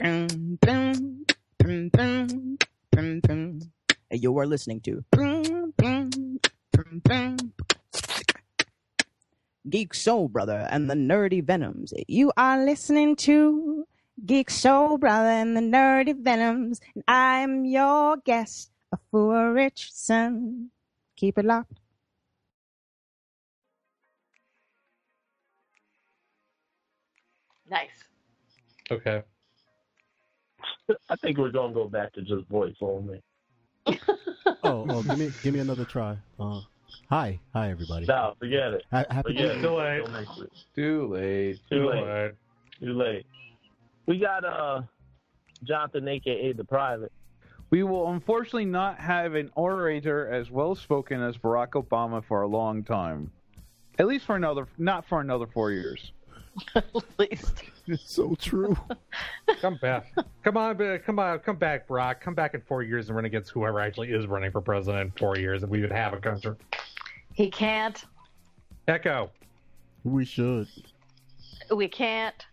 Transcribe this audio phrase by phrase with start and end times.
[0.00, 1.26] Boom, boom,
[1.58, 2.58] boom, boom,
[2.92, 3.60] boom, boom.
[4.10, 6.10] And you are listening to boom, boom,
[6.72, 7.38] boom, boom.
[9.68, 11.92] Geek Soul Brother and the Nerdy Venoms.
[12.08, 13.86] You are listening to
[14.26, 16.80] Geek Soul Brother and the Nerdy Venoms.
[16.94, 20.70] And I'm your guest, a fool Richardson.
[21.16, 21.80] Keep it locked.
[27.70, 28.04] Nice.
[28.90, 29.22] Okay.
[31.08, 33.22] I think we're gonna go back to just voice only.
[34.62, 36.16] Oh, oh, give me give me another try.
[36.38, 36.60] Uh,
[37.08, 38.06] hi, hi everybody.
[38.06, 38.84] No, forget it.
[38.92, 39.62] Ha- happy Forget it.
[39.62, 39.98] Too late.
[39.98, 40.28] Don't make.
[40.74, 41.60] Too late.
[41.68, 42.32] Too late.
[42.80, 43.26] Too late.
[44.06, 44.82] We got uh
[45.64, 47.12] Jonathan, aka the Private.
[47.70, 52.46] We will unfortunately not have an orator as well spoken as Barack Obama for a
[52.46, 53.32] long time.
[53.98, 56.12] At least for another, not for another four years.
[56.74, 56.84] At
[57.18, 57.64] least.
[57.88, 58.76] It's so true.
[59.60, 60.12] Come back.
[60.42, 62.20] Come on, come on, come back, Brock.
[62.20, 65.10] Come back in four years and run against whoever actually is running for president in
[65.12, 66.54] four years, and we would have a country.
[67.32, 68.04] He can't.
[68.88, 69.30] Echo.
[70.02, 70.66] We should.
[71.74, 72.44] We can't.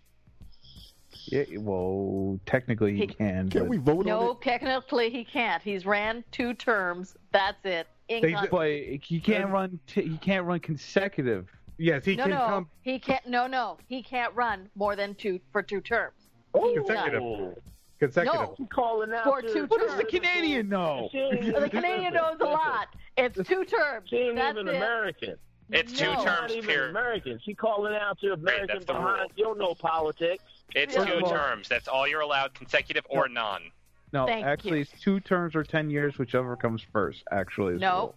[1.26, 3.50] Yeah, well, technically he He- can.
[3.50, 5.64] Can but, we vote on No, technically he can't.
[5.64, 7.16] He's ran two terms.
[7.32, 7.88] That's it.
[8.08, 8.70] They- Incon- but
[9.04, 9.80] he can't run.
[9.88, 11.48] T- he can't run consecutive.
[11.78, 12.70] Yes, he no, can no, come.
[12.82, 13.26] he can't.
[13.28, 16.14] No, no, he can't run more than two for two terms.
[16.54, 17.22] Consecutive.
[17.22, 17.56] Oh,
[18.00, 18.40] Consecutive.
[18.42, 18.56] No.
[18.58, 20.04] she calling out For two What does the.
[20.04, 21.10] Canadian know?
[21.12, 22.88] She ain't even- The Canadian knows a lot.
[23.18, 24.10] It's two terms.
[24.10, 24.76] She ain't That's even it.
[24.76, 25.36] American.
[25.70, 26.16] It's two No.
[26.16, 26.90] She's terms, not even period.
[26.92, 27.40] American.
[27.44, 29.32] She calling out to American that's behind.
[29.36, 30.44] You don't know politics.
[30.76, 31.06] It's Yeah.
[31.06, 31.68] two Well- terms.
[31.70, 33.72] That's all you're allowed, consecutive or none.
[34.12, 34.82] No, Thank actually, you.
[34.82, 37.24] it's two terms or ten years, whichever comes first.
[37.32, 38.16] Actually, No, rule.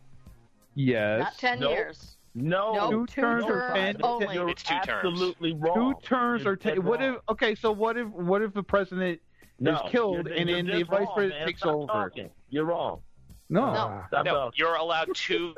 [0.74, 1.20] Yes.
[1.20, 1.70] not ten Nope.
[1.70, 2.15] years.
[2.38, 4.34] No, No, Two two terms or terms ten- only.
[4.34, 4.88] You're It's two terms.
[5.06, 5.94] absolutely Two wrong.
[6.02, 6.84] terms You're or ten.
[6.84, 7.14] What wrong.
[7.14, 7.20] if?
[7.30, 8.06] Okay, so what if?
[8.08, 9.20] What if the president
[9.58, 11.46] no, is killed you're- and you're then the vice wrong, president man.
[11.48, 11.86] takes Stop over?
[11.86, 12.30] talking.
[12.50, 13.00] You're wrong.
[13.48, 13.72] No.
[13.72, 14.02] No.
[14.08, 14.52] Stop No, talking.
[14.58, 15.54] you're allowed two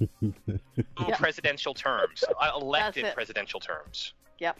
[1.18, 4.14] presidential terms, uh, elected presidential terms.
[4.38, 4.56] Yep.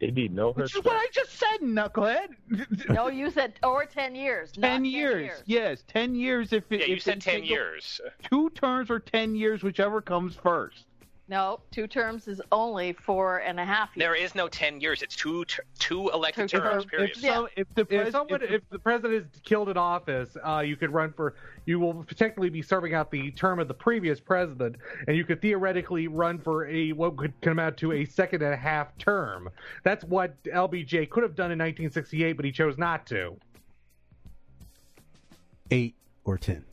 [0.00, 2.28] They need no Which is what I just said, knucklehead.
[2.88, 4.56] No, you said or ten years.
[4.56, 5.42] not ten years.
[5.44, 6.52] Yes, ten years.
[6.54, 8.00] If it, Yeah, you if said ten take years.
[8.22, 10.86] Two terms or ten years, whichever comes first.
[11.30, 14.04] No, two terms is only four and a half years.
[14.04, 15.00] There is no ten years.
[15.00, 16.84] It's two ter- two elected Two terms.
[16.84, 16.86] terms.
[16.86, 17.10] Period.
[17.10, 20.36] If so, if the If pres- someone, if if the president is killed in office,
[20.44, 21.36] uh, you could run for.
[21.66, 24.74] You will technically be serving out the term of the previous president,
[25.06, 28.52] and you could theoretically run for a what could come out to a second and
[28.52, 29.48] a half term.
[29.84, 33.36] That's what LBJ could have done in 1968, but he chose not to.
[35.70, 36.64] Eight or ten.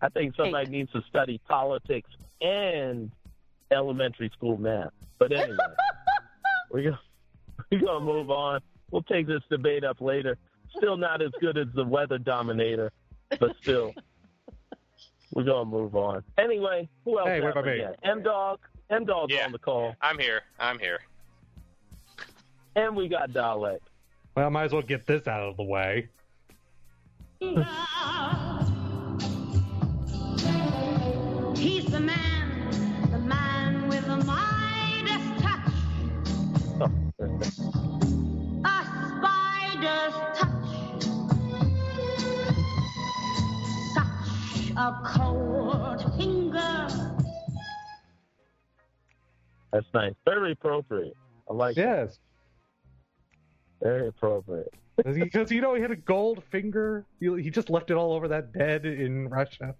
[0.00, 2.10] I think somebody needs to study politics
[2.40, 3.10] and
[3.70, 4.92] elementary school math.
[5.18, 5.56] But anyway,
[6.70, 7.00] we're gonna,
[7.70, 8.60] we're gonna move on.
[8.90, 10.36] We'll take this debate up later.
[10.76, 12.92] Still not as good as the weather dominator,
[13.40, 13.92] but still,
[15.32, 16.22] we're gonna move on.
[16.38, 17.28] Anyway, who else?
[17.28, 17.84] Hey, what have about me?
[18.04, 18.58] M Dog.
[18.90, 19.46] M Dog's Yeah.
[19.46, 20.42] on the call, I'm here.
[20.60, 21.00] I'm here.
[22.76, 23.78] and we got Dalek.
[24.36, 26.08] Well, I might as well get this out of the way.
[37.18, 37.44] a
[39.10, 41.02] spider's touch.
[43.94, 46.88] Such a cold finger.
[49.72, 50.12] That's nice.
[50.24, 51.16] Very appropriate.
[51.50, 51.80] I like it.
[51.80, 52.18] Yes,
[53.82, 54.72] Very appropriate.
[54.96, 57.04] because you know he had a gold finger.
[57.20, 59.74] He, he just left it all over that bed in Russia.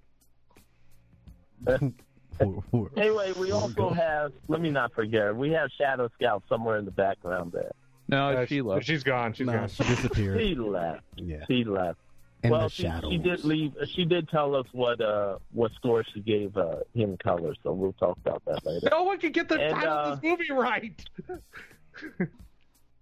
[2.39, 3.97] Poor- poor- Anyway, we poor also guy.
[3.97, 4.33] have.
[4.49, 5.35] Let me not forget.
[5.35, 7.73] We have Shadow Scout somewhere in the background there.
[8.09, 8.85] no, Uh, she left.
[8.87, 9.33] She's gone.
[9.33, 9.69] She's Nah, gone.
[9.69, 10.41] she disappeared.
[10.41, 11.03] She left.
[11.17, 11.45] yeah.
[11.49, 11.99] She left.
[12.43, 13.11] In well, the she, shadows.
[13.11, 13.73] she did leave.
[13.95, 17.55] She did tell us what uh what score she gave uh, him color.
[17.63, 18.89] So we'll talk about that later.
[18.91, 21.05] No one can get the And, title uh, of this movie right.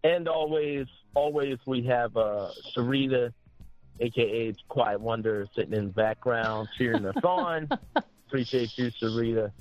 [0.04, 3.32] And always, always we have uh Sharita,
[4.00, 7.68] aka Quiet Wonder, sitting in the background cheering us on.
[8.34, 9.52] Appreciate you, Sharita.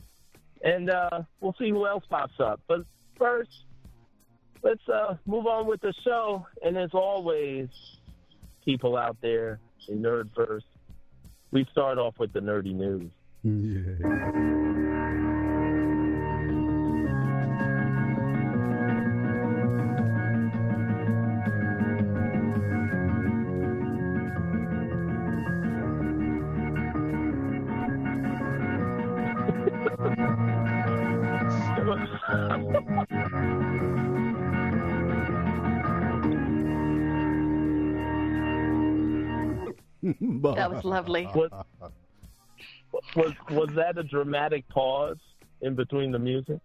[0.63, 2.59] and uh, we'll see who else pops up.
[2.67, 2.79] But
[3.19, 3.51] first,
[4.63, 6.47] let's uh, move on with the show.
[6.63, 7.67] And as always,
[8.65, 10.63] people out there in Nerdverse,
[11.51, 13.11] we start off with the nerdy news.
[13.43, 15.42] Yeah.
[40.43, 41.27] That was lovely.
[41.33, 41.49] Was,
[43.15, 45.17] was was that a dramatic pause
[45.61, 46.59] in between the music?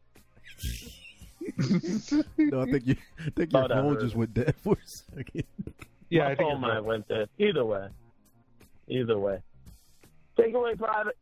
[2.38, 4.19] no, I think you, I think your Thought I phone heard just it.
[4.19, 5.44] went dead for a second.
[6.10, 7.28] Yeah, My I think phone you're might went dead.
[7.38, 7.88] Either way,
[8.88, 9.38] either way.
[10.38, 11.16] Take away, private.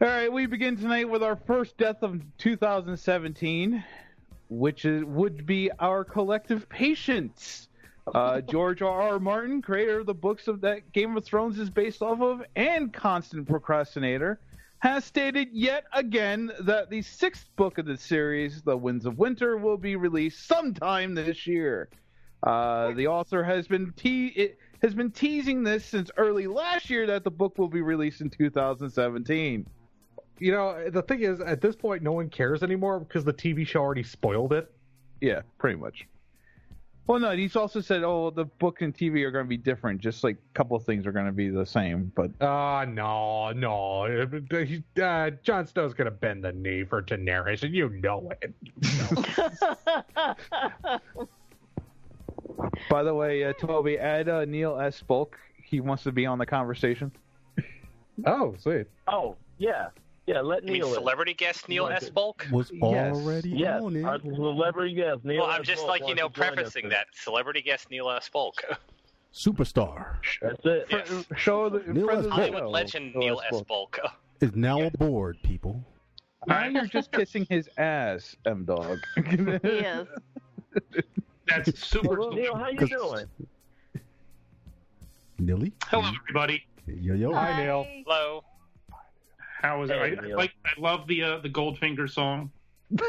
[0.00, 3.84] All right, we begin tonight with our first death of 2017,
[4.48, 7.68] which is would be our collective patience.
[8.14, 9.00] Uh, George R.
[9.00, 9.18] R.
[9.18, 12.92] Martin, creator of the books of that Game of Thrones is based off of, and
[12.92, 14.38] constant procrastinator,
[14.80, 19.56] has stated yet again that the sixth book of the series, The Winds of Winter,
[19.56, 21.88] will be released sometime this year.
[22.42, 27.06] Uh, the author has been te- it has been teasing this since early last year
[27.06, 29.66] that the book will be released in 2017.
[30.38, 33.66] You know, the thing is, at this point, no one cares anymore because the TV
[33.66, 34.70] show already spoiled it.
[35.22, 36.06] Yeah, pretty much.
[37.06, 40.00] Well, no, he's also said, oh, the book and TV are going to be different.
[40.00, 42.10] Just like a couple of things are going to be the same.
[42.14, 44.04] But Uh, no, no.
[44.06, 48.32] Uh, he- Uh, Jon Snow's going to bend the knee for Daenerys, and you know
[48.40, 48.54] it.
[52.88, 55.00] by the way, uh, Toby, add uh, Neil S.
[55.02, 55.38] Bulk.
[55.62, 57.10] He wants to be on the conversation.
[58.26, 58.86] Oh, sweet.
[59.08, 59.88] Oh yeah,
[60.26, 60.40] yeah.
[60.40, 60.88] Let You mean Neil.
[60.88, 60.94] in.
[60.94, 62.04] celebrity guest Neil S.
[62.04, 62.14] it.
[62.14, 62.46] Bulk?
[62.50, 63.14] Was Yes.
[63.16, 64.04] already Yes, on it.
[64.04, 65.24] our celebrity guest.
[65.24, 65.66] Neil Well, I'm S.
[65.66, 66.94] just Bulk like you know, to join us prefacing today.
[66.96, 68.28] that celebrity guest Neil S.
[68.28, 68.62] Bulk.
[69.32, 70.86] Superstar That's it.
[70.90, 71.24] Yes.
[71.36, 72.24] Show the Neil friend S.
[72.26, 73.50] the Hollywood legend Neil S.
[73.62, 73.66] Bulk.
[73.68, 74.00] Bulk.
[74.40, 75.84] is now aboard, people.
[76.46, 78.98] Now you're just kissing his ass, M Dog.
[79.16, 80.06] he is.
[81.48, 82.16] That's super.
[82.32, 83.26] Neil, how you doing?
[85.38, 85.72] Nilly?
[85.86, 86.62] Hello, everybody.
[86.86, 87.32] Yo, yo.
[87.34, 87.86] Hi, Neil.
[88.06, 88.44] Hello.
[89.64, 89.96] How is it?
[89.96, 90.52] I, I like.
[90.66, 92.50] I love the uh, the Goldfinger song.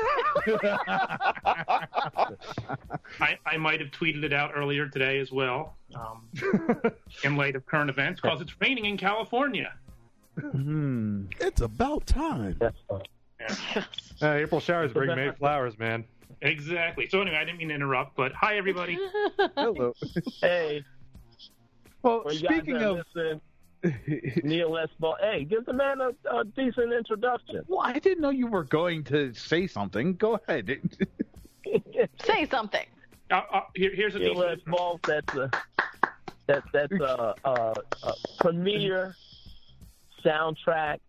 [3.20, 6.30] I, I might have tweeted it out earlier today as well, um,
[7.26, 9.74] in light of current events, because it's raining in California.
[10.40, 11.26] Hmm.
[11.42, 12.56] It's about time.
[12.58, 13.02] That's fine.
[14.22, 16.06] Uh, April showers bring May flowers, man.
[16.42, 17.10] Exactly.
[17.10, 18.98] So anyway, I didn't mean to interrupt, but hi everybody.
[19.58, 19.94] Hello.
[20.42, 20.86] Hey,
[22.02, 23.42] Well, well, speaking of, are listening.
[24.44, 24.90] Neil S.
[25.00, 25.18] Bulk.
[25.22, 27.64] Hey, give the man a, a decent introduction.
[27.68, 30.16] well, I didn't know you were going to say something.
[30.16, 30.70] Go ahead.
[32.24, 32.86] Say something.
[33.32, 34.58] Uh, uh, here, here's a Neil S.
[34.58, 34.76] decent.
[34.76, 35.08] Bulk.
[35.08, 35.50] That's a
[36.48, 37.74] that that's a, a,
[38.04, 39.16] a premier
[40.24, 41.00] soundtrack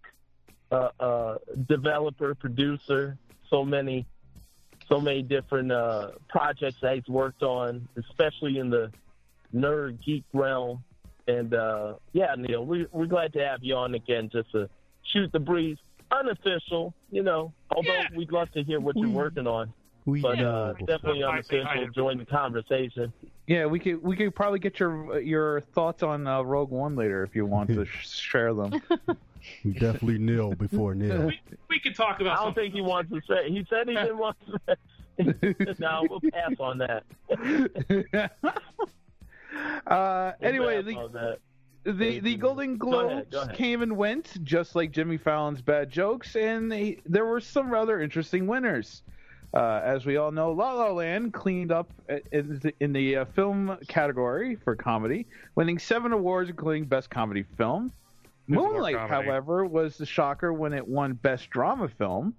[0.70, 1.38] uh, uh,
[1.68, 3.16] developer, producer.
[3.50, 4.06] So many,
[4.88, 8.90] so many different uh, projects that he's worked on, especially in the
[9.54, 10.82] nerd geek realm.
[11.28, 14.68] And uh, yeah, Neil, we, we're glad to have you on again, just to
[15.12, 15.76] shoot the breeze.
[16.12, 17.52] Unofficial, you know.
[17.74, 18.06] Although Yeah.
[18.16, 19.72] we'd love to hear what you're working on,
[20.04, 21.88] We but know uh, definitely I unofficial.
[21.94, 23.12] Join the conversation.
[23.48, 27.24] yeah, we could we could probably get your your thoughts on uh, Rogue One later
[27.24, 28.80] if you want to share them.
[29.64, 31.26] We definitely nil before nil.
[31.26, 32.34] We, we could talk about.
[32.34, 32.62] I don't something.
[32.64, 33.50] think he wants to say.
[33.50, 34.76] He said he didn't want to say.
[35.80, 37.02] no, we'll pass on that.
[39.86, 41.38] uh, anyway, the,
[41.84, 43.56] the the Golden Go ahead, Globes go ahead.
[43.56, 48.00] came and went, just like Jimmy Fallon's bad jokes, and they, there were some rather
[48.00, 49.02] interesting winners.
[49.54, 51.90] Uh, as we all know, La La Land cleaned up
[52.32, 57.44] in the, in the uh, film category for comedy, winning seven awards, including Best Comedy
[57.56, 57.92] Film.
[58.48, 59.28] There's Moonlight, comedy.
[59.28, 62.34] however, was the shocker when it won Best Drama Film.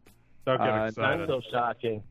[0.46, 2.04] Don't get Uh, Not so shocking.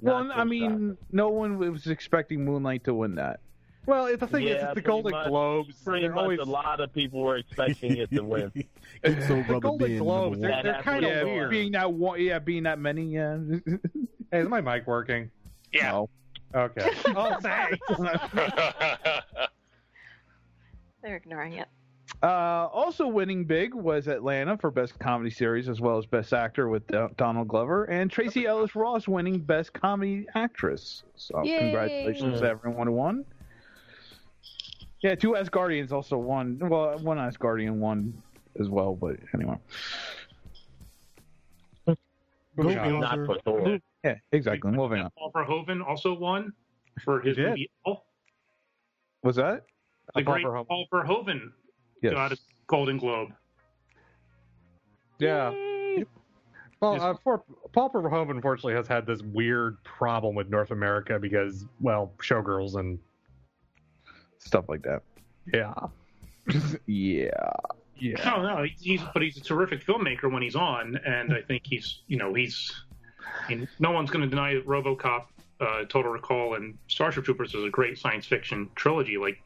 [0.00, 3.40] Well, so I mean, no one was expecting Moonlight to win that.
[3.86, 5.74] Well, the thing is, Yeah, it's the Golden much- Globes.
[5.82, 8.52] Pretty much always a lot of people were expecting it to win.
[9.02, 11.50] It's so rubber Golden Globes, they're, they're kind of yeah, weird.
[11.50, 13.38] being that one, yeah, being that many, yeah.
[14.30, 15.30] Hey, is my mic working?
[15.72, 15.90] Yeah.
[15.92, 16.10] No.
[16.54, 16.90] Okay.
[17.06, 17.78] oh, thanks.
[21.02, 21.68] They're ignoring it.
[22.22, 26.68] Uh, also winning big was Atlanta for Best Comedy Series as well as Best Actor
[26.68, 31.04] with Do- Donald Glover, and Tracee Ellis Ross winning Best Comedy Actress.
[31.16, 31.58] So Yay.
[31.58, 33.24] congratulations to everyone who won.
[35.02, 36.58] Yeah, two Asgardians also won.
[36.60, 38.22] Well, one Asgardian won
[38.58, 39.56] as well, but anyway.
[42.56, 43.00] Moving Go on.
[43.00, 43.78] Not for Thor.
[44.04, 44.70] Yeah, exactly.
[44.70, 45.10] Moving on.
[45.16, 46.52] Paul Verhoeven also won
[47.04, 48.04] for his He movie Elle.
[49.22, 49.64] Was that?
[50.14, 50.66] The Paul great Verhoeven.
[50.66, 51.52] Paul Verhoeven
[52.02, 52.14] Yes.
[52.14, 53.30] got a Golden Globe.
[55.18, 55.52] Yeah.
[56.80, 57.42] Well, uh, for,
[57.72, 62.98] Paul Verhoeven unfortunately has had this weird problem with North America because, well, showgirls and
[64.40, 65.02] Stuff like that.
[65.52, 65.74] yeah,
[66.86, 67.30] Yeah.
[67.96, 68.14] yeah.
[68.24, 71.62] No, no, he's, he's but he's a terrific filmmaker when he's on, and I think
[71.66, 72.72] he's you know he's.
[73.46, 75.24] I mean, no one's going to deny that RoboCop,
[75.60, 79.18] uh, Total Recall, and Starship Troopers is a great science fiction trilogy.
[79.18, 79.40] Like,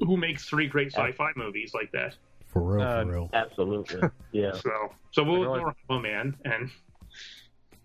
[0.00, 2.14] who makes three great sci-fi movies like that?
[2.48, 3.30] For real, Uh, for real.
[3.32, 4.00] Absolutely.
[4.32, 4.52] Yeah.
[4.54, 4.70] So,
[5.12, 6.70] so we'll really- ignore Hollow Man, and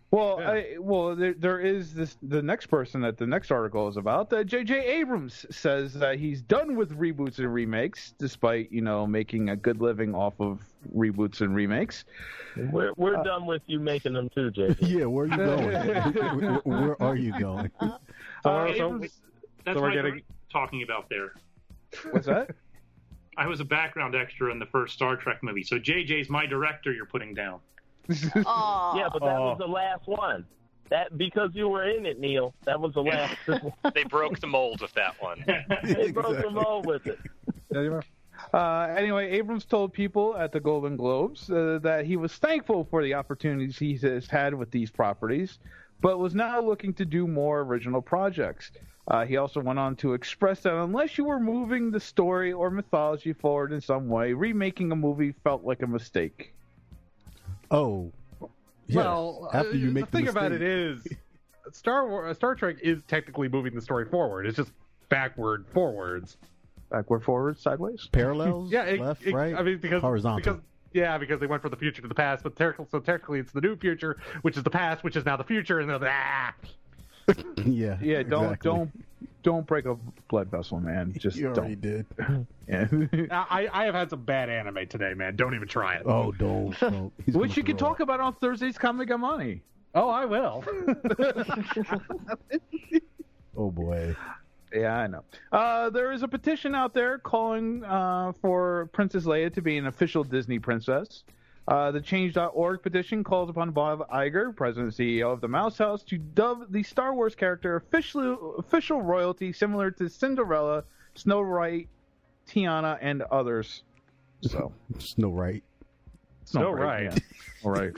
[0.10, 0.50] Well, Yeah.
[0.52, 2.16] I, well, there, there is this.
[2.24, 4.32] The next person that the next article is about.
[4.32, 4.74] Uh, J.J.
[5.00, 9.82] Abrams says that he's done with reboots and remakes, despite you know making a good
[9.82, 10.62] living off of
[10.96, 12.06] reboots and remakes.
[12.56, 14.78] We're we're done with you making them too, JJ.
[14.88, 16.24] Yeah, where are you going?
[16.24, 17.70] where, where are you going?
[17.82, 17.98] Uh,
[18.44, 19.20] so- Abrams-
[19.66, 21.34] that's So we're what getting- I'm talking about there.
[22.12, 22.52] what's that?
[23.38, 26.94] I was a background extra in the first Star Trek movie, so JJ's my director.
[26.94, 27.60] You're putting down.
[28.46, 28.98] Aw.
[28.98, 30.46] Yeah, but that was the last one.
[30.90, 32.54] That because you were in it, Neil.
[32.64, 33.36] That was the last.
[33.94, 35.44] They broke the mold with that one.
[35.84, 37.20] they broke the mold with it.
[38.54, 43.04] Uh, anyway, Abrams told people at the Golden Globes uh, that he was thankful for
[43.04, 45.60] the opportunities he has had with these properties,
[46.02, 48.72] but was now looking to do more original projects.
[49.08, 52.70] Uh, he also went on to express that unless you were moving the story or
[52.70, 56.54] mythology forward in some way, remaking a movie felt like a mistake.
[57.72, 58.12] Oh.
[58.88, 61.06] Yeah, well, after you uh, make the thing about it is
[61.74, 64.46] Star War, uh, Star Trek is technically moving the story forward.
[64.46, 64.72] It's just
[65.10, 66.38] backward forwards.
[66.90, 68.08] Backward, forward, sideways.
[68.14, 70.38] parallels, Yeah, it- left, it- right, I mean, because horizontal.
[70.54, 70.62] Because,
[70.94, 73.52] yeah, because they went from the future to the past, but technically, so technically it's
[73.52, 76.54] the new future, which is the past, which is now the future, and they're ah.
[77.66, 78.58] yeah, Yeah, don't exactly.
[78.72, 78.92] don't
[79.48, 79.96] don't break a
[80.28, 81.14] blood vessel, man.
[81.18, 81.82] Just You already don't.
[81.82, 82.48] did.
[82.70, 83.46] Yeah.
[83.50, 85.38] I, I have had some bad anime today, man.
[85.38, 86.02] Don't even try it.
[86.06, 86.78] Oh, don't.
[86.82, 87.14] don't.
[87.34, 89.62] Which you can throw talk about on Thursday's Comic Money.
[89.96, 90.66] Oh, I will.
[93.56, 94.16] Oh boy.
[94.74, 95.24] Yeah, I know.
[95.54, 99.88] Uh, there is a petition out there calling uh, for Princess Leia to be an
[99.88, 101.24] official Disney princess.
[101.68, 106.02] Uh, the Change.org petition calls upon Bob Iger, president and CEO of the Mouse House,
[106.04, 111.90] to dub the Star Wars character official, official royalty similar to Cinderella, Snow White,
[112.48, 113.84] Tiana, and others.
[114.42, 115.64] So, Snow right.
[116.46, 117.04] Snow White.
[117.04, 117.18] yeah.
[117.66, 117.92] All right.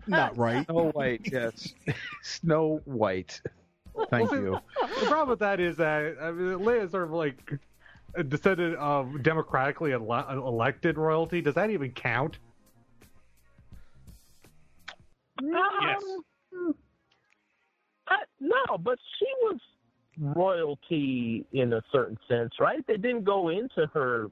[0.08, 0.66] Not right.
[0.66, 1.72] Snow White, yes.
[2.22, 3.40] Snow White.
[4.10, 4.58] Thank you.
[5.00, 7.52] the problem with that is that I mean, Leia is sort of like
[8.14, 11.40] a descendant of democratically ele- elected royalty.
[11.40, 12.38] Does that even count?
[15.42, 16.02] Yes.
[16.54, 16.74] Um,
[18.08, 19.58] I, no, but she was
[20.36, 22.86] royalty in a certain sense, right?
[22.86, 24.28] They didn't go into her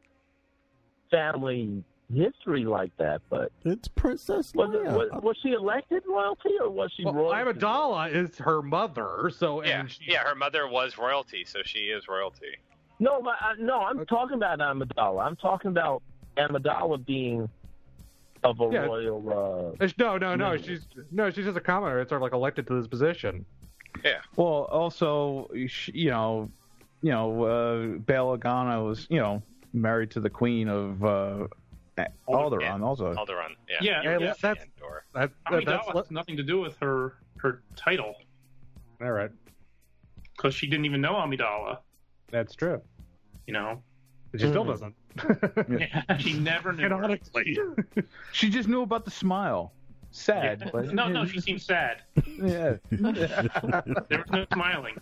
[1.10, 1.82] family
[2.12, 4.92] history like that, but It's Princess was, it, Leia.
[4.92, 7.58] was, was she elected royalty or was she Well, royalty?
[7.60, 10.24] Amidala is her mother, so Yeah, and she, yeah.
[10.24, 12.56] Her mother was royalty, so she is royalty.
[13.00, 15.24] No, but, uh, no, I'm talking about Amidala.
[15.24, 16.02] I'm talking about
[16.36, 17.48] Amidala being
[18.44, 18.84] of a Yeah.
[18.84, 19.28] royal.
[19.28, 20.56] Uh, It's- no, no, no.
[20.56, 21.98] She's no, she's just a commoner.
[22.00, 23.44] It's sort of like elected to this position.
[24.04, 24.20] Yeah.
[24.36, 26.50] Well, also, you know,
[27.02, 29.42] you know, uh, Bail Organa was, you know,
[29.72, 31.48] married to the queen of uh,
[32.28, 33.14] Alderaan, also.
[33.14, 33.56] Alderaan.
[33.68, 33.76] Yeah.
[33.80, 34.18] Yeah, Yeah, yeah.
[34.18, 34.58] that's that,
[35.14, 38.14] that, that's Amidala has nothing to do with her her title
[39.00, 39.30] all right.
[40.36, 41.78] because she didn't even know Amidala.
[42.30, 42.80] That's true.
[43.46, 43.82] You know,
[44.32, 44.68] she still Mhm.
[44.68, 44.94] doesn't.
[45.80, 46.84] yeah, she never knew.
[46.88, 47.58] Canonically.
[48.32, 49.72] She just knew about the smile.
[50.12, 50.70] Sad, Yeah.
[50.72, 52.02] but No, no, she seemed sad.
[52.26, 52.76] yeah.
[52.90, 53.60] There
[54.10, 54.96] was no smiling.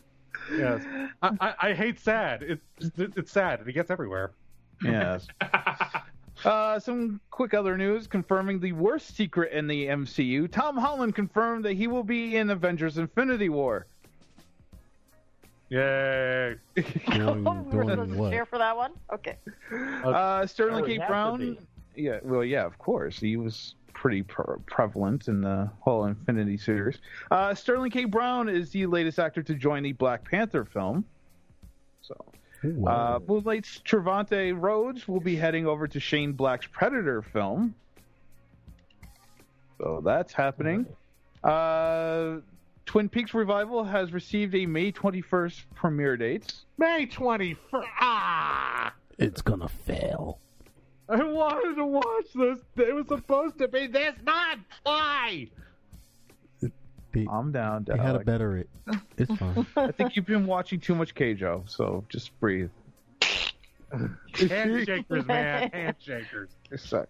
[0.53, 0.83] yes.
[1.23, 2.43] I, I, I hate sad.
[2.43, 2.65] It's
[2.99, 4.33] it's sad and it gets everywhere.
[4.83, 5.27] yes.
[6.45, 10.49] Uh, some quick other news confirming the worst secret in the MCU.
[10.49, 13.89] Tom Holland confirmed that he will be in Avengers Infinity War.
[15.71, 16.55] Yay.
[17.13, 18.31] Doing, We're supposed to what?
[18.31, 18.93] cheer for that one?
[19.13, 19.37] Okay.
[20.05, 20.99] Uh, Sterling Oh, K.
[21.07, 21.59] Brown.
[21.95, 23.19] Yeah, well, yeah, of course.
[23.19, 26.99] He was pretty pre- prevalent in the whole Infinity series.
[27.31, 28.05] Uh, Sterling K.
[28.05, 31.05] Brown is the latest actor to join the Black Panther film.
[32.01, 32.15] So,
[32.65, 33.23] Ooh, uh, wow.
[33.27, 37.75] Moonlight's Trevante Rhodes will be heading over to Shane Black's Predator film.
[39.79, 40.87] So that's happening.
[41.45, 42.37] Uh,
[42.89, 46.55] Twin Peaks Revival has received a May 21st premiere date.
[46.79, 47.85] May 21st.
[48.01, 48.95] Ah!
[49.19, 50.39] it's gonna fail.
[51.07, 52.59] I wanted to watch this.
[52.79, 54.63] It was supposed to be this month.
[54.85, 55.49] Why?
[57.27, 58.71] Calm down, He had a better it.
[59.19, 59.67] It's fine.
[59.77, 62.71] I think you've been watching too much Keijo, so just breathe.
[63.93, 66.49] Handshakers, man, handshakers.
[66.77, 67.07] Sorry.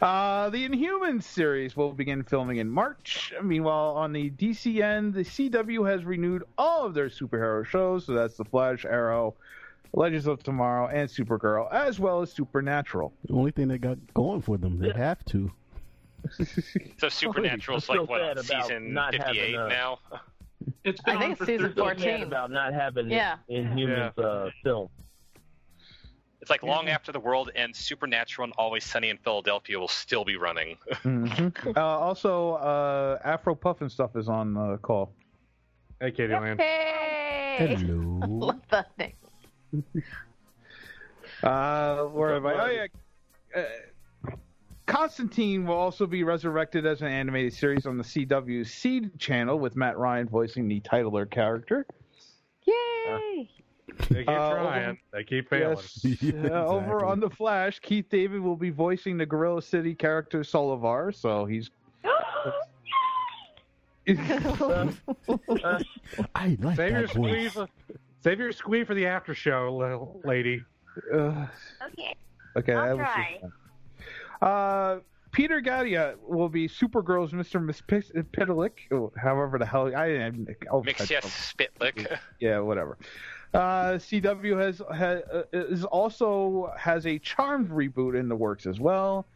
[0.00, 3.32] Uh, the Inhumans series will begin filming in March.
[3.42, 8.06] Meanwhile, on the DCN, the CW has renewed all of their superhero shows.
[8.06, 9.34] So that's The Flash, Arrow,
[9.92, 13.12] Legends of Tomorrow, and Supergirl, as well as Supernatural.
[13.26, 15.50] The only thing they got going for them, they have to.
[16.98, 19.98] So Supernatural's I'm like what season not having, 58 uh, now?
[20.84, 22.22] It's I think it's season 14.
[22.22, 23.38] about not having Yeah.
[23.50, 24.88] Inhumans uh, film.
[26.42, 30.24] It's like long after the world ends, Supernatural and Always Sunny in Philadelphia will still
[30.24, 30.76] be running.
[31.76, 35.14] uh, also, uh, Afro Puffin stuff is on uh, call.
[36.00, 36.60] Hey, Katie Land.
[36.60, 37.76] Hey!
[37.76, 38.18] Hello.
[38.28, 39.14] Love that name.
[41.42, 42.52] Uh, where am I?
[42.54, 42.86] Oh yeah.
[43.56, 44.30] Uh,
[44.86, 49.74] Constantine will also be resurrected as an animated series on the CW Seed channel with
[49.74, 51.84] Matt Ryan voicing the titular character.
[52.64, 53.50] Yay!
[54.10, 54.98] They keep Uh, trying.
[55.12, 55.78] They keep failing.
[56.02, 56.22] Yes.
[56.50, 61.14] Uh, over on the Flash, Keith David will be voicing the Gorilla City character Solovar,
[61.14, 61.70] so he's.
[66.34, 67.52] I like Save your that squee voice.
[67.52, 67.68] for,
[68.22, 70.62] save your squee for the after show, little lady.
[71.12, 71.46] Uh,
[71.86, 72.14] Okay.
[72.56, 73.40] okay, I'll try.
[74.40, 74.98] Uh,
[75.30, 77.64] Peter Gadiot will be Supergirl's Mr.
[77.64, 80.46] Mispitalik, or however the hell I am.
[80.70, 81.24] Oh, Mix yes,
[81.56, 82.18] Spitlick.
[82.40, 82.98] yeah, whatever.
[83.54, 88.80] Uh, CW has, has uh, is also has a Charmed reboot in the works as
[88.80, 89.26] well,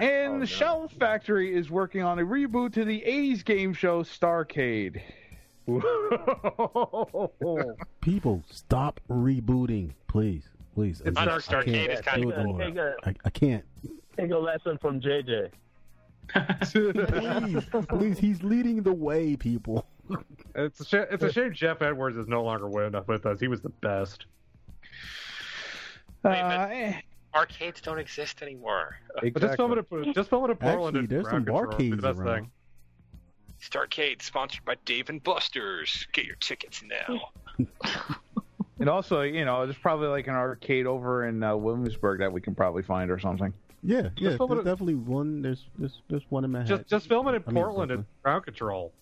[0.00, 5.02] and the Shout Factory is working on a reboot to the '80s game show Starcade.
[8.00, 11.02] People, stop rebooting, please, please.
[11.04, 13.64] It's I, I I Starcade can't is kind of it Take a, I, I can't.
[14.16, 15.50] take a lesson from JJ.
[16.72, 19.86] Please, please, he's leading the way, people.
[20.54, 23.40] It's a, sh- it's a shame Geoff Edwards is no longer with with us.
[23.40, 24.26] He was the best.
[26.24, 27.00] Uh, Wait, eh,
[27.34, 28.96] Arcades don't exist anymore.
[29.20, 30.96] But just film it, in- just film it in Portland.
[30.96, 31.86] Actually, and there's some Ground Control.
[31.88, 32.40] It'd the best around.
[32.42, 32.50] thing.
[33.60, 36.06] Starcade, sponsored by Dave and Buster's.
[36.12, 37.30] Get your tickets now.
[38.80, 42.40] and also, you know, there's probably like an arcade over in uh, Williamsburg that we
[42.40, 43.52] can probably find or something.
[43.82, 44.36] Yeah, yeah.
[44.36, 45.42] There's it- definitely one.
[45.42, 46.78] There's there's there's one in Manhattan.
[46.78, 48.22] Just just film it in I mean, Portland and Brooklyn.
[48.22, 48.92] Ground Control.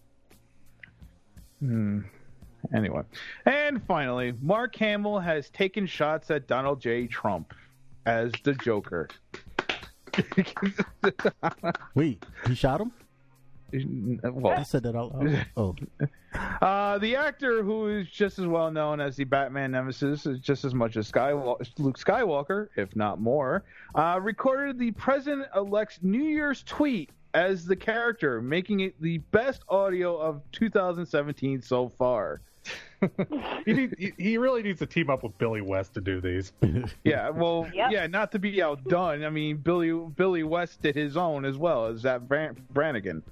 [1.64, 2.00] Hmm.
[2.74, 3.02] Anyway,
[3.46, 7.06] and finally, Mark Hamill has taken shots at Donald J.
[7.06, 7.54] Trump
[8.04, 9.08] as the Joker.
[11.94, 12.92] Wait, he shot him?
[13.72, 15.46] I said that out loud.
[15.56, 15.74] Oh,
[16.62, 20.64] uh, the actor who is just as well known as the Batman nemesis, is just
[20.64, 26.62] as much as Skywa- Luke Skywalker, if not more, uh, recorded the president-elect's New Year's
[26.62, 32.40] tweet as the character, making it the best audio of 2017 so far.
[33.66, 36.52] He, need, he, he really needs to team up with Billy West to do these.
[37.04, 37.90] Yeah, well, Yep.
[37.90, 39.24] yeah, not to be outdone.
[39.24, 43.22] I mean, Billy Billy West did his own as well as that Bran- Brannigan,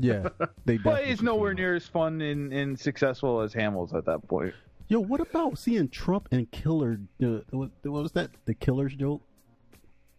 [0.00, 0.28] yeah.
[0.64, 4.26] They but definitely it's nowhere near as fun and, and successful as Hamill's at that
[4.28, 4.54] point.
[4.88, 7.00] Yo, what about seeing Trump and Killer?
[7.22, 8.30] Uh, what, what was that?
[8.44, 9.22] The Killer's joke?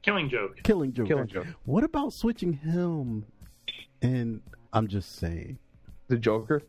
[0.06, 0.62] Killing joke.
[0.64, 1.08] Killing joke.
[1.08, 1.48] Killing joke.
[1.66, 3.26] What about switching him?
[4.04, 4.42] And
[4.72, 5.58] I'm just saying.
[6.10, 6.62] The Joker.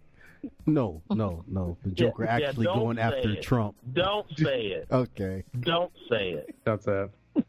[0.64, 1.76] No, no, no.
[1.84, 3.42] The Joker Yeah, yeah, actually don't going after it.
[3.42, 3.76] Trump.
[3.92, 4.86] Don't say it.
[4.92, 5.44] Okay.
[5.60, 6.54] Don't say it.
[6.64, 7.10] That's it.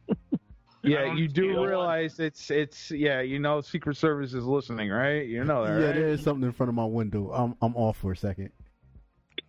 [0.83, 4.89] Yeah, don't you do feel- realize it's it's yeah, you know, Secret Service is listening,
[4.89, 5.25] right?
[5.25, 7.29] You know that, Yeah, there is something in front of my window.
[7.33, 8.51] I'm I'm off for a second.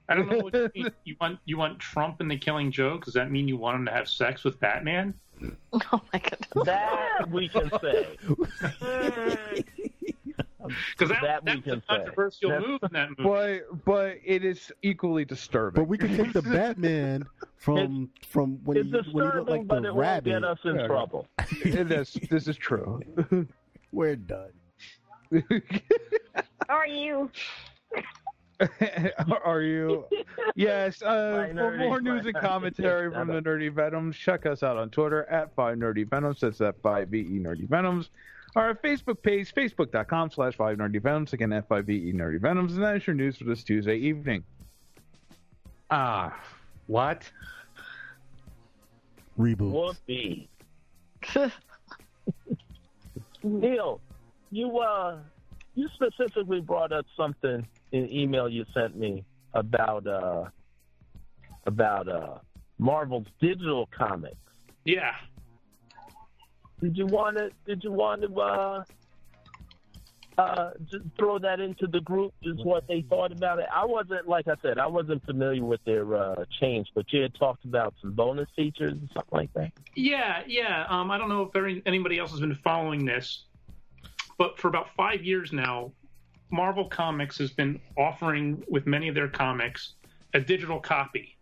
[0.09, 0.91] I don't know what you mean.
[1.05, 3.05] You want you want Trump in the Killing Joke?
[3.05, 5.15] Does that mean you want him to have sex with Batman?
[5.93, 6.65] Oh my goodness.
[6.65, 8.17] That we can say.
[10.99, 13.61] Because that, That that's a controversial That's- move in that movie.
[13.71, 15.83] But but it is equally disturbing.
[15.83, 17.25] But we can take the Batman
[17.57, 20.31] from from when It's he when he looked disturbing, like but the it won't rabbit.
[20.31, 20.87] get us in Yeah.
[20.87, 21.27] trouble.
[21.65, 23.01] it is, this is true.
[23.93, 24.51] We're done.
[26.69, 27.31] Are you?
[29.45, 30.05] Are you?
[30.55, 31.03] Yes.
[31.03, 32.47] Uh, for nerdy more news and friend.
[32.47, 36.41] commentary from the Nerdy Venoms, check us out on Twitter at Five Nerdy Venoms.
[36.41, 38.11] That's at Five VE Nerdy Venoms.
[38.57, 41.33] Our Facebook page, facebook.com slash Five Nerdy Venoms.
[41.33, 42.75] Again, at Five VE Nerdy Venoms.
[42.75, 44.43] And that is your news for this Tuesday evening.
[45.93, 46.37] Ah,
[46.89, 47.31] what?
[49.39, 49.71] Reboot.
[49.71, 50.49] Whoopee.
[53.45, 54.01] Neil,
[54.51, 55.19] you uh,
[55.79, 60.45] you specifically brought up something in an email you sent me about uh,
[61.67, 62.39] about uh,
[62.79, 64.37] Marvel's digital comics.
[64.85, 65.13] yeah.
[66.81, 67.51] Did you want to?
[67.67, 68.41] Did you want to?
[68.41, 68.85] Uh,
[70.39, 73.67] uh, just throw that into the group is what they thought about it.
[73.75, 77.35] I wasn't, like I said, I wasn't familiar with their uh, change, but you had
[77.35, 79.73] talked about some bonus features and something like that.
[79.97, 80.87] Yeah, yeah.
[80.89, 83.47] Um, I don't know if any, anybody else has been following this,
[84.39, 85.93] but for about five years now,
[86.51, 89.95] Marvel Comics has been offering with many of their comics
[90.35, 91.37] a digital copy,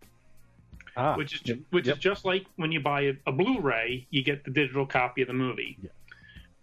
[0.97, 4.23] Ah, which is ju- which is just like when you buy a, a Blu-ray, you
[4.23, 5.77] get the digital copy of the movie.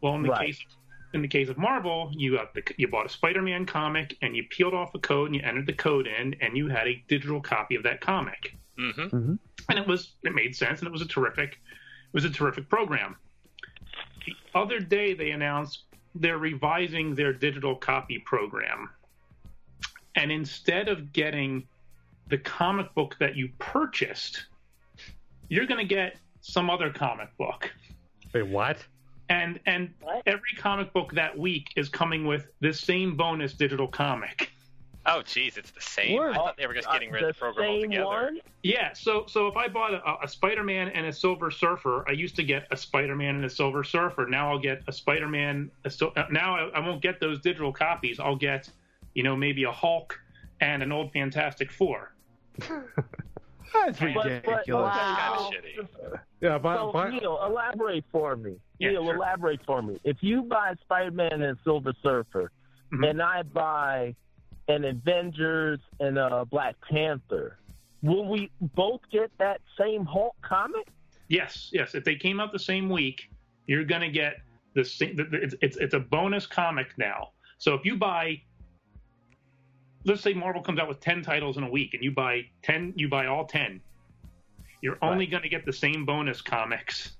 [0.00, 0.46] Well, in the Right.
[0.48, 0.60] case
[1.14, 4.42] in the case of Marvel, you got the, you bought a Spider-Man comic and you
[4.50, 7.40] peeled off a code and you entered the code in, and you had a digital
[7.40, 9.36] copy of that comic Mm-hmm.
[9.68, 12.68] and it was it made sense and it was a terrific it was a terrific
[12.68, 13.14] program
[14.26, 18.90] the other day they announced they're revising their digital copy program.
[20.16, 21.66] And instead of getting
[22.28, 24.46] the comic book that you purchased
[25.48, 27.70] you're going to get some other comic book.
[28.32, 28.78] Wait, what?
[29.30, 29.90] and and
[30.26, 34.50] every comic book that week is coming with this same bonus digital comic
[35.06, 36.18] Oh, geez, it's the same.
[36.20, 38.32] I thought they were just getting rid of the program altogether.
[38.62, 42.36] Yeah, so so if I bought a, a Spider-Man and a Silver Surfer, I used
[42.36, 44.26] to get a Spider-Man and a Silver Surfer.
[44.26, 45.70] Now I'll get a Spider-Man.
[45.84, 48.18] A, uh, now I, I won't get those digital copies.
[48.18, 48.70] I'll get,
[49.14, 50.18] you know, maybe a Hulk
[50.60, 52.14] and an old Fantastic Four.
[53.74, 54.66] That's ridiculous.
[54.68, 55.50] Wow.
[56.40, 58.56] Yeah, but, so, but Neil, elaborate for me.
[58.78, 59.16] Yeah, Neil, sure.
[59.16, 59.98] elaborate for me.
[60.04, 62.50] If you buy Spider-Man and Silver Surfer,
[62.92, 63.04] Mm-hmm.
[63.04, 64.14] and I buy
[64.68, 67.58] an Avengers and a Black Panther,
[68.02, 70.88] will we both get that same Hulk comic?
[71.28, 71.94] Yes, yes.
[71.94, 73.30] If they came out the same week,
[73.66, 74.40] you're gonna get
[74.74, 75.16] the same.
[75.16, 77.30] the- the- It's it's it's a bonus comic now.
[77.58, 78.40] So if you buy,
[80.04, 82.92] let's say Marvel comes out with ten titles in a week, and you buy ten,
[82.96, 83.80] you buy all ten.
[84.82, 87.16] You're only gonna get the same bonus comics.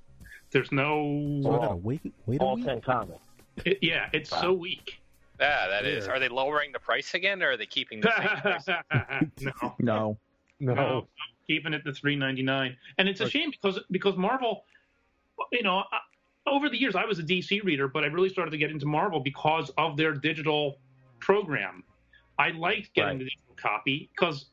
[0.50, 1.40] There's no.
[1.42, 2.66] So I gotta wait, wait a All week.
[2.66, 3.24] ten comics.
[3.64, 5.00] It- yeah, it's so weak.
[5.40, 6.06] Yeah, that is.
[6.06, 8.66] Are they lowering the price again, or are they keeping the same price?
[9.40, 10.18] no, No.
[10.60, 10.74] no.
[10.74, 11.08] no,
[11.46, 14.64] keeping it to three ninety nine, and it's a shame because because Marvel,
[15.52, 16.00] you know, I-
[16.46, 18.86] over the years I was a DC reader, but I really started to get into
[18.86, 20.78] Marvel because of their digital
[21.18, 21.82] program.
[22.38, 23.18] I liked getting Right.
[23.20, 24.46] the digital copy because,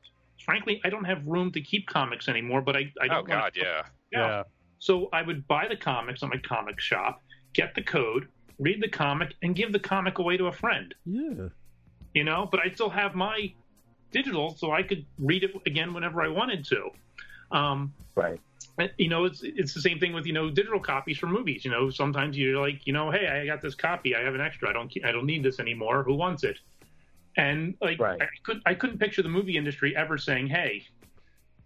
[0.45, 2.61] frankly, I don't have room to keep comics anymore.
[2.61, 3.83] But I, I don't Oh want God, yeah.
[4.11, 4.43] yeah.
[4.79, 7.21] So I would buy the comics at my comic shop,
[7.53, 8.29] get the code,
[8.61, 10.93] read the comic, and give the comic away to a friend.
[11.05, 11.49] Yeah.
[12.13, 13.51] You know, but I still have my
[14.11, 16.89] digital, so I could read it again whenever I wanted to.
[17.51, 18.39] Um, right.
[18.97, 21.65] You know, it's it's the same thing with you know digital copies for movies.
[21.65, 24.41] You know, sometimes you're like, you know, hey, I got this copy, I have an
[24.41, 26.03] extra, I don't I don't need this anymore.
[26.03, 26.57] Who wants it?
[27.37, 30.83] And like, I could I couldn't picture the movie industry ever saying, hey,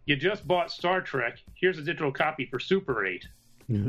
[0.06, 3.28] you just bought Star Trek, here's a digital copy for Super Eight.
[3.68, 3.82] Hey,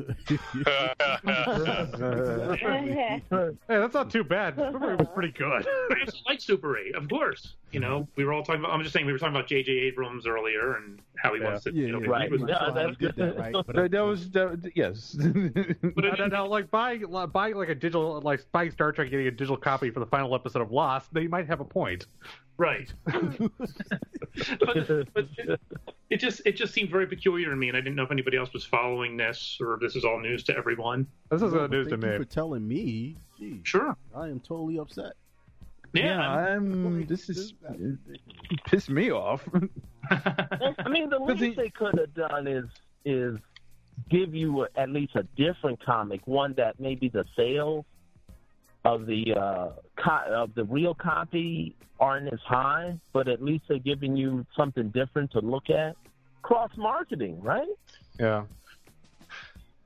[3.68, 4.56] that's not too bad.
[4.56, 5.66] Super Eight was pretty good.
[5.90, 7.54] I actually like Super 8, of course.
[7.72, 9.70] You know, we were all talking about, I'm just saying, we were talking about J.J.
[9.70, 11.74] Abrams earlier and how he wants to.
[11.74, 12.30] Yeah, you know, yeah, right.
[12.30, 12.46] yeah.
[12.48, 13.52] Yeah, that's good, right?
[13.52, 15.16] But, That, that was that, yes.
[15.18, 19.26] But no, no, no, like buying buying like a digital like buying Star Trek, getting
[19.26, 22.06] a digital copy for the final episode of Lost, they might have a point.
[22.58, 22.92] Right.
[23.04, 23.54] but
[25.14, 25.60] but it,
[26.08, 28.36] it just it just seemed very peculiar to me, and I didn't know if anybody
[28.36, 31.06] else was following this or if this is all news to everyone.
[31.30, 32.16] This is No, uh, news to me.
[32.16, 33.16] for telling me.
[33.38, 33.96] Gee, Sure.
[34.14, 35.12] I am totally upset.
[35.92, 37.06] Yeah, I'm.
[37.06, 37.54] This is
[38.66, 39.46] pissed me off.
[40.10, 42.64] I mean, the least they could have done is
[43.04, 43.38] is
[44.10, 47.84] give you a, at least a different comic, one that maybe the sales
[48.86, 53.78] of the uh, co- of the real copy aren't as high, but at least they're
[53.78, 55.96] giving you something different to look at.
[56.42, 57.66] Cross marketing, right?
[58.20, 58.44] Yeah.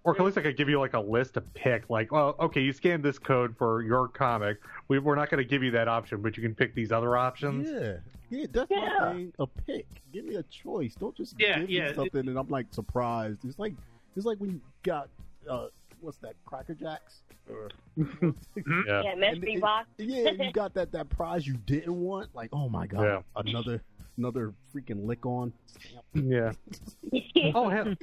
[0.04, 1.88] Or at least I could give you like a list to pick.
[1.90, 4.58] Like, well, okay, you scanned this code for your comic.
[4.88, 7.16] We, we're not going to give you that option, but you can pick these other
[7.18, 7.68] options.
[7.70, 7.96] Yeah,
[8.30, 9.32] yeah, that's my thing.
[9.38, 9.86] A pick.
[10.12, 10.94] Give me a choice.
[10.98, 13.44] Don't just Yeah, give yeah, me it- something and I'm like surprised.
[13.44, 13.74] It's like
[14.16, 15.08] it's like when you got
[15.48, 15.66] uh,
[16.00, 16.34] what's that?
[16.46, 17.20] Cracker Jacks.
[17.50, 18.80] Or, mm-hmm.
[18.86, 19.02] Yeah.
[19.04, 19.88] Yeah, mystery box.
[19.98, 22.34] yeah, you got that that prize you didn't want.
[22.34, 23.20] Like, oh my god, Yeah.
[23.36, 23.82] another
[24.16, 25.52] another freaking lick on.
[26.14, 26.52] Yeah.
[27.54, 27.96] oh, hey.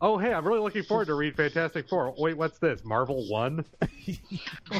[0.00, 2.14] Oh, hey, I'm really looking forward to read Fantastic Four.
[2.18, 2.84] Wait, what's this?
[2.84, 3.64] Marvel 1?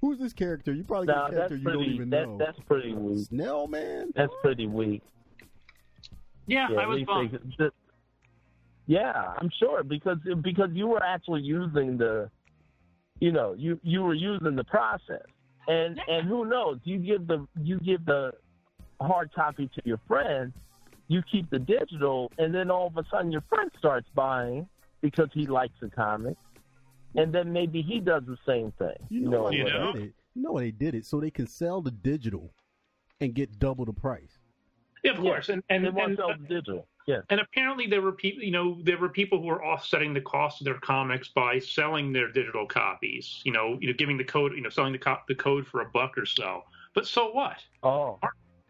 [0.00, 0.72] Who's this character?
[0.72, 1.78] You probably got No, a that's character you pretty.
[1.84, 2.38] don't even that, know.
[2.38, 3.26] That's pretty weak.
[3.26, 4.12] Snell man.
[4.14, 5.02] That's pretty weak.
[6.46, 7.30] Yeah, I at was least bummed.
[7.32, 7.72] they- the-
[8.86, 12.30] yeah, I'm sure because because you were actually using the,
[13.20, 15.24] you know, you you were using the process,
[15.68, 16.78] and and who knows?
[16.84, 18.32] You give the you give the
[19.00, 20.52] hard copy to your friend,
[21.08, 24.68] you keep the digital, and then all of a sudden your friend starts buying
[25.02, 26.36] because he likes the comic.
[27.14, 28.96] and then maybe he does the same thing.
[29.08, 29.92] You know, why You they know?
[29.92, 30.14] did it?
[30.34, 31.06] You know why they did it?
[31.06, 32.52] So they can sell the digital
[33.20, 34.38] and get double the price.
[35.02, 35.48] Yeah, of course.
[35.48, 36.86] And and they want and, sell uh, the digital.
[37.06, 37.20] Yeah.
[37.30, 40.60] and apparently there were people, you know, there were people who were offsetting the cost
[40.60, 43.40] of their comics by selling their digital copies.
[43.44, 45.82] You know, you know, giving the code, you know, selling the co- the code for
[45.82, 46.64] a buck or so.
[46.94, 47.58] But so what?
[47.82, 48.18] Oh.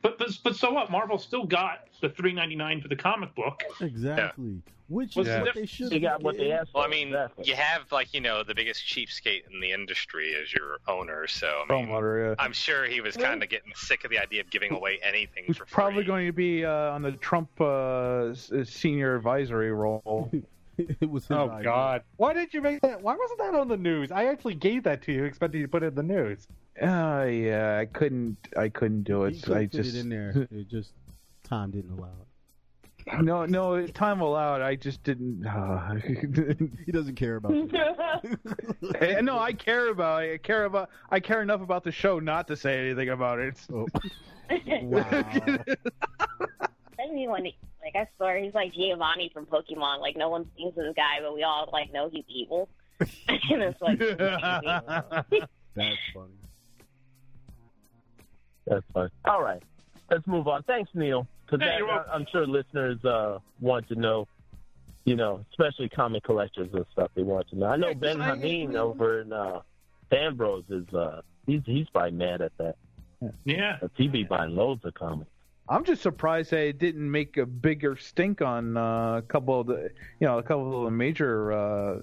[0.02, 0.90] But but but so what?
[0.90, 3.62] Marvel still got the three ninety nine for the comic book.
[3.80, 4.62] Exactly.
[4.88, 6.78] Which is the what they should They got what they asked for.
[6.78, 7.44] Well, I mean, exactly.
[7.46, 11.64] you have like you know the biggest cheapskate in the industry as your owner, so
[11.68, 12.34] I mean, Perlmutter, yeah.
[12.38, 15.42] I'm sure he was kind of getting sick of the idea of giving away anything
[15.48, 15.74] Who's for free.
[15.74, 20.30] probably going to be uh, on the Trump uh, uh, senior advisory role.
[20.78, 21.64] it was his Oh idea.
[21.64, 22.02] God!
[22.16, 23.02] Why did you make that?
[23.02, 24.12] Why wasn't that on the news?
[24.12, 26.46] I actually gave that to you, expecting you to put it in the news.
[26.80, 28.36] Uh, yeah, I couldn't.
[28.56, 29.42] I couldn't do it.
[29.42, 30.48] couldn't I fit just it in there.
[30.50, 30.92] It just
[31.44, 33.22] time didn't allow it.
[33.22, 34.60] no, no time allowed.
[34.62, 35.46] I just didn't.
[35.46, 35.94] Uh,
[36.84, 38.38] He doesn't care about it.
[39.00, 40.22] Eh, no, I care about.
[40.22, 40.90] I care about.
[41.10, 43.58] I care enough about the show not to say anything about it.
[43.72, 43.86] Oh.
[44.82, 45.06] wow.
[46.98, 50.00] I mean, when he, like I swear he's like Giovanni from Pokemon.
[50.00, 52.68] Like no one sees this guy, but we all like know he's evil.
[53.00, 53.98] and it's like
[55.74, 56.32] That's funny.
[58.66, 59.10] That's fine.
[59.24, 59.62] All right,
[60.10, 60.62] let's move on.
[60.64, 61.26] Thanks, Neil.
[61.46, 61.78] Because Hey.
[62.12, 64.26] I'm sure listeners uh, want to know,
[65.04, 67.10] you know, especially comic collectors and stuff.
[67.14, 67.66] They want to know.
[67.66, 69.60] I know Ben Hameen over in uh,
[70.10, 72.74] Fan Bros is uh, he's he's probably mad at that.
[73.44, 73.78] Yeah.
[73.78, 75.30] 'Cause He be buying loads of comics.
[75.68, 79.66] I'm just surprised that it didn't make a bigger stink on uh, a couple of
[79.68, 82.00] the, you know, a couple of the major uh,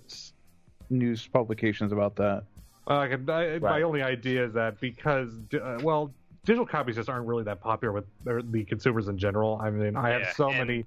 [0.90, 2.44] news publications about that.
[2.90, 6.14] Uh, I could, I, My only idea is that because, uh, well,
[6.46, 9.60] digital copies just aren't really that popular with the the consumers in general.
[9.62, 10.86] I mean, I have Yeah, so and- many,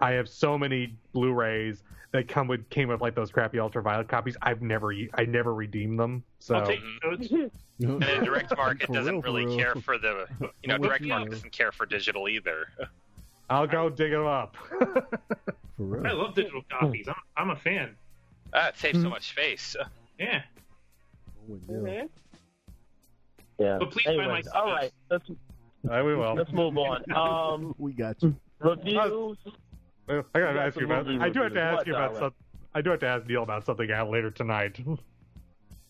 [0.00, 1.82] I have so many Blu-rays
[2.12, 4.36] that come with came with like those crappy ultraviolet copies.
[4.42, 6.24] I've never, I never redeemed them.
[6.40, 7.28] So I'll take notes.
[7.82, 9.56] And then direct market doesn't real, for really real.
[9.56, 10.26] care for the,
[10.62, 12.66] you know, direct market doesn't care for digital either.
[13.48, 14.54] I'll go dig them up.
[15.78, 16.06] For real.
[16.06, 17.08] I love digital copies.
[17.08, 17.96] I'm I'm a fan.
[18.52, 19.74] Ah, it saves so much space.
[20.18, 20.42] Yeah.
[21.48, 21.80] With Neil.
[21.82, 22.08] Mhm.
[23.60, 23.76] Yeah.
[23.78, 25.24] But please buy my Anyways, all right, let's
[25.90, 26.34] I we will.
[26.34, 27.04] let's move on.
[27.14, 28.34] Um, We got you.
[28.58, 29.36] reviews.
[30.08, 31.06] I gotta ask you about.
[31.08, 32.20] I do have to ask What, you about Tyler?
[32.20, 32.34] some.
[32.74, 34.80] I do have to ask Neil about something out later tonight.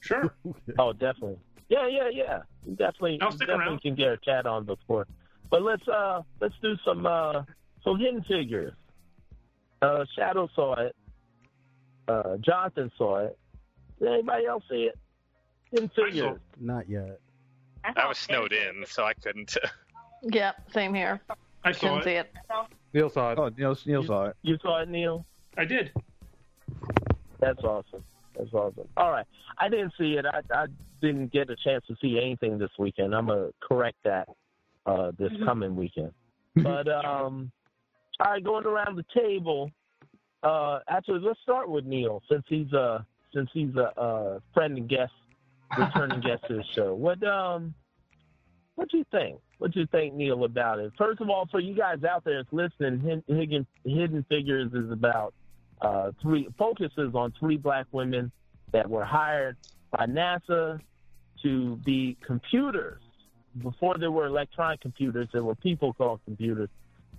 [0.02, 0.34] Sure.
[0.78, 1.36] Oh, definitely.
[1.68, 2.38] Yeah, yeah, yeah.
[2.64, 3.82] You definitely, I'll you stick definitely around.
[3.82, 5.06] can get a chat on before.
[5.50, 7.42] But let's uh let's do some uh
[7.84, 8.72] some hidden figures.
[9.82, 10.96] Uh Shadow saw it.
[12.08, 13.38] Uh Jonathan saw it.
[13.98, 14.98] Did anybody else see it?
[15.70, 16.38] Hidden I saw figures.
[16.58, 17.20] Not yet.
[17.84, 19.56] I was snowed in, so I couldn't.
[20.22, 21.18] Yep, same here.
[21.64, 22.04] I saw Couldn't it.
[22.04, 22.32] see it.
[22.92, 23.38] Neil saw it.
[23.38, 24.36] Oh, Neil, Neil saw it.
[24.42, 25.24] You saw it, Neil?
[25.56, 25.92] I did.
[27.38, 28.04] That's awesome.
[28.36, 28.86] That's awesome.
[28.98, 29.24] All right.
[29.58, 30.26] I didn't see it.
[30.26, 30.66] I, I
[31.00, 33.14] didn't get a chance to see anything this weekend.
[33.14, 34.28] I'm gonna correct that
[34.86, 36.12] uh, this coming weekend.
[36.56, 37.50] But um,
[38.20, 39.70] all right, going around the table.
[40.42, 44.88] Uh, actually, let's start with Neil since he's a since he's a, uh friend and
[44.88, 45.12] guest,
[45.78, 46.94] returning guest to the show.
[46.94, 47.74] What um,
[48.74, 49.38] what do you think?
[49.58, 50.92] What do you think, Neil, about it?
[50.96, 54.90] First of all, for you guys out there that's listening, Hidden, Hidden, Hidden Figures is
[54.90, 55.34] about
[55.82, 58.32] uh, three focuses on three black women
[58.72, 59.56] that were hired
[59.90, 60.80] by NASA
[61.42, 63.02] to be computers.
[63.62, 66.70] Before there were electronic computers, there were people called computers,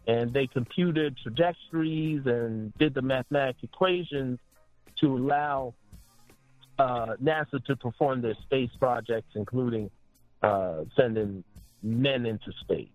[0.07, 4.39] and they computed trajectories and did the mathematical equations
[4.99, 5.73] to allow
[6.79, 9.89] uh, NASA to perform their space projects, including
[10.41, 11.43] uh, sending
[11.83, 12.87] men into space.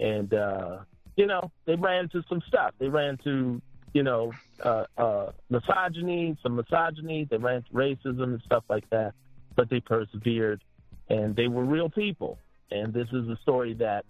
[0.00, 0.78] And uh,
[1.16, 2.72] you know, they ran into some stuff.
[2.78, 3.62] They ran into
[3.94, 7.26] you know, uh, uh, misogyny, some misogyny.
[7.30, 9.14] They ran into racism and stuff like that,
[9.54, 10.62] but they persevered,
[11.08, 12.38] and they were real people.
[12.70, 14.04] And this is a story that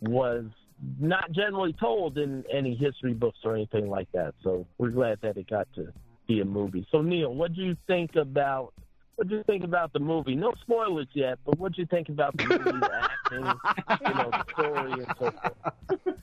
[0.00, 0.46] was
[0.98, 4.34] not generally told in any history books or anything like that.
[4.42, 5.92] So we're glad that it got to
[6.34, 6.86] be a movie.
[6.90, 8.72] So Neil, what do you think about?
[9.16, 10.34] What do you think about the movie?
[10.34, 14.30] No spoilers yet, but what do you think about the movie, the acting, you know,
[14.30, 16.16] the story, and so forth?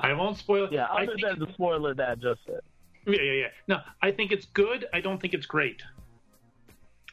[0.00, 0.64] I won't spoil.
[0.64, 0.72] It.
[0.72, 2.60] Yeah, I other think- than the spoiler that I just said.
[3.06, 3.46] Yeah, yeah, yeah.
[3.68, 4.86] No, I think it's good.
[4.94, 5.82] I don't think it's great.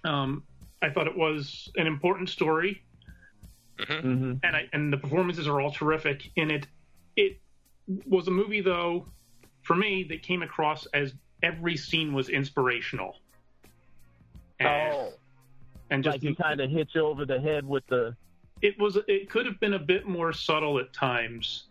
[0.05, 0.43] Um,
[0.81, 2.81] I thought it was an important story,
[3.79, 4.33] Mm-hmm.
[4.43, 6.67] and I and the performances are all terrific in it.
[7.15, 7.39] It
[8.05, 9.07] was a movie, though,
[9.63, 11.13] for me that came across as
[11.43, 13.17] every scene was inspirational.
[14.59, 15.13] And, Oh,
[15.89, 18.15] and just like he kind of hit you over the head with the.
[18.61, 21.63] it was it could have been a bit more subtle at times,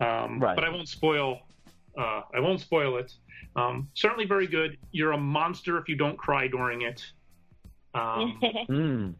[0.00, 0.54] um, Right.
[0.56, 1.40] but I won't spoil
[1.96, 3.12] Uh, I won't spoil it.
[3.54, 4.78] Um, certainly very good.
[4.92, 7.04] You're a monster if you don't cry during it.
[7.94, 9.14] Um, Mm.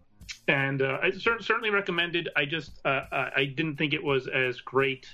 [0.49, 2.31] and uh, I cer- certainly recommended.
[2.35, 5.07] I just uh, I I didn't think it was as great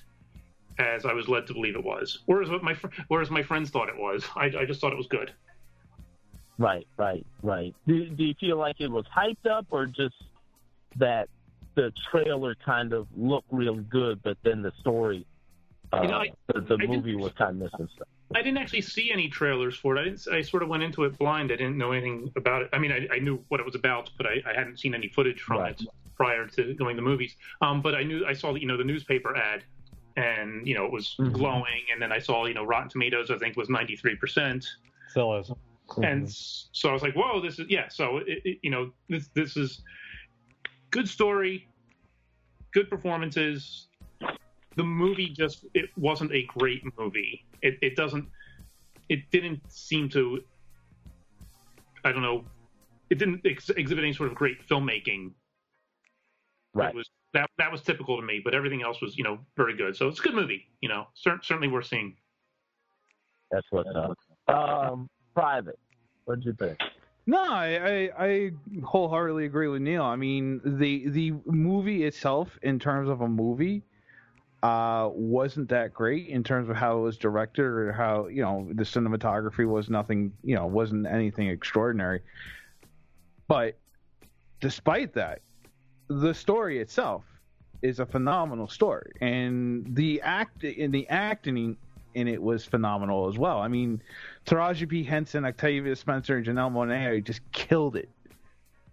[0.78, 3.70] as I was led to believe it was, whereas what my fr- whereas my friends
[3.70, 4.24] thought it was.
[4.36, 5.32] I, I just thought it was good.
[6.58, 7.74] Right, right, right.
[7.86, 10.14] Do, do you feel like it was hyped up, or just
[10.96, 11.28] that
[11.76, 15.24] the trailer kind of looked really good, but then the story,
[15.92, 18.08] uh, You know, I- the, the movie was kind of missing stuff?
[18.34, 20.00] I didn't actually see any trailers for it.
[20.00, 20.26] I didn't.
[20.30, 21.50] I sort of went into it blind.
[21.50, 22.68] I didn't know anything about it.
[22.74, 25.08] I mean, I, I knew what it was about, but I, I hadn't seen any
[25.08, 25.80] footage from Right.
[25.80, 27.36] it prior to going to the movies.
[27.62, 29.62] Um, but I knew I saw you know the newspaper ad,
[30.18, 31.32] and you know it was Mhm.
[31.32, 31.82] glowing.
[31.92, 34.66] And then I saw you know Rotten Tomatoes I think was ninety three percent.
[35.08, 35.50] Still is.
[36.02, 39.28] and so I was like, "Whoa, this is yeah." So it, it, you know, this
[39.28, 39.82] this is
[40.90, 41.66] good story,
[42.72, 43.88] good performances.
[44.76, 47.44] The movie just it wasn't a great movie.
[47.62, 48.28] It it doesn't
[49.08, 50.44] it didn't seem to
[52.04, 52.44] I don't know.
[53.10, 55.32] It didn't ex- exhibit any sort of great filmmaking.
[56.74, 56.90] Right.
[56.90, 59.76] It was that that was typical to me, but everything else was you know very
[59.76, 59.96] good.
[59.96, 60.66] So it's a good movie.
[60.80, 62.16] You know, cer- certainly worth seeing.
[63.50, 64.16] That's what's up.
[64.54, 65.78] Um, private.
[66.24, 66.78] What'd you think?
[67.26, 68.50] No, I, I I
[68.82, 70.02] wholeheartedly agree with Neil.
[70.02, 73.82] I mean, the the movie itself, in terms of a movie,
[74.62, 78.68] uh, wasn't that great in terms of how it was directed or how you know
[78.72, 82.22] the cinematography was nothing, you know, wasn't anything extraordinary.
[83.46, 83.78] But
[84.60, 85.40] despite that,
[86.08, 87.24] the story itself
[87.82, 91.76] is a phenomenal story, and the act in the acting
[92.14, 93.58] in it was phenomenal as well.
[93.58, 94.02] I mean,
[94.46, 98.08] Taraji P Henson, Octavia Spencer, and Janelle Monae just killed it.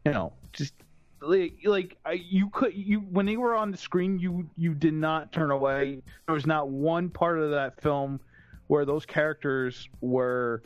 [0.06, 0.74] You know, just
[1.22, 5.32] like, like you could you when they were on the screen, you you did not
[5.32, 6.02] turn away.
[6.28, 8.20] There was not one part of that film
[8.68, 10.62] where those characters were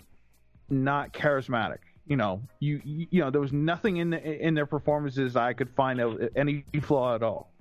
[0.70, 1.80] not charismatic.
[2.10, 5.54] You know, you you, you know there was nothing in the, in their performances I
[5.54, 7.52] could find of any flaw at all.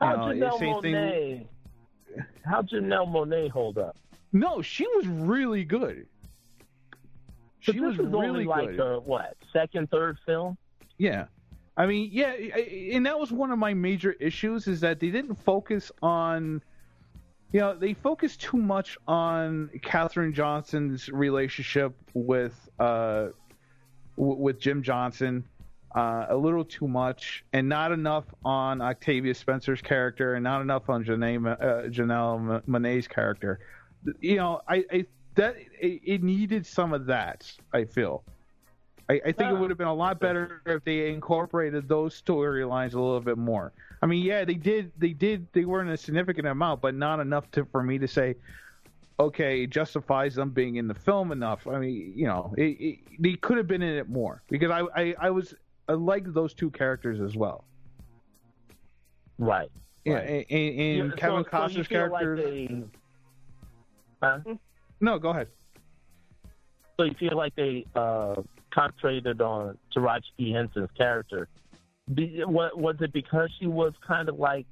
[0.00, 1.46] How'd know, Janelle thing- Monae?
[2.44, 3.96] How'd Janelle Monae hold up?
[4.32, 6.06] No, she was really good.
[7.66, 8.80] But She this was really like good.
[8.80, 10.56] a what second, third film?
[10.96, 11.26] Yeah.
[11.76, 15.34] I mean, yeah, and that was one of my major issues is that they didn't
[15.36, 16.62] focus on,
[17.52, 23.28] you know, they focused too much on Katherine Johnson's relationship with, uh,
[24.16, 25.44] w- with Jim Johnson,
[25.94, 30.88] uh, a little too much, and not enough on Octavia Spencer's character, and not enough
[30.88, 33.60] on Janelle, uh, Janelle Monae's character.
[34.20, 37.50] You know, I, I that it, it needed some of that.
[37.72, 38.24] I feel.
[39.08, 42.94] I, I think it would have been a lot better if they incorporated those storylines
[42.94, 43.72] a little bit more.
[44.02, 44.92] I mean, yeah, they did.
[44.98, 45.48] They did.
[45.52, 48.36] They were in a significant amount, but not enough to for me to say,
[49.20, 51.66] okay, it justifies them being in the film enough.
[51.66, 54.80] I mean, you know, it, it, they could have been in it more because I,
[55.00, 55.54] I, I was
[55.88, 57.64] I liked those two characters as well.
[59.38, 59.70] Right.
[60.04, 60.28] Yeah, right.
[60.28, 62.50] and, and, and Yeah, Kevin so you Costner's feel like character.
[62.50, 62.84] they-
[64.22, 64.40] Huh?
[65.00, 65.48] No, go ahead.
[66.98, 68.34] So you feel like they uh,
[68.70, 71.48] concentrated on Taraji P Henson's character?
[72.12, 74.66] Be, what, was it because she was kind of like,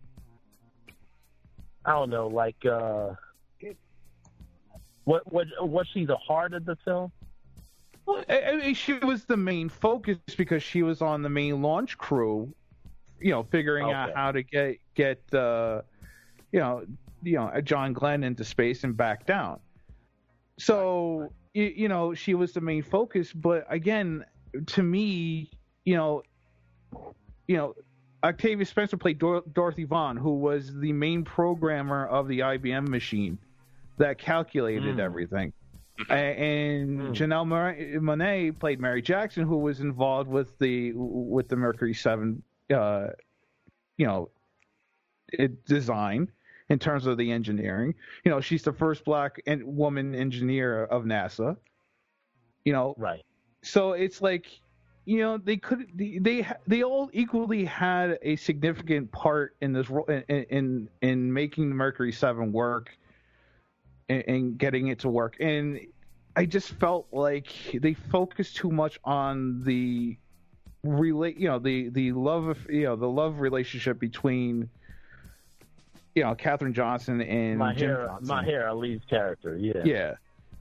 [1.86, 3.14] I don't know, like, uh,
[5.08, 7.10] what, what, was she the heart of the film?
[8.04, 11.62] Well, I, I mean, she was the main focus because she was on the main
[11.62, 12.52] launch crew,
[13.18, 15.80] you know, figuring out how to get get uh,
[16.52, 16.84] you know,
[17.22, 19.60] you know, John Glenn into space and back down.
[20.58, 24.26] So you, you know, she was the main focus, but again,
[24.66, 25.50] to me,
[25.86, 26.22] you know,
[27.46, 27.74] you know,
[28.22, 33.38] Octavia Spencer played Dor- Dorothy Vaughan, who was the main programmer of the IBM machine
[33.98, 35.00] that calculated Mm.
[35.00, 35.52] everything.
[36.10, 37.44] And Janelle
[38.00, 42.40] Monae played Mary Jackson, who was involved with the with the Mercury Seven,
[42.72, 43.08] uh,
[43.96, 44.30] you know,
[45.32, 46.30] it, design
[46.68, 47.94] in terms of the engineering.
[48.24, 51.56] You know, she's the first black and woman engineer of NASA.
[52.64, 53.24] You know, right?
[53.62, 54.46] So it's like,
[55.04, 59.88] you know, they could they they, they all equally had a significant part in this
[60.08, 62.96] in in, in making the Mercury Seven work
[64.08, 65.36] and, and getting it to work.
[65.40, 65.80] And
[66.36, 70.16] I just felt like they focused too much on the
[70.82, 74.68] relate, you know, the the love of you know the love relationship between
[76.14, 78.28] you know Katherine Johnson and my Jim hair, Johnson.
[78.28, 79.56] my hair, Ali's character.
[79.56, 79.82] Yeah.
[79.84, 80.14] Yeah.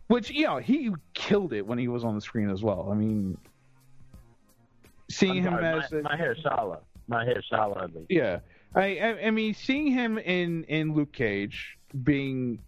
[0.07, 2.87] Which, you know, he killed it when he was on the screen as well.
[2.89, 3.37] I mean,
[5.09, 6.79] seeing I'm him sorry, as my, a- my hair, Shala.
[7.09, 7.81] My hair, Shala.
[7.81, 8.05] Ali.
[8.09, 8.39] yeah,
[8.75, 12.59] I, I I mean, seeing him in in Luke Cage being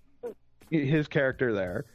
[0.70, 1.86] his character there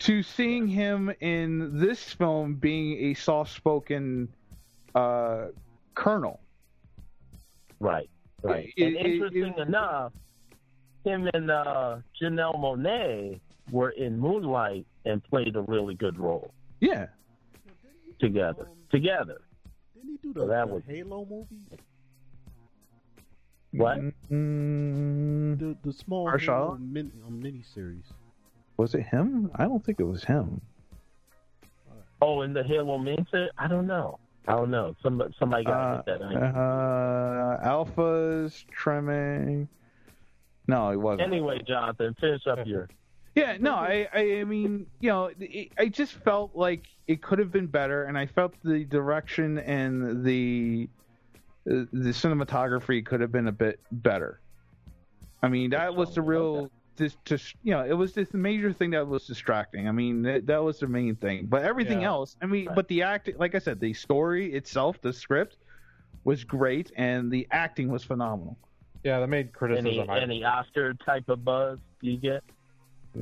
[0.00, 4.28] to seeing him in this film being a soft-spoken
[4.94, 5.46] uh,
[5.94, 6.40] colonel.
[7.80, 8.08] Right,
[8.42, 8.72] right.
[8.76, 10.12] It- and it- interesting it- enough,
[11.04, 17.06] him and uh, Janelle Monae were in Moonlight and played a really good role Yeah.
[18.18, 18.68] together.
[18.90, 19.40] Together.
[19.94, 21.66] Didn't he do So the, that the was- Halo movies?
[23.72, 23.98] What?
[24.30, 26.54] Mm, The the small Marshall?
[26.54, 26.78] Halo
[27.30, 28.04] mini series.
[28.76, 29.50] was it him?
[29.54, 30.60] I don't think it was him.
[32.22, 33.50] Oh, in the Halo Minter?
[33.56, 34.18] I don't know.
[34.48, 34.94] I don't know.
[35.02, 36.56] Somebody, somebody got Uh, to get that.
[36.56, 39.68] uh, alphas trimming.
[40.66, 41.22] No, it wasn't.
[41.32, 42.88] Anyway, Jonathan, finish up your.
[43.36, 47.38] Yeah, no, I, I, I mean, you know, it, I just felt like it could
[47.38, 50.88] have been better, and I felt the direction and the
[51.70, 54.40] the cinematography could have been a bit better.
[55.42, 58.90] I mean, that was the real, this, just you know, it was this major thing
[58.90, 59.88] that was distracting.
[59.88, 62.08] I mean, that, that was the main thing, but everything Yeah.
[62.08, 65.56] else, I mean, but the acting, like I said, the story itself, the script
[66.24, 68.58] was great, and the acting was phenomenal.
[69.02, 70.10] Yeah, the main Any, criticism.
[70.10, 72.42] I, any Oscar type of buzz you get?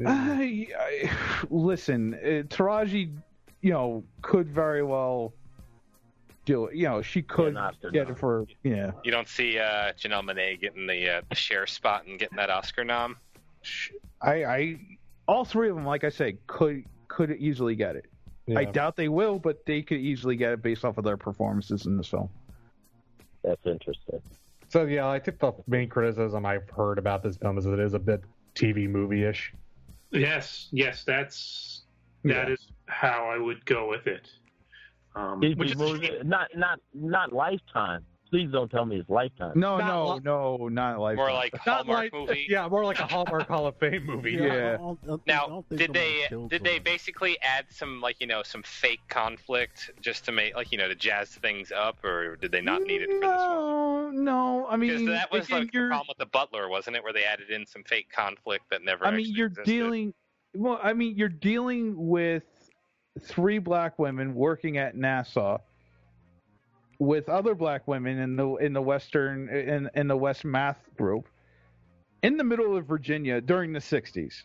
[0.07, 1.11] I, I,
[1.51, 3.13] listen, uh, Taraji,
[3.61, 5.33] you know, could very well
[6.49, 6.75] do it.
[6.77, 8.13] You know, she could Oscar get nom.
[8.13, 8.93] it for yeah.
[9.05, 12.49] You don't see uh, Janelle Monae getting the, uh, the share spot and getting that
[12.51, 13.17] Oscar nom.
[14.23, 14.81] I, I,
[15.29, 18.07] all three of them, like I said, could could easily get it.
[18.57, 21.85] I doubt they will, but they could easily get it based off of their performances
[21.85, 22.31] in this film.
[23.45, 24.23] That's interesting.
[24.71, 27.81] So yeah, I think the main criticism I've heard about this film is that it
[27.81, 28.23] is a bit
[28.55, 29.53] TV movie-ish.
[30.13, 31.83] Yes, yes, that's
[32.25, 32.55] that Yeah.
[32.55, 34.31] is how I would go with it.
[35.19, 35.81] Um, TV which is
[36.21, 38.05] a not not not Lifetime.
[38.31, 39.53] Please don't tell me it's Lifetime.
[39.59, 41.17] No, Not no, li- no, not lifetime.
[41.17, 42.47] More like Not Hallmark like movie.
[42.51, 44.33] yeah, more like a Hallmark Hall of Fame movie.
[44.33, 44.75] Yeah.
[44.75, 48.03] I don't- I don't think- I Now, did they killed did they basically add some
[48.03, 51.73] like you know some fake conflict just to make like you know to jazz things
[51.73, 53.31] up, or did they not need it for this one?
[53.31, 54.67] No, no.
[54.69, 57.03] I mean, that was again, like the problem with the Butler, wasn't it?
[57.03, 59.07] Where they added in some fake conflict that never.
[59.07, 59.65] I mean, you're existed.
[59.65, 60.13] dealing.
[60.55, 62.43] Well, I mean, you're dealing with
[63.19, 65.61] three black women working at NASA
[66.99, 71.29] with other black women in the in the western in in the West Math group
[72.23, 74.43] in the middle of Virginia during the '60s.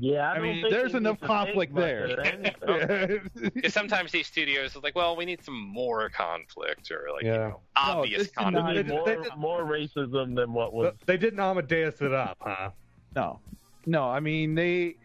[0.00, 2.04] Yeah, I, I don't mean, think there's enough conflict think there.
[2.06, 3.30] of anything.
[3.54, 7.30] Because sometimes these studios are like, well, we need some more conflict or like you
[7.30, 8.88] know obvious this did We not- conflict.
[8.88, 10.94] They- more, they- more racism than what was.
[11.06, 12.70] They didn't Amadeus it up, huh?
[13.14, 13.38] No,
[13.86, 14.04] no.
[14.08, 14.96] I mean, they.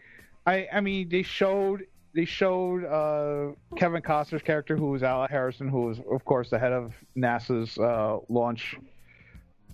[0.46, 5.68] I I mean, they showed they showed uh, Kevin Costner's character, who was Al Harrison,
[5.68, 8.76] who was of course the head of NASA's uh, launch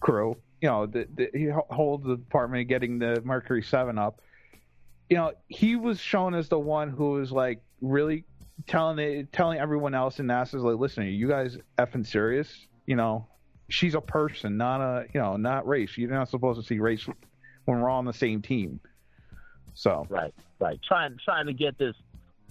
[0.00, 0.36] crew.
[0.60, 4.20] You know, the, the, he holds the department of getting the Mercury Seven up.
[5.08, 8.24] You know, he was shown as the one who was like really
[8.66, 12.66] telling it, telling everyone else in NASA's like, listen, are you guys effing serious?
[12.86, 13.28] You know,
[13.68, 15.96] she's a person, not a you know, not race.
[15.96, 17.06] You're not supposed to see race
[17.64, 18.80] when we're all on the same team.
[19.74, 20.80] So Right, right.
[20.82, 21.94] Trying trying to get this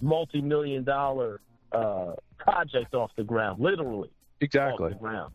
[0.00, 1.40] multi-million dollar
[1.72, 4.86] uh, project off the ground, literally exactly.
[4.86, 5.32] off the ground.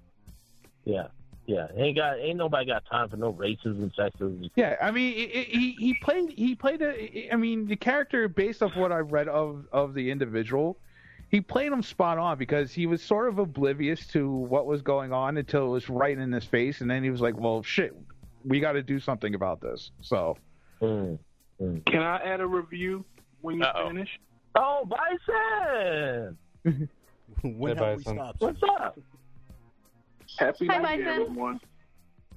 [0.85, 1.07] Yeah,
[1.45, 1.67] yeah.
[1.75, 4.49] Ain't got ain't nobody got time for no racism, sexism.
[4.55, 7.31] Yeah, I mean, it, it, he he played he played a.
[7.31, 10.77] I mean, the character based off what I read of of the individual,
[11.29, 15.13] he played him spot on because he was sort of oblivious to what was going
[15.13, 17.95] on until it was right in his face, and then he was like, "Well, shit,
[18.45, 20.37] we got to do something about this." So
[20.81, 21.19] Mm.
[21.85, 23.05] Can I add a review
[23.41, 23.87] when you Uh-oh.
[23.89, 24.19] finish?
[24.55, 26.37] Oh, Bison!
[27.43, 28.41] when Hey, have we stopped?
[28.41, 28.99] What's up?
[30.39, 31.59] Happy Hi, New Year, everyone.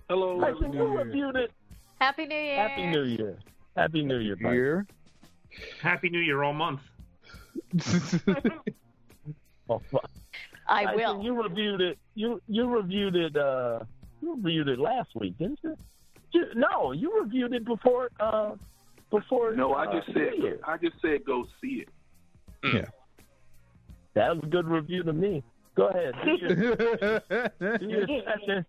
[0.08, 0.40] Hello.
[0.40, 1.04] Bison, New you Year.
[1.04, 1.52] reviewed it.
[2.00, 2.68] Happy New Year.
[2.68, 3.38] Happy New Year.
[3.76, 4.52] Happy New Year, Bison.
[4.52, 4.86] here,
[5.82, 6.80] Happy New Year all month.
[9.66, 10.10] Oh, fuck.
[10.68, 11.24] I Bison, will.
[11.24, 11.98] You reviewed it.
[12.14, 13.34] You you reviewed it.
[13.34, 13.80] Uh,
[14.20, 15.74] you reviewed it last week, didn't you?
[16.32, 18.10] you no, you reviewed it before.
[18.20, 18.56] Uh,
[19.10, 19.54] before.
[19.54, 20.32] No, I uh, just said
[20.66, 21.88] I just said go see it.
[24.14, 25.42] That was a good review to me.
[25.76, 26.14] Go ahead.
[26.24, 26.54] Do your,
[27.78, 28.64] do your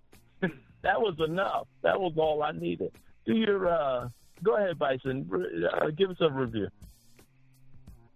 [0.86, 1.68] that was enough.
[1.82, 2.92] That was all I needed.
[3.26, 3.68] Do your.
[3.68, 4.10] Uh,
[4.44, 5.30] go ahead, Bison.
[5.34, 6.68] Uh, give us a review.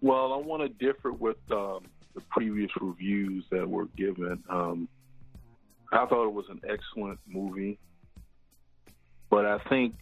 [0.01, 4.43] Well, I want to differ with um, the previous reviews that were given.
[4.49, 4.87] Um,
[5.91, 7.79] I thought it was an excellent movie,
[9.29, 9.95] but I think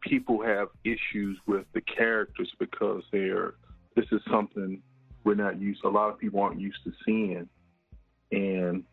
[0.00, 3.54] people have issues with the characters because they're.
[3.96, 4.82] This is something
[5.24, 5.84] we're not used.
[5.84, 7.48] A lot of people aren't used to seeing,
[8.32, 8.84] and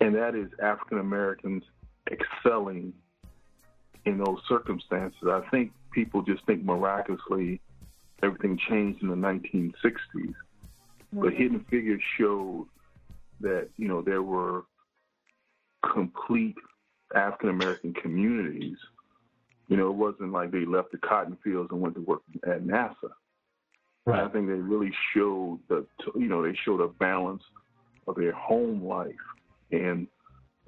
[0.00, 1.62] and that is African Americans
[2.10, 2.92] excelling
[4.04, 5.18] in those circumstances.
[5.26, 7.60] I think people just think miraculously
[8.22, 10.34] everything changed in the 1960s.
[11.12, 12.66] But Hidden Figures showed
[13.40, 14.64] that you know there were
[15.92, 16.56] complete
[17.14, 18.78] African American communities.
[19.68, 22.64] You know, it wasn't like they left the cotton fields and went to work at
[22.64, 23.10] NASA.
[24.06, 24.22] Right.
[24.22, 25.84] I think they really showed the,
[26.14, 27.42] you know, they showed a balance
[28.06, 29.14] of their home life
[29.72, 30.06] and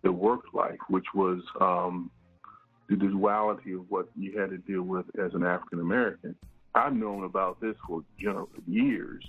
[0.03, 2.11] the work life, which was um,
[2.89, 6.35] the duality of what you had to deal with as an African American.
[6.75, 9.25] I've known about this for you know, years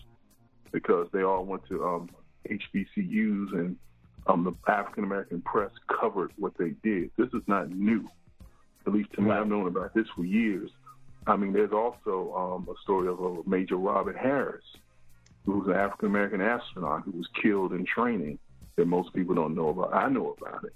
[0.72, 2.10] because they all went to um,
[2.50, 3.76] HBCUs and
[4.28, 7.12] um, the African American press covered what they did.
[7.18, 8.08] This is not new.
[8.88, 10.70] At least to me, I've known about this for years.
[11.28, 14.64] I mean, there's also um, a story of a Major Robert Harris,
[15.46, 18.40] who was an African American astronaut who was killed in training
[18.78, 19.94] that most people don't know about.
[19.94, 20.74] I know about it.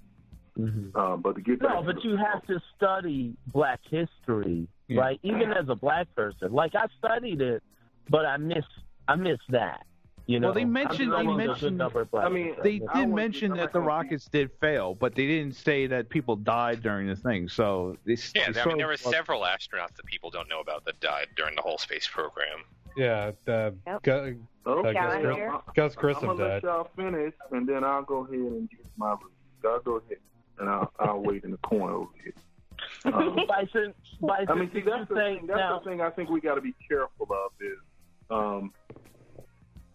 [0.95, 4.67] Um, but to get back No, to but the- you have to study Black history,
[4.87, 5.01] Yeah.
[5.01, 5.19] right?
[5.23, 7.63] Even as a Black person, like I studied it,
[8.09, 8.65] but I miss
[9.07, 9.85] I miss that.
[10.25, 12.87] You know, well, they mentioned they studying a good mentioned number of Black they people.
[12.95, 17.07] did mention that the rockets did fail, but they didn't say that people died during
[17.07, 17.49] the thing.
[17.49, 20.61] So they, Yeah, they I mean, there of- were several astronauts that people don't know
[20.61, 22.63] about that died during the whole space program.
[22.95, 23.71] Yeah, uh,
[24.03, 28.03] Gu- Okay, uh, Gus, Gris- I'm- Gus I'm gonna let y'all finish, and then I'll
[28.03, 29.29] go ahead and give my review.
[29.63, 30.19] Y'all go ahead,
[30.59, 32.33] and I'll, I'll wait in the corner over here.
[33.05, 35.47] Um, Bison, Bison, I mean, see, that's the say thing.
[35.47, 35.79] That's now?
[35.79, 36.01] the thing.
[36.01, 37.77] I think we got to be careful of is,
[38.29, 38.71] um,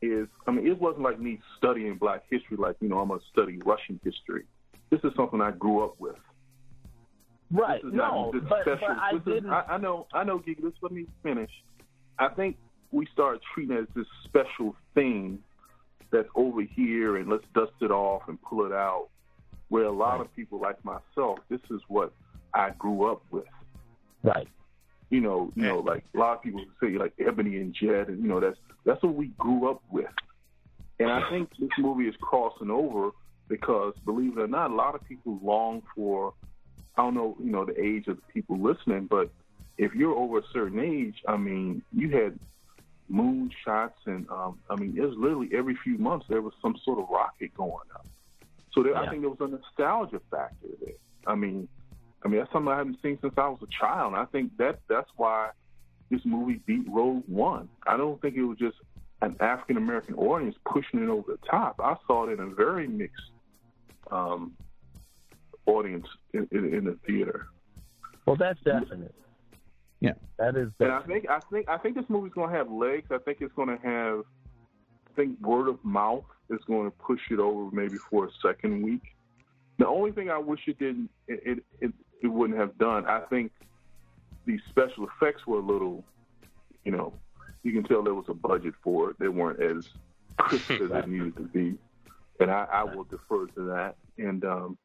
[0.02, 2.56] is I mean, it wasn't like me studying Black history.
[2.56, 4.44] Like you know, I'm gonna study Russian history.
[4.90, 6.16] This is something I grew up with.
[7.50, 7.82] Right.
[7.82, 8.88] This is not No, this but, special.
[8.88, 9.50] but I this is- didn't.
[9.50, 10.06] I, I know.
[10.12, 10.60] I know, Gigi.
[10.62, 11.50] Just let me finish.
[12.18, 12.56] I think
[12.90, 15.38] we start treating it as this special thing
[16.10, 19.08] that's over here, and let's dust it off and pull it out.
[19.68, 22.12] Where a lot of people like myself, this is what
[22.54, 23.44] I grew up with.
[24.22, 24.48] Right.
[25.10, 28.22] You know, you know, like a lot of people say like Ebony and Jet, and
[28.22, 30.06] you know that's that's what we grew up with.
[31.00, 33.10] And I think this movie is crossing over
[33.48, 36.34] because, believe it or not, a lot of people long for.
[36.96, 39.30] I don't know, you know, the age of the people listening, but
[39.78, 42.36] if you're over a certain age, I mean, you had
[43.08, 46.76] moon shots, and um, I mean, it was literally every few months there was some
[46.84, 48.06] sort of rocket going up.
[48.72, 50.94] So there, I think there was a nostalgia factor there.
[51.26, 51.68] I mean,
[52.24, 54.12] I mean that's something I haven't seen since I was a child.
[54.12, 55.50] And I think that that's why
[56.10, 57.68] this movie beat Rogue One.
[57.86, 58.76] I don't think it was just
[59.22, 61.80] an African American audience pushing it over the top.
[61.82, 63.30] I saw it in a very mixed
[64.10, 64.52] um,
[65.66, 67.46] audience in, in, in the theater.
[68.26, 69.14] Well, that's definite.
[70.00, 70.68] Yeah, that is.
[70.78, 73.08] And I think I think I think this movie's going to have legs.
[73.10, 74.24] I think it's going to have.
[75.08, 78.82] I think word of mouth is going to push it over maybe for a second
[78.84, 79.02] week.
[79.78, 81.92] The only thing I wish it didn't it it, it,
[82.22, 83.06] it wouldn't have done.
[83.06, 83.52] I think
[84.46, 86.04] the special effects were a little,
[86.84, 87.12] you know,
[87.62, 89.18] you can tell there was a budget for it.
[89.18, 89.88] They weren't as
[90.38, 91.76] crisp as they needed to be,
[92.40, 93.96] and I, I will defer to that.
[94.16, 94.78] And um,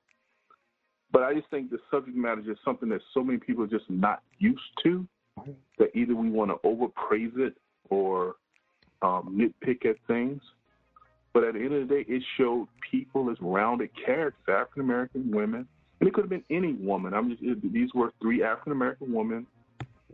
[1.11, 3.67] but I just think the subject matter is just something that so many people are
[3.67, 5.07] just not used to.
[5.79, 7.55] That either we want to overpraise it
[7.89, 8.35] or
[9.01, 10.41] um, nitpick at things.
[11.33, 15.31] But at the end of the day, it showed people as rounded characters, African American
[15.31, 15.67] women,
[16.03, 17.13] and it could have been any woman.
[17.13, 19.47] I'm just it, these were three African American women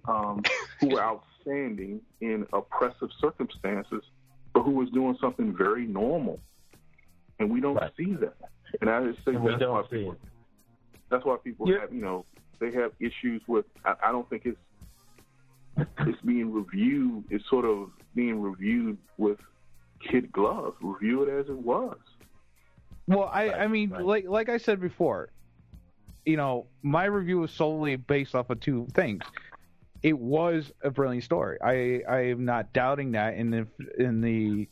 [0.07, 0.43] um,
[0.79, 4.03] who were outstanding in oppressive circumstances,
[4.53, 6.39] but who was doing something very normal,
[7.39, 8.37] and we don't see that.
[8.81, 10.19] And I just think that's why people, it.
[11.09, 12.23] that's why people have you know
[12.59, 13.65] they have issues with.
[13.83, 14.59] I, I don't think it's
[16.01, 17.23] it's being reviewed.
[17.31, 19.39] It's sort of being reviewed with
[20.07, 20.77] kid gloves.
[20.83, 21.97] Review it as it was.
[23.07, 25.29] Well, I, I mean, like like I said before,
[26.25, 29.23] you know, my review was solely based off of two things.
[30.01, 31.57] It was a brilliant story.
[31.61, 33.67] I I am not doubting that, and the
[33.97, 34.67] in the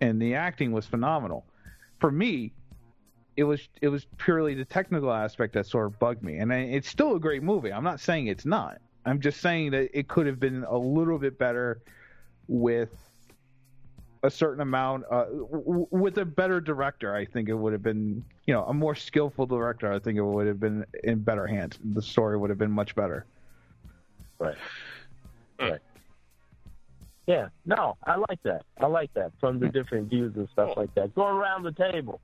[0.00, 1.44] and the acting was phenomenal.
[1.98, 2.52] For me,
[3.36, 6.58] it was it was purely the technical aspect that sort of bugged me, and I,
[6.58, 7.72] it's still a great movie.
[7.72, 8.78] I'm not saying it's not.
[9.04, 11.80] I'm just saying that it could have been a little bit better
[12.48, 12.90] with
[14.22, 17.82] a certain amount uh, w- w- with a better director i think it would have
[17.82, 21.46] been you know a more skillful director i think it would have been in better
[21.46, 21.78] hands.
[21.94, 23.24] The story would have been much better.
[24.38, 24.56] Right.
[25.58, 25.80] Right.
[27.26, 28.62] Yeah no i like that.
[28.78, 31.14] I like that from the different views and stuff like that.
[31.14, 32.20] Go around the table.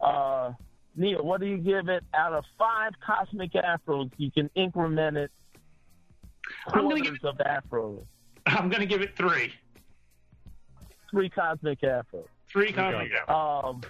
[0.00, 0.52] Uh
[0.96, 4.10] neil what do you give it out of five cosmic afros?
[4.16, 5.30] You can increment it.
[6.68, 8.04] I'm gonna give quarters of afros.
[8.46, 9.52] I'm going to give it three.
[11.10, 13.64] Three cosmic afros Three cosmic afros.
[13.68, 13.80] um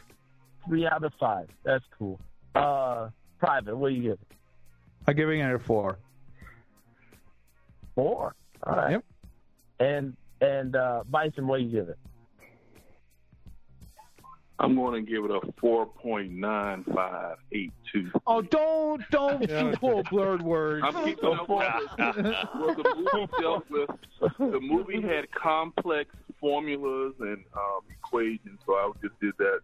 [0.67, 2.19] three out of five that's cool
[2.55, 3.09] uh
[3.39, 4.21] private what do you give it
[5.07, 5.97] I'm giving it a four.
[7.95, 8.35] Four.
[8.65, 8.91] All right.
[8.93, 9.05] Yep.
[9.81, 11.97] And and uh, Bison, what do you give it?
[14.59, 18.11] I'm going to give it a 4.9582.
[18.27, 19.73] Oh, don't don't Yeah.
[19.81, 20.85] pull blurred words.
[20.87, 21.59] I'm keeping up with
[21.99, 23.89] well, the movie dealt with
[24.39, 29.61] the movie had complex formulas and um, equations, so I just did that.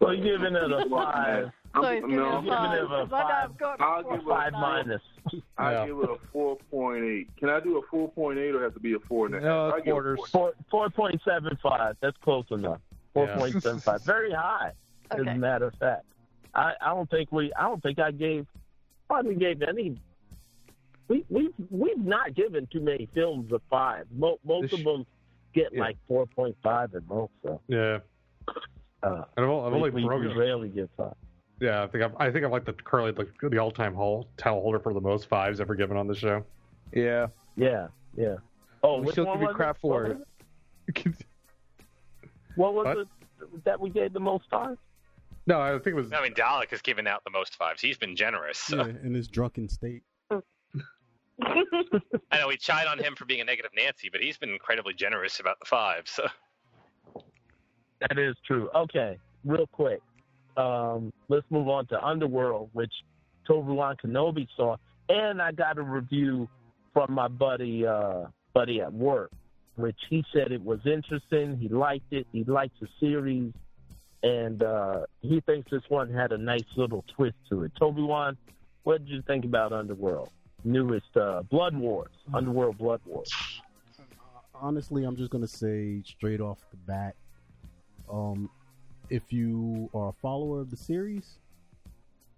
[0.00, 1.50] So you're giving it a five.
[1.74, 2.70] I'm, So giving no, it a five.
[2.70, 3.50] Giving it a five.
[3.80, 5.02] I'll give it a Five a minus.
[5.58, 5.86] I Yeah.
[5.86, 7.36] give it a four point eight.
[7.36, 9.40] Can I do a four point eight or have to be a four and a
[9.40, 9.74] half?
[9.74, 10.26] I give it a four.
[10.28, 11.96] Four four point seven five.
[12.00, 12.80] That's close enough.
[13.12, 14.02] Four point seven five.
[14.02, 14.72] Very high.
[15.10, 16.04] As a matter of fact,
[16.54, 17.52] I, I don't think we.
[17.54, 18.46] I don't think I gave.
[19.10, 19.98] Hardly gave any.
[21.08, 24.06] We we we've not given too many films a five.
[24.14, 25.06] Most most of them
[25.54, 25.80] get Yeah.
[25.80, 27.32] like four point five at most.
[27.44, 27.98] So Yeah.
[29.02, 30.36] uh, And I've, I've we, only we, we broken.
[30.36, 31.14] rarely get five.
[31.60, 34.60] Yeah, I think I've, I think I'm like the currently the, the all-time hole title
[34.62, 36.44] holder for the most fives ever given on the show.
[36.92, 37.26] Yeah.
[37.56, 37.88] Yeah.
[38.16, 38.36] Yeah.
[38.82, 39.80] Oh, we which still one give you crap it?
[39.80, 41.06] for What it.
[41.06, 41.14] was
[42.56, 42.98] What was What?
[42.98, 43.08] it
[43.64, 44.76] that we gave the most five?
[45.46, 46.12] No, I think it was.
[46.12, 47.80] I mean, Dalek has given out the most fives.
[47.80, 48.58] He's been generous.
[48.58, 48.76] So.
[48.84, 50.02] Yeah, in his drunken state.
[52.32, 54.94] I know we chide on him for being a negative Nancy, but he's been incredibly
[54.94, 56.10] generous about the fives.
[56.10, 56.26] So.
[58.00, 58.68] That is true.
[58.74, 60.00] Okay, real quick.
[60.56, 62.92] Um, let's move on to Underworld, which
[63.46, 64.76] Toby Wan Kenobi saw,
[65.08, 66.48] and I got a review
[66.92, 68.24] from my buddy, uh,
[68.54, 69.30] buddy at work,
[69.76, 71.56] which he said it was interesting.
[71.56, 72.26] He liked it.
[72.32, 73.52] He liked the series,
[74.22, 77.72] and uh, he thinks this one had a nice little twist to it.
[77.78, 78.36] Toby Wan,
[78.82, 80.30] what did you think about Underworld?
[80.64, 83.30] Newest uh, Blood Wars, Underworld Blood Wars.
[84.60, 87.14] honestly, I'm just gonna say straight off the bat,
[88.10, 88.50] um,
[89.10, 91.38] if you are a follower of the series,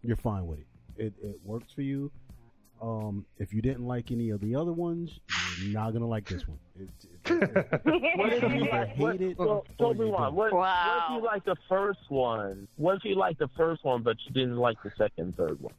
[0.03, 0.67] you're fine with it.
[0.99, 2.11] It it works for you.
[2.83, 5.21] Um, if you didn't like any of the other ones,
[5.61, 6.59] you're not gonna like this one.
[6.79, 6.89] It,
[7.27, 7.83] it,
[8.17, 8.99] What if you either like?
[8.99, 10.35] What, hate it well, or Toby you Wan, don't.
[10.35, 12.69] what, what if you like the first one?
[12.77, 15.75] What if you like the first one, but you didn't like the second third one?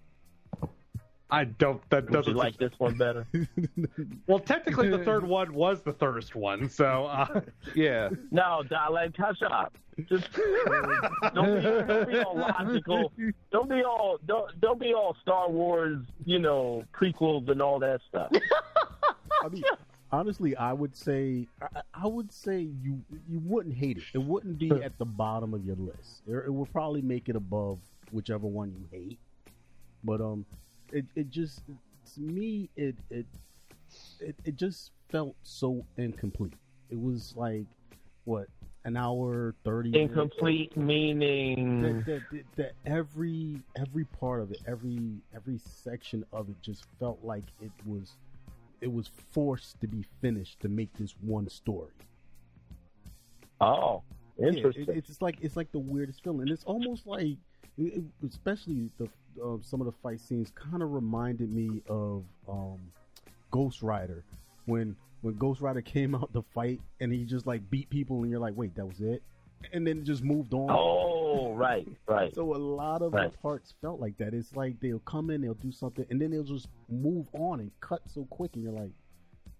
[1.31, 1.81] I don't.
[1.89, 3.25] That Would doesn't like this one better?
[4.27, 6.69] Well, technically, the third one was the thirst one.
[6.69, 7.41] So uh,
[7.75, 8.09] yeah.
[8.29, 9.77] No, Dalek, hush up.
[10.07, 13.11] Just don't be, don't be all logical.
[13.51, 18.01] Don't be all don't don't be all Star Wars, you know, prequels and all that
[18.07, 18.31] stuff.
[19.43, 19.63] I mean,
[20.11, 24.03] honestly, I would say I, I would say you you wouldn't hate it.
[24.13, 26.21] It wouldn't be at the bottom of your list.
[26.27, 27.79] It, it would probably make it above
[28.11, 29.19] whichever one you hate.
[30.03, 30.45] But um,
[30.91, 31.61] it it just
[32.15, 33.25] to me it it
[34.19, 36.53] it, it just felt so incomplete.
[36.89, 37.65] It was like
[38.25, 38.47] what
[38.85, 39.91] an hour thirty.
[39.91, 40.13] minutes.
[40.13, 46.49] Incomplete meaning that, that, that, that every every part of it, every every section of
[46.49, 48.13] it, just felt like it was
[48.81, 51.91] it was forced to be finished to make this one story.
[53.59, 54.01] Oh,
[54.37, 54.85] Yeah, it- interesting.
[54.89, 57.37] it's like it's like the weirdest feeling, and it's almost like,
[58.27, 59.07] especially the
[59.43, 62.79] uh, some of the fight scenes, kind of reminded me of um,
[63.51, 64.23] Ghost Rider
[64.65, 68.31] when when Ghost Rider came out to fight and he just like beat people, and
[68.31, 69.21] you're like, wait, that was it,
[69.73, 70.69] and then it just moved on.
[70.71, 72.33] Oh, right, right.
[72.33, 73.31] So a lot of Right.
[73.31, 74.33] the parts felt like that.
[74.33, 77.71] It's like they'll come in, they'll do something, and then they'll just move on and
[77.79, 78.91] cut so quick, and you're like,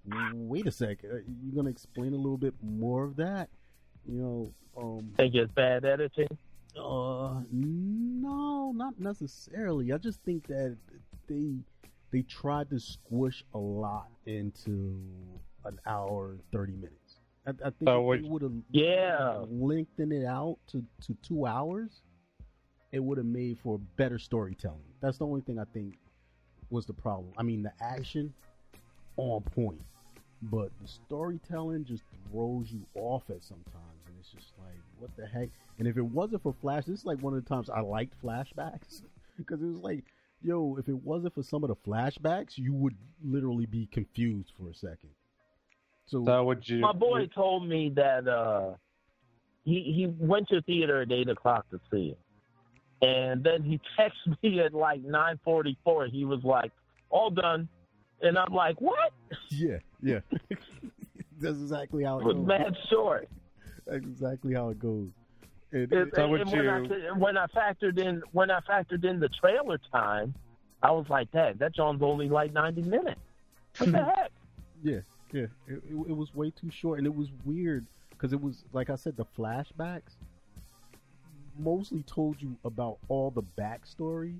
[0.05, 1.23] wait a sec, are
[1.55, 3.49] gonna explain a little bit more of that?
[4.07, 6.27] You know, um, Think it's bad editing?
[6.77, 9.91] Uh, no, not necessarily.
[9.91, 10.77] I just think that
[11.27, 11.55] they
[12.11, 14.99] they tried to squish a lot into
[15.65, 17.19] an hour and thirty minutes.
[17.45, 19.45] I, I think So if they would have Yeah.
[19.49, 22.01] lengthened it out to, to two hours,
[22.91, 24.83] it would have made for better storytelling.
[25.01, 25.95] That's the only thing I think
[26.69, 27.33] was the problem.
[27.37, 28.33] I mean, the action
[29.17, 29.81] on point,
[30.43, 34.60] but the storytelling just throws you off at sometimes, and it's just like,
[35.01, 35.49] what the heck?
[35.79, 38.13] And if it wasn't for Flash, this is like one of the times I liked
[38.23, 39.01] flashbacks
[39.37, 40.03] because it was like,
[40.41, 44.69] yo, if it wasn't for some of the flashbacks, you would literally be confused for
[44.69, 45.09] a second.
[46.05, 46.79] So, so would you?
[46.79, 48.73] My boy told me that uh,
[49.63, 54.35] he he went to theater at eight o'clock to see it, and then he texted
[54.43, 56.07] me at like nine forty four.
[56.07, 56.71] He was like,
[57.09, 57.69] "All done,"
[58.21, 59.13] and I'm like, "What?"
[59.49, 60.19] yeah, yeah,
[61.39, 62.47] that's exactly how it It was goes.
[62.47, 63.29] mad short.
[63.85, 65.09] That's exactly how it goes.
[65.71, 66.79] And, And, So and when, I,
[67.17, 70.33] when I factored in when I factored in the trailer time,
[70.83, 73.21] I was like, "Dad, that John's only like ninety minutes.
[73.77, 74.09] What the hmm.
[74.09, 74.31] heck?"
[74.83, 74.99] yeah,
[75.31, 78.65] yeah, it, it, it was way too short, and it was weird because it was
[78.73, 80.15] like I said, the flashbacks
[81.57, 84.35] mostly told you about all the backstory,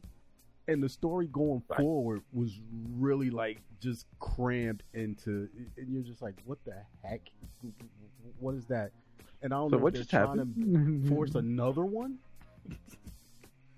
[0.67, 2.59] and the story going forward was
[2.97, 6.73] really like just crammed into, and you're just like, what the
[7.03, 7.21] heck?
[8.39, 8.91] What is that?
[9.43, 11.03] And I don't So know what if just they're trying happened?
[11.05, 12.17] to force another one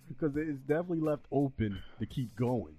[0.09, 2.75] because it's definitely left open to keep going.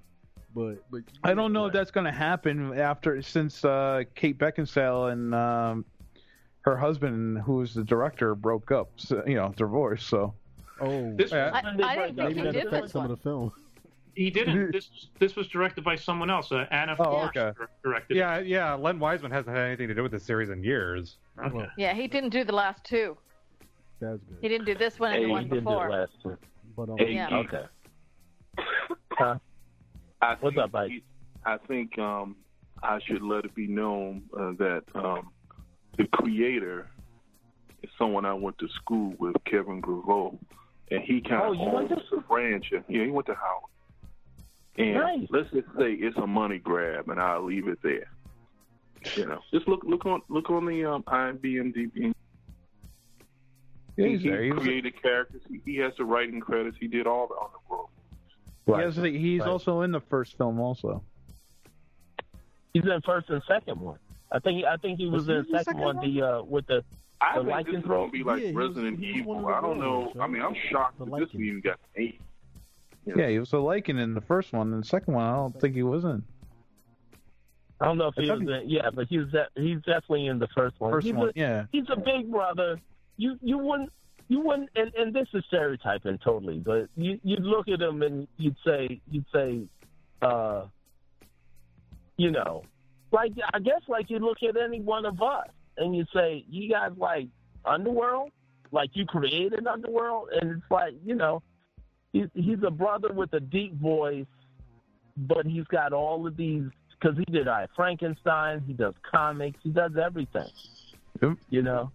[0.55, 5.13] But but I don't know if that's going to happen after since uh, Kate Beckinsale
[5.13, 5.85] and um,
[6.61, 8.91] her husband, who was the director, broke up.
[8.97, 10.07] So, you know, divorced.
[10.09, 10.35] So.
[10.81, 13.11] Oh, This was- I, I didn't think maybe he did affects this some one.
[13.11, 13.53] of the film.
[14.15, 14.73] He didn't.
[14.73, 14.89] This
[15.19, 16.53] this was directed by someone else.
[16.53, 17.73] Uh, Anna Oh, Foerster okay.
[17.83, 18.17] directed.
[18.17, 18.75] Yeah, yeah.
[18.75, 21.17] Len Wiseman hasn't had anything to do with this series in years.
[21.45, 21.67] Okay.
[21.77, 23.17] Yeah, he didn't do the last two.
[24.01, 24.39] That's good.
[24.41, 25.89] He didn't do this one and Hey, the he one did do before.
[25.89, 26.39] it last time.
[26.77, 27.29] But um, Hey, Yeah.
[27.29, 27.65] Keith, Okay.
[29.13, 29.39] Huh?
[30.23, 30.93] I What's think, up, Mike?
[31.45, 32.37] I think um,
[32.83, 35.31] I should let it be known uh, that um,
[35.99, 36.89] the creator
[37.83, 40.39] is someone I went to school with, Kevin Grevioux,
[40.91, 42.83] and he kind Oh, of you went owns the franchise.
[42.89, 43.71] Yeah, he went to Howard.
[44.77, 45.27] And Nice.
[45.31, 48.09] let's just say it's a money grab, and I'll leave it there.
[49.17, 51.91] You know, just look look on look on the um, IMDb.
[53.97, 54.43] Yeah, he, he's he there.
[54.43, 55.43] He was- created characters.
[55.49, 56.77] He, he has the writing credits.
[56.81, 57.89] He did all the on the world.
[58.67, 59.49] He has- he's Right.
[59.49, 61.03] also in the first film, also.
[62.73, 63.99] He's in first and second one.
[64.33, 65.97] I think I think he was, Was in in the the second, second one.
[65.99, 66.13] one?
[66.15, 66.83] The uh, with the
[67.21, 69.47] I the think this is going to be like Yeah, he Resident he was Evil.
[69.49, 70.01] I don't know.
[70.01, 71.41] villains, I mean, I'm shocked The that this Lycan.
[71.41, 72.21] even got eight.
[73.07, 75.61] Yeah, he was a Lycan in the first one, and the second one, I don't
[75.61, 76.23] think he was in.
[77.81, 78.63] I don't know if he was in.
[78.67, 80.93] Yeah, but he's de- he's definitely in the first one.
[80.93, 81.65] First he's one, a, yeah.
[81.73, 82.81] He's a big brother.
[83.17, 83.93] You you wouldn't
[84.29, 88.27] you wouldn't and, and this is stereotyping totally, but you you'd look at him and
[88.39, 89.63] you'd say you'd say,
[90.23, 90.65] uh,
[92.17, 92.63] you know,
[93.13, 96.71] like I guess like you look at any one of us and you say you
[96.71, 97.29] guys like
[97.65, 98.31] underworld,
[98.71, 101.43] like you created underworld, and it's like you know,
[102.15, 104.25] he, he's a brother with a deep voice,
[105.17, 106.63] but he's got all of these
[106.99, 110.49] because he did I Frankenstein, he does comics, he does everything,
[111.21, 111.37] Yep.
[111.51, 111.93] you know.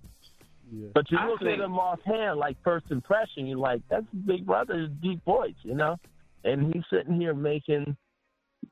[0.72, 0.90] Yeah.
[0.94, 4.92] But you look think- at him offhand, like first impression, you're like, that's Big Brother's
[5.02, 5.98] deep voice, you know.
[6.44, 7.98] And he's sitting here making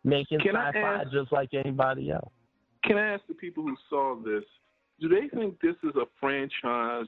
[0.04, 2.32] making sci-fi ask- just like anybody else.
[2.84, 4.44] Can I ask the people who saw this,
[5.00, 7.08] do they think this is a franchise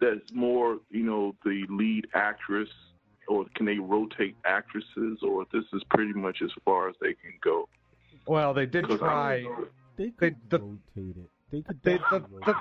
[0.00, 2.68] that's more, you know, the lead actress,
[3.28, 7.32] or can they rotate actresses, or this is pretty much as far as they can
[7.42, 7.68] go?
[8.26, 9.42] Well, they did 'Cause I try.
[9.42, 9.68] don't know.
[9.96, 11.30] They They- the- rotate it.
[11.50, 12.54] They could They, the, definitely the,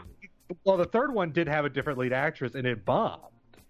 [0.50, 0.58] it.
[0.66, 3.22] well, the third one did have a different lead actress, and it bombed.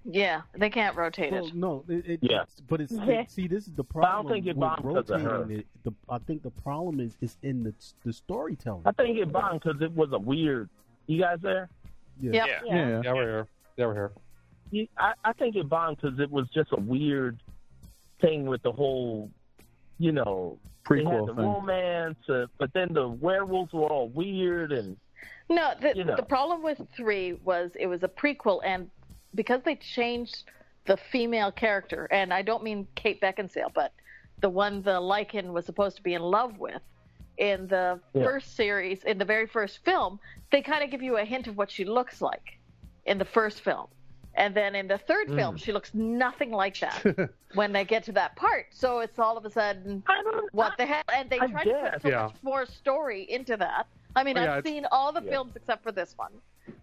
[0.04, 1.54] Yeah, they can't rotate Well, it.
[1.54, 2.38] no, it, it, Yeah.
[2.42, 4.82] it's- but it's it- see, this is the But I don't think it with bombed
[4.84, 5.52] 'cause of her.
[5.52, 5.68] it.
[5.84, 7.74] The, I think the problem is is in the
[8.04, 8.82] the storytelling.
[8.86, 10.70] I think it bombed because it was a weird.
[11.06, 11.70] You guys there?
[12.20, 12.32] Yeah.
[12.32, 12.48] Yep.
[12.48, 12.62] Yeah.
[12.76, 13.02] Yeah.
[13.04, 13.48] Yeah, we're here.
[13.78, 14.12] Yeah, we're here.
[14.72, 17.40] You, I, I think it bombed because it was just a weird
[18.22, 19.30] thing with the whole,
[20.00, 20.58] you know,
[20.90, 21.36] they had the thing.
[21.36, 24.98] romance, uh, but then the werewolves were all weird and
[25.50, 26.16] No, the, You know.
[26.16, 28.90] the problem with three was it was a prequel, and
[29.36, 30.46] because they changed
[30.86, 33.94] the female character, and I don't mean Kate Beckinsale, but
[34.42, 36.82] the one the Lycan was supposed to be in love with
[37.38, 38.24] in the Yeah.
[38.24, 40.20] first series, in the very first film,
[40.52, 42.58] they kind of give you a hint of what she looks like
[43.06, 43.88] in the first film.
[44.36, 45.36] And then in the third Mm.
[45.36, 47.04] film, she looks nothing like that
[47.54, 48.68] when they get to that part.
[48.72, 50.04] So it's all of a sudden,
[50.52, 51.04] what the hell?
[51.14, 51.92] And they I try to guess.
[51.94, 52.22] put so Yeah.
[52.28, 53.88] much more story into that.
[54.16, 55.32] I mean, Oh, yeah, I've seen all the Yeah.
[55.32, 56.32] films except for this one,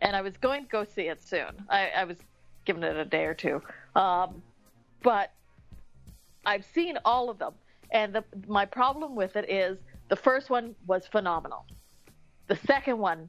[0.01, 1.65] and I was going to go see it soon.
[1.69, 2.19] I, I was
[2.65, 3.63] giving it a day or two,
[3.95, 4.43] um,
[5.03, 5.33] but
[6.47, 7.55] I've seen all of them,
[7.93, 9.79] and the, my problem with it is
[10.09, 11.65] the first one was phenomenal.
[12.47, 13.29] The second one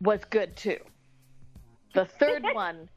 [0.00, 0.78] was good too.
[1.94, 2.88] The third one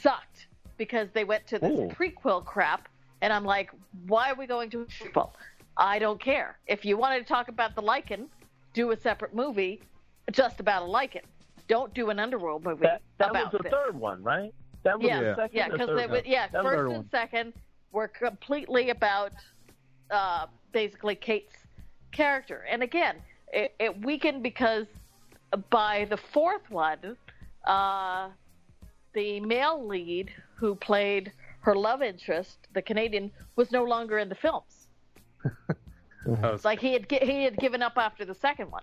[0.00, 0.46] sucked
[0.76, 1.88] because they went to this Oh.
[1.88, 2.88] prequel crap,
[3.20, 3.70] and I'm like,
[4.06, 5.32] why are we going to a prequel?
[5.76, 6.58] I don't care.
[6.66, 8.26] If you wanted to talk about the Lycan,
[8.72, 9.80] do a separate movie
[10.32, 11.22] just about a Lycan.
[11.68, 13.72] Don't do an Underworld movie That, that about was the this.
[13.72, 14.52] third one, right?
[14.82, 16.88] That was Yeah, the second yeah, because third they would, yeah, That was the first
[16.88, 17.08] and one.
[17.10, 17.52] second
[17.92, 19.32] were completely about
[20.10, 21.54] uh, basically Kate's
[22.12, 23.16] character, and again,
[23.52, 24.86] it, it weakened because
[25.70, 27.16] by the fourth one,
[27.64, 28.28] uh,
[29.14, 34.34] the male lead who played her love interest, the Canadian, was no longer in the
[34.34, 34.88] films.
[36.26, 38.82] That was- Like he had he had given up after the second one.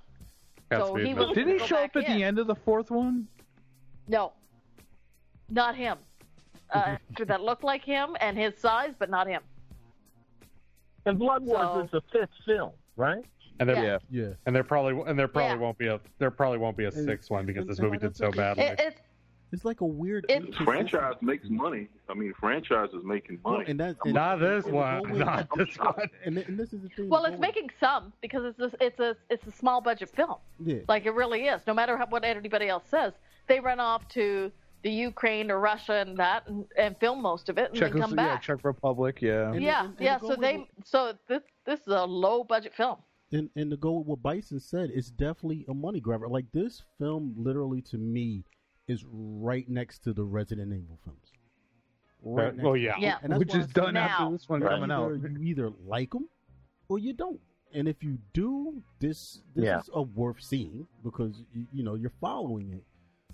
[0.69, 2.17] that's so weird, he was- Did he show up at in.
[2.17, 3.27] the end of the fourth one?
[4.07, 4.33] No,
[5.49, 5.97] not him.
[6.71, 9.41] Uh, that looked like him and his size, but not him.
[11.07, 13.25] And Blood Wars So- is the fifth film, right?
[13.59, 13.97] And there, Yeah.
[14.11, 14.33] Yeah.
[14.45, 15.61] and there probably and there probably Yeah.
[15.61, 18.31] won't be a there probably won't be a sixth one because this movie did so
[18.31, 18.63] badly.
[18.65, 19.01] It, it's
[19.51, 20.25] It's like a weird.
[20.63, 21.87] franchise makes money.
[22.09, 23.65] I mean, franchise is making money.
[23.67, 25.03] and that's I'm Not this one.
[25.03, 26.09] go Not this one.
[26.25, 27.09] And, and this is the thing.
[27.09, 30.35] Well, it's with- making some because it's a, it's a it's a small budget film.
[30.63, 30.77] Yeah.
[30.87, 31.61] Like it really is.
[31.67, 33.13] No matter how, what anybody else says,
[33.47, 34.51] they run off to
[34.83, 38.01] the Ukraine or Russia and that and, and film most of it and Czech, then
[38.01, 38.25] come back.
[38.25, 38.41] yeah, back.
[38.43, 39.53] Czech Republic, yeah.
[39.53, 40.17] yeah, yeah.
[40.19, 42.97] go So they it- so this this is a low budget film.
[43.33, 46.27] And and to go with what Bison said, it's definitely a money grabber.
[46.27, 48.43] Like this film, literally to me,
[48.91, 51.31] is right next to the Resident Evil films.
[52.23, 52.95] Well, yeah.
[52.99, 53.17] Yeah.
[53.23, 55.13] And Which is done Now- after this one you coming out.
[55.13, 56.27] either, You either like them
[56.89, 57.39] or you don't.
[57.73, 59.79] And if you do, this this Yeah.
[59.79, 62.83] is a worth seeing because you, you know you're following it.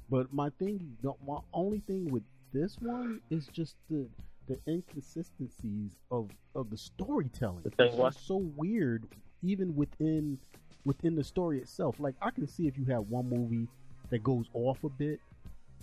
[0.10, 0.95] But my thing,
[1.26, 4.08] my only thing with this one is just the
[4.45, 7.64] the inconsistencies of of the storytelling.
[7.64, 9.08] The thing just so weird,
[9.41, 10.38] even within
[10.86, 11.99] within the story itself.
[11.99, 13.68] Like I can see if you have one movie
[14.12, 15.20] that goes off a bit,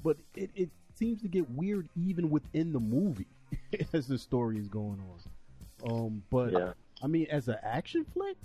[0.04, 3.26] but it, it seems to get weird even within the movie
[3.92, 5.00] as the story is going
[5.82, 5.90] on.
[5.90, 6.72] Um, but Yeah.
[7.02, 8.36] I mean, as an action flick,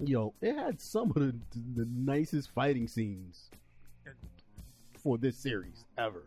[0.00, 1.34] yo, it had some of the,
[1.76, 3.50] the nicest fighting scenes
[5.02, 6.24] for this series ever.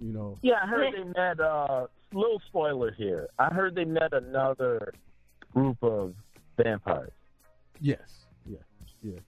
[0.00, 1.38] You know, Yeah, I heard they met.
[1.38, 3.28] Uh, little spoiler here.
[3.38, 4.92] I heard they met another
[5.54, 6.14] group of
[6.56, 7.12] vampires.
[7.80, 8.56] yes, yeah,
[9.02, 9.18] yeah,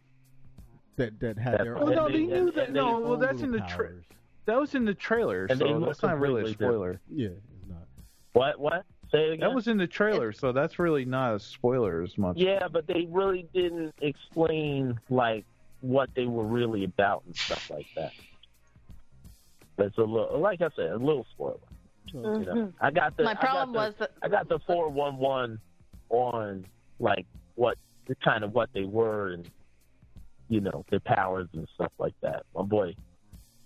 [0.97, 1.75] that that had That- their.
[1.77, 2.73] Well, no, they and- knew that.
[2.73, 4.05] No, well, that's in the little tra- powers.
[4.47, 7.01] That was in the trailer, And so that's not really a completely spoiler.
[7.11, 7.87] Yeah, it's not.
[8.33, 8.61] What?
[8.61, 8.85] What?
[9.11, 9.41] Say it again.
[9.41, 12.37] That was in the trailer, so that's really not a spoiler as much.
[12.37, 15.45] Yeah, but they really didn't explain like
[15.81, 18.13] what they were really about and stuff like that.
[19.77, 21.59] That's a little, like I said, a little spoiler.
[22.07, 22.85] You know, mm-hmm.
[22.85, 23.25] I got the.
[23.25, 25.61] My I got problem the- was that I got the four one one
[26.11, 26.65] on
[26.99, 27.77] like what
[28.07, 29.49] the kind of what they were and
[30.49, 32.45] you know their powers and stuff like that.
[32.55, 32.95] My boy,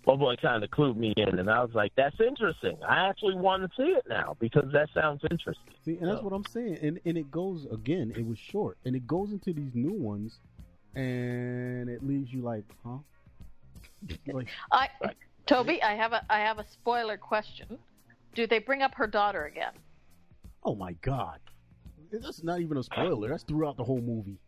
[0.08, 2.78] my boy kind of clued me in, and I was like, "That's interesting.
[2.82, 6.32] I actually want to see it now because that sounds interesting." See, and that's what
[6.32, 6.78] I'm saying.
[6.82, 8.12] And and it goes again.
[8.16, 10.38] It was short, and it goes into these new ones,
[10.94, 12.98] and it leaves you like, huh?
[14.32, 14.88] like, I
[15.46, 17.78] Toby, I have a I have a spoiler question.
[18.34, 19.72] Do they bring up her daughter again?
[20.64, 21.38] oh my god,
[22.10, 23.28] that's not even a spoiler.
[23.28, 24.38] That's throughout the whole movie.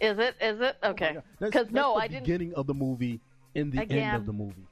[0.00, 0.34] Is it?
[0.40, 0.76] Is it?
[0.82, 1.16] Oh, okay.
[1.38, 2.24] Because that's no, the I didn't.
[2.24, 3.20] beginning of the movie
[3.54, 4.66] in the end of the movie.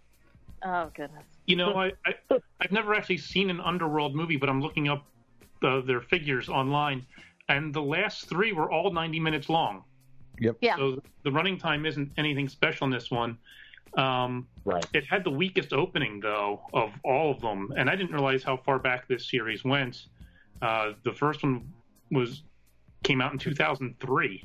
[0.67, 1.25] Oh goodness.
[1.47, 2.15] You know, I, I
[2.61, 5.07] I've never actually seen an Underworld movie, but I'm looking up
[5.63, 7.07] uh, their figures online,
[7.49, 9.85] and the last three were all 90 minutes long.
[10.41, 10.57] Yep.
[10.61, 10.77] Yeah.
[10.77, 13.39] So the running time isn't anything special in this one.
[13.97, 14.85] Um, Right.
[14.93, 18.57] it had the weakest opening though of all of them, and I didn't realize how
[18.57, 20.07] far back this series went.
[20.61, 21.73] Uh, the first one
[22.11, 22.43] was
[23.05, 24.43] came out in 2003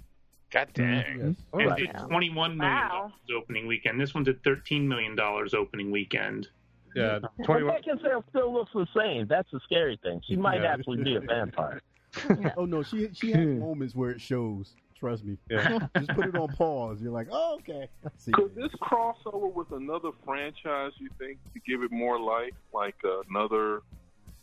[0.52, 1.18] God dang.
[1.20, 1.36] Yes.
[1.54, 1.78] and Right.
[1.78, 2.90] did 21 million Wow.
[2.90, 4.00] dollars opening weekend.
[4.00, 6.50] This one did 13 million dollars opening weekend.
[6.96, 7.74] Yeah, But 21.
[7.82, 9.26] Beckinsale still looks the same.
[9.28, 10.22] That's the scary thing.
[10.28, 10.74] She might Yeah.
[10.74, 11.82] actually be a vampire.
[12.58, 14.76] Oh no, she she has moments where it shows.
[15.00, 15.38] Trust me.
[15.50, 15.80] Yeah.
[15.98, 17.02] Just put it on pause.
[17.02, 17.88] You're like, oh okay.
[18.18, 18.34] See.
[18.34, 23.22] Could this crossover with another franchise, you think, to give it more life, like uh,
[23.30, 23.82] another?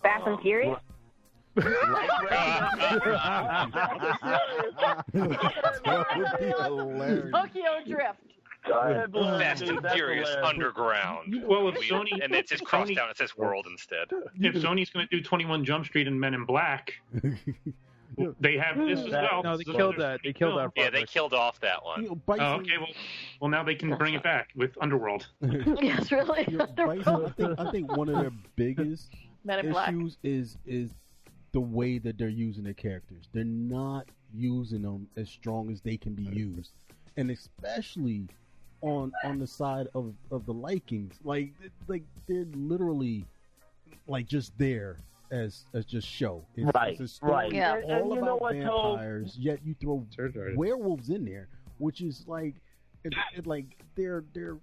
[0.02, 0.78] Fast and uh, Furious.
[7.32, 8.18] Tokyo Drift.
[8.66, 9.22] Go ahead, Blue.
[9.38, 10.48] Fast and that's Furious hilarious.
[10.48, 11.42] Underground.
[11.46, 13.08] Well, if We- Sony and it's just crossed Sony- down.
[13.10, 14.08] It says World instead.
[14.40, 16.92] if Sony's going to do 21 Jump Street and Men in Black,
[18.40, 19.42] they have this as well.
[19.44, 20.20] No, they This killed another that.
[20.24, 20.70] They killed that.
[20.76, 22.38] Yeah, they killed off that You one.
[22.38, 22.88] know, Oh, okay, well,
[23.40, 25.28] well, now they can bring it back with Underworld.
[25.80, 26.44] yes, really.
[26.48, 29.88] you know, Bison, I think I think one of their biggest Men in Black.
[29.90, 30.90] issues is is
[31.52, 33.28] the way that they're using their characters.
[33.32, 36.72] They're not using them as strong as they can be used,
[37.16, 38.28] and especially
[38.82, 41.12] on on the side of of the Lycans.
[41.24, 41.52] Like
[41.86, 43.24] like they're literally
[44.06, 46.44] like just there as as just show.
[46.56, 47.52] It's, Right, it's right.
[47.52, 47.76] Yeah.
[47.76, 48.96] And- all and you know about what, Toe?
[48.96, 49.36] vampires.
[49.38, 50.04] Yet you throw
[50.56, 52.54] werewolves in there, which is like,
[53.04, 54.58] it, it, like they're they're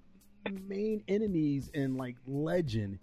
[0.52, 3.00] main enemies and like legend,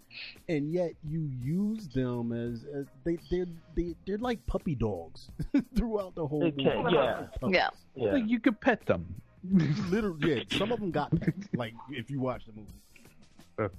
[0.49, 5.29] and yet you use them as, as they they're they, they're like puppy dogs
[5.75, 6.93] throughout the whole They movie.
[6.93, 7.25] yeah.
[7.41, 7.49] Oh.
[7.49, 7.69] Yeah.
[7.95, 8.13] Yeah.
[8.13, 9.05] Like, you could pet them.
[9.89, 11.11] Literally, yeah, some of them got
[11.55, 13.73] like if you watch the movie.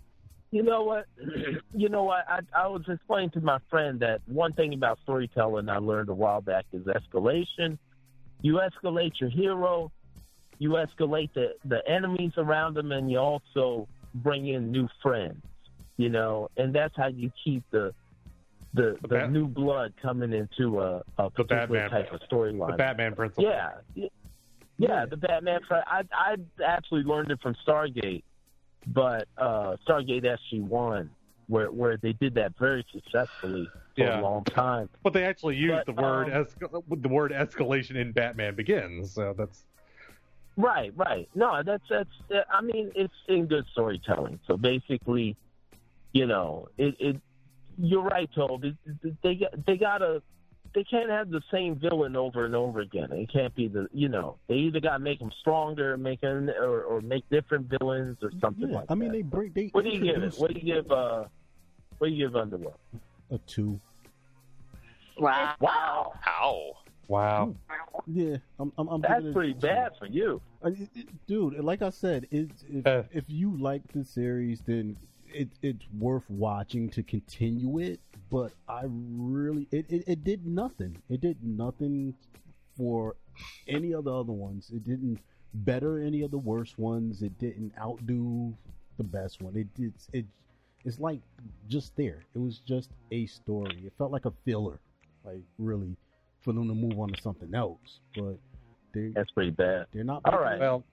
[0.51, 1.07] You know what?
[1.77, 2.25] You know what?
[2.29, 6.15] I, I was explaining to my friend that one thing about storytelling I learned a
[6.15, 7.79] while back is escalation.
[8.43, 9.91] You escalate your hero,
[10.59, 15.43] you escalate the, the enemies around them, and you also bring in new friends.
[15.97, 17.95] You know, and that's how you keep the
[18.73, 22.73] the, The the new blood coming into a, a particular type of storyline.
[22.73, 22.77] The.
[22.77, 23.45] Batman principle.
[23.45, 24.09] Yeah,
[24.77, 25.61] yeah, the Batman.
[25.71, 28.25] I I actually learned it from Stargate,
[28.89, 31.11] but uh, Stargate SG One,
[31.47, 34.21] where where they did that very successfully for Yeah.
[34.21, 34.89] a long time.
[35.05, 39.33] But they actually used But, the word um, the word escalation in Batman Begins, so
[39.39, 39.65] that's
[40.57, 41.29] Right, right.
[41.35, 42.09] No, that's that's.
[42.33, 44.39] uh, I mean, it's in good storytelling.
[44.47, 45.37] So basically,
[46.13, 46.95] you know, it.
[47.01, 47.17] it
[47.77, 48.65] you're right, Told.
[48.65, 50.23] It, it- they they gotta.
[50.75, 53.13] They can't have the same villain over and over again.
[53.13, 53.89] It can't be the.
[53.93, 57.67] You know, they either got to make them stronger, make 'em- or, or make different
[57.79, 59.15] villains or something Yeah, like I mean that.
[59.19, 60.35] they bring they what do you give it?
[60.37, 60.91] What do you give?
[60.93, 61.25] uh
[61.99, 62.79] What do you give Underworld?
[63.31, 63.81] a two.
[65.19, 65.55] Wow.
[65.61, 66.13] Wow.
[66.27, 66.77] Ow.
[67.09, 67.55] Wow.
[68.07, 68.73] Yeah, I'm.
[68.79, 70.41] I'm, I'm That's giving it pretty bad for you.
[70.65, 71.59] Uh, it- it- dude.
[71.59, 73.03] Like I said, it, if Uh.
[73.13, 74.97] if you like the series, then
[75.33, 78.01] it, it's worth watching to continue it.
[78.31, 80.97] But I really, it, it, it did nothing.
[81.09, 82.15] It did nothing
[82.77, 83.17] for
[83.69, 84.71] any of the other ones.
[84.75, 85.19] It didn't
[85.55, 87.23] better any of the worst ones.
[87.23, 88.55] It didn't outdo
[88.97, 89.57] the best one.
[89.57, 89.93] It did.
[90.13, 90.27] It,
[90.85, 91.21] it's like
[91.69, 92.19] just there.
[92.35, 93.83] It was just a story.
[93.87, 94.79] It felt like a filler,
[95.25, 95.97] like really,
[96.45, 98.01] for them to move on to something else.
[98.15, 98.37] But
[98.93, 99.87] they That's pretty bad.
[99.93, 100.23] they're not.
[100.27, 100.61] All right.
[100.61, 100.85] Well,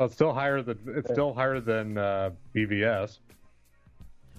[0.00, 3.18] it's still higher than it's still higher than uh, BVS.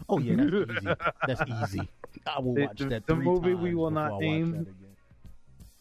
[0.09, 0.95] Oh yeah, that's easy.
[1.27, 1.89] That's easy.
[2.25, 3.05] I will The- watch the- that.
[3.07, 4.51] the three movie we will not I watch name.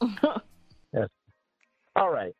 [0.03, 0.41] that again.
[1.97, 2.35] All right,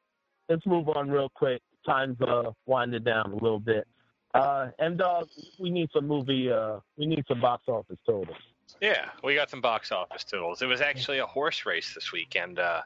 [0.51, 1.63] let's move on real quick.
[1.87, 3.87] Time's uh, winding down a little bit.
[4.35, 6.51] Uh, M Dog, we need some movie.
[6.53, 8.37] Uh, we need some box office totals.
[8.81, 10.63] Yeah, we got some box office totals.
[10.63, 12.83] It was actually a horse race this weekend uh,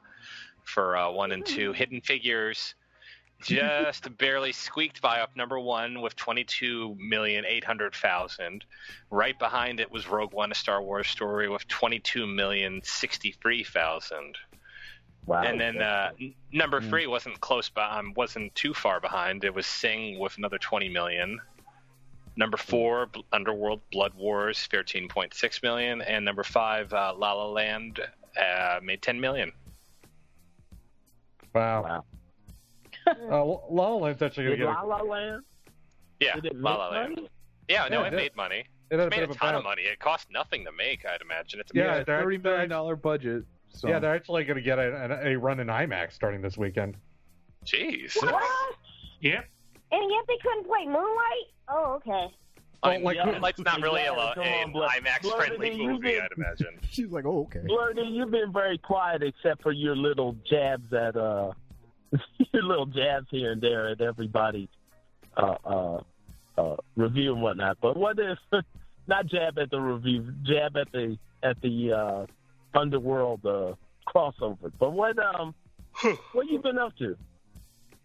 [0.62, 1.72] for uh, one and two.
[1.72, 2.74] Hidden Figures
[3.42, 8.64] just barely squeaked by up number one with twenty-two million eight hundred thousand.
[9.10, 14.36] Right behind it was Rogue One: A Star Wars Story with twenty-two million sixty-three thousand.
[15.26, 15.42] Wow.
[15.42, 16.10] And then uh,
[16.50, 19.44] number three wasn't close by, um, wasn't too far behind.
[19.44, 21.38] It was Sing with another 20 million.
[22.36, 28.00] Number four, Underworld Blood Wars, 13.6 million, and number five, uh, La La Land,
[28.40, 29.52] uh, made 10 million.
[31.54, 31.82] Wow.
[31.82, 32.04] Wow.
[33.06, 35.42] Uh, La La Land's actually going to get La La Land?
[36.20, 37.14] Yeah, La La Land.
[37.16, 37.28] money?
[37.68, 38.64] Yeah, no, Yeah, it it made money.
[38.90, 39.64] it It made a a ton of bounce.
[39.64, 39.82] money.
[39.82, 41.60] It cost nothing to make, I'd imagine.
[41.60, 43.44] It's Yeah, Yeah, they're- thirty they're million dollar budget.
[43.72, 43.88] So.
[43.88, 46.96] Yeah, they're actually going to get a, a, a run in IMAX starting this weekend.
[47.64, 48.16] Jeez.
[48.20, 48.42] What?
[49.20, 49.42] Yeah.
[49.92, 51.46] And yet they couldn't play Moonlight?
[51.68, 52.26] Oh, okay.
[52.82, 55.78] Oh, I like- yeah, Moonlight's not really a, Yeah, come a, on, Blood- IMAX-friendly Blood,
[55.78, 56.78] you movie, did- I'd imagine.
[56.90, 57.62] She's like, oh okay.
[57.66, 61.52] Flirty, you've been very quiet except for your little jabs at uh,
[62.52, 64.68] your little jabs here and there at everybody's
[65.36, 66.00] uh, uh,
[66.58, 67.78] uh, review and whatnot.
[67.80, 68.38] But what if
[69.06, 73.74] not jab at the review, jab at the at the uh, underworld uh,
[74.08, 74.72] crossover?
[74.78, 75.54] But what um,
[76.32, 77.16] what you been up to?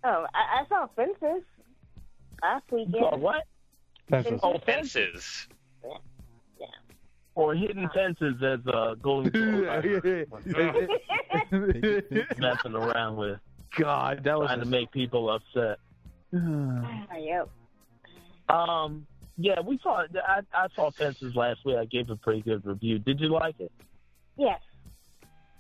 [0.04, 1.44] Oh, I, I saw Fences
[2.42, 2.96] last You weekend.
[3.00, 3.44] saw what?
[4.10, 4.40] Fences.
[4.44, 5.48] Oh, fences.
[7.36, 10.46] Or hidden fences as uh, Golden Girls
[12.38, 13.40] messing around with,
[13.78, 15.80] God, that was trying to make people upset.
[17.20, 17.50] yep.
[18.48, 19.06] Um,
[19.38, 20.04] yeah, we saw.
[20.26, 21.76] I, I saw Fences last week.
[21.76, 23.00] I gave a pretty good review.
[23.00, 23.72] Did you like it?
[24.38, 24.62] Yes.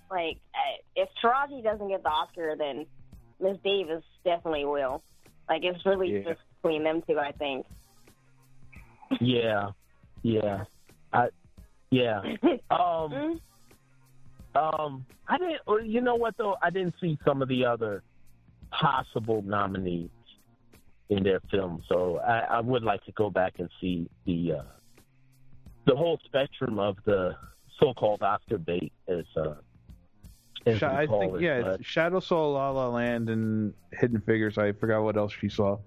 [0.09, 2.85] Like, I- if Taraji doesn't get the Oscar, then
[3.41, 5.03] Miss Davis definitely will.
[5.49, 6.29] Like, it's really Yeah.
[6.29, 7.65] just between them two, I think.
[9.21, 9.69] Yeah,
[10.23, 10.63] yeah,
[11.13, 11.27] I,
[11.91, 12.21] yeah.
[12.71, 13.39] Um,
[14.55, 14.79] Mm.
[14.79, 15.89] um, I didn't.
[15.91, 16.55] You know what though?
[16.63, 18.03] I didn't see some of the other
[18.71, 20.09] possible nominees
[21.09, 24.63] in their film, so I, I would like to go back and see the uh,
[25.85, 27.35] the whole spectrum of the
[27.79, 29.25] so-called Oscar bait, is.
[29.37, 29.53] uh,
[30.65, 31.41] as I think it.
[31.41, 34.57] yeah, but- Shadow saw La La Land and Hidden Figures.
[34.57, 35.77] I forgot what else she saw.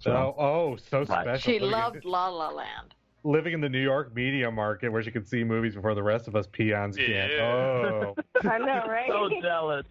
[0.00, 1.06] So Oh, oh, so Right.
[1.06, 1.38] special.
[1.52, 2.94] She living, loved La La Land.
[3.24, 6.28] living in the New York media market where she could see movies before the rest
[6.28, 7.32] of us peons can't.
[7.32, 8.14] Oh,
[8.48, 9.08] I know, right?
[9.08, 9.86] so jealous,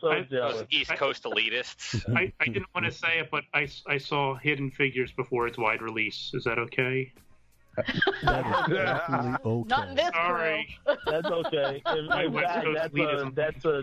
[0.00, 0.58] so I- jealous.
[0.58, 2.04] Those East Coast elitists.
[2.16, 5.58] I, I didn't want to say it, but I, I saw Hidden Figures before its
[5.58, 6.30] wide release.
[6.34, 7.12] Is that okay?
[7.76, 7.88] That
[8.46, 9.68] is definitely okay.
[9.68, 10.78] Not in this Sorry.
[11.06, 11.82] That's okay.
[11.96, 13.34] In, My in fact, that's a, elitism.
[13.34, 13.80] that's a,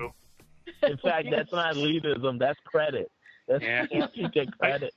[0.89, 2.39] in fact, that's not elitism.
[2.39, 3.09] That's credit.
[3.47, 3.85] That's Yeah.
[4.13, 4.93] you get credit.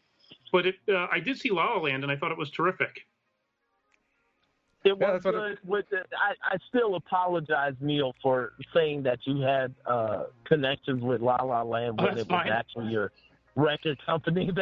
[0.53, 3.07] But it, uh, I did see La La Land, and I thought it was terrific.
[4.85, 5.59] It Yeah, was that's what good.
[5.65, 11.21] With the, I, I still apologize, Neil, for saying that you had uh, connections with
[11.21, 12.53] La La Land Oh, when that's it was fine.
[12.53, 13.13] actually your
[13.57, 14.51] record company.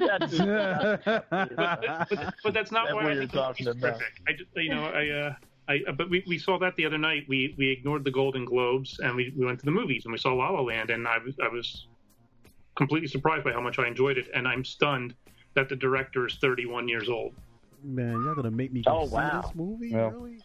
[0.00, 1.12] That, that
[2.10, 3.82] But, but that's not That's why I you're think the movie's talking about.
[3.82, 4.12] terrific.
[4.28, 5.34] I just, you know, I, uh,
[5.68, 7.24] I, uh, but we, we saw that the other night.
[7.28, 10.18] We we ignored the Golden Globes and we, we went to the movies and we
[10.18, 11.88] saw La La Land, and I was I was
[12.76, 15.14] completely surprised by how much I enjoyed it, and I'm stunned
[15.54, 17.34] that the director is 31 years old.
[17.82, 19.42] Man, y'all gonna make me go Oh, see wow.
[19.42, 19.88] this movie?
[19.88, 20.10] Yeah.
[20.10, 20.38] Really?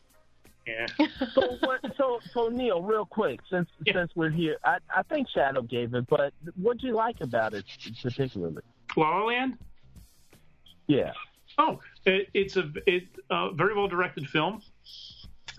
[0.68, 0.86] Yeah.
[1.34, 1.80] so what?
[1.98, 6.06] So so Neil, real quick, since since we're here, I I think Shadow gave it,
[6.08, 7.66] but what do you like about it
[8.04, 8.62] particularly?
[8.96, 9.58] La La Land.
[10.88, 11.14] Yeah.
[11.58, 14.62] Oh, it, it's a it uh, very well directed film.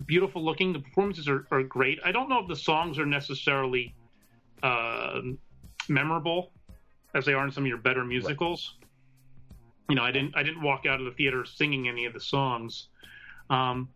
[0.06, 0.72] Beautiful looking.
[0.72, 1.98] The performances are, are great.
[2.04, 3.94] I don't know if the songs are necessarily
[4.62, 5.20] uh,
[5.88, 6.52] memorable
[7.14, 8.74] as they are in some of your better musicals.
[9.88, 12.20] You know, I didn't I didn't walk out of the theater singing any of the
[12.20, 12.88] songs.
[13.50, 13.88] Um,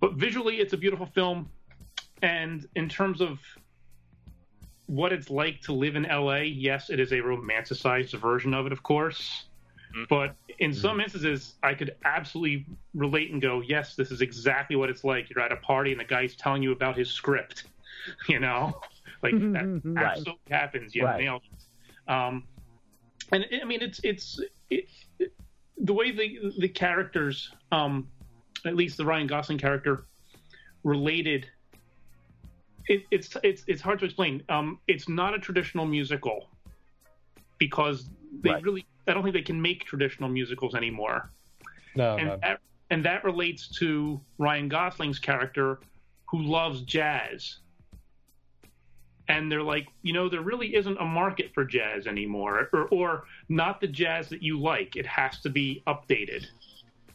[0.00, 1.48] but visually, it's a beautiful film,
[2.22, 3.38] and in terms of
[4.86, 8.72] what it's like to live in LA, yes, it is a romanticized version of it,
[8.72, 9.44] of course.
[10.08, 14.88] But in some instances, I could absolutely relate and go, yes, this is exactly what
[14.88, 15.28] it's like.
[15.30, 17.64] You're at a party and the guy's telling you about his script.
[18.28, 18.80] You know,
[19.22, 20.06] like that Right.
[20.06, 20.92] absolutely happens.
[20.92, 21.20] You Right.
[21.22, 21.51] nailed it.
[22.08, 22.44] Um,
[23.30, 24.40] and I mean, it's it's
[24.70, 24.86] it,
[25.18, 25.32] it,
[25.78, 28.08] the way the the characters, um,
[28.66, 30.06] at least the Ryan Gosling character,
[30.84, 31.48] related.
[32.88, 34.42] It, it's it's it's hard to explain.
[34.48, 36.48] Um, it's not a traditional musical
[37.58, 38.08] because
[38.42, 38.62] they Right.
[38.62, 41.30] really I don't think they can make traditional musicals anymore.
[41.94, 42.38] No, and no.
[42.42, 45.80] that, and that relates to Ryan Gosling's character
[46.26, 47.58] who loves jazz.
[49.28, 53.24] And they're like, you know, there really isn't a market for jazz anymore, or, or
[53.48, 54.96] not the jazz that you like.
[54.96, 56.46] It has to be updated.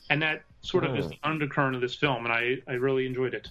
[0.09, 1.11] And that sort of is Hmm.
[1.11, 3.49] the undercurrent of this film, and I, I really enjoyed it.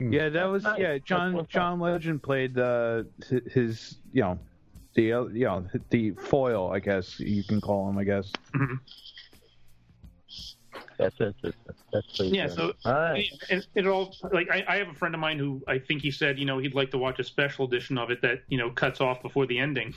[0.00, 0.78] Yeah, that was nice.
[0.78, 0.92] yeah.
[0.92, 1.46] That's John.
[1.48, 4.38] John Legend played uh, hi- his you know
[4.94, 8.30] the you know the foil I guess you can call him I guess.
[10.98, 11.36] That's it.
[11.42, 11.54] That's,
[11.92, 12.56] that's pretty Yeah, good.
[12.56, 13.24] so all right.
[13.50, 16.10] it, it all like I, I have a friend of mine who I think he
[16.10, 18.70] said you know he'd like to watch a special edition of it that you know
[18.70, 19.94] cuts off before the ending,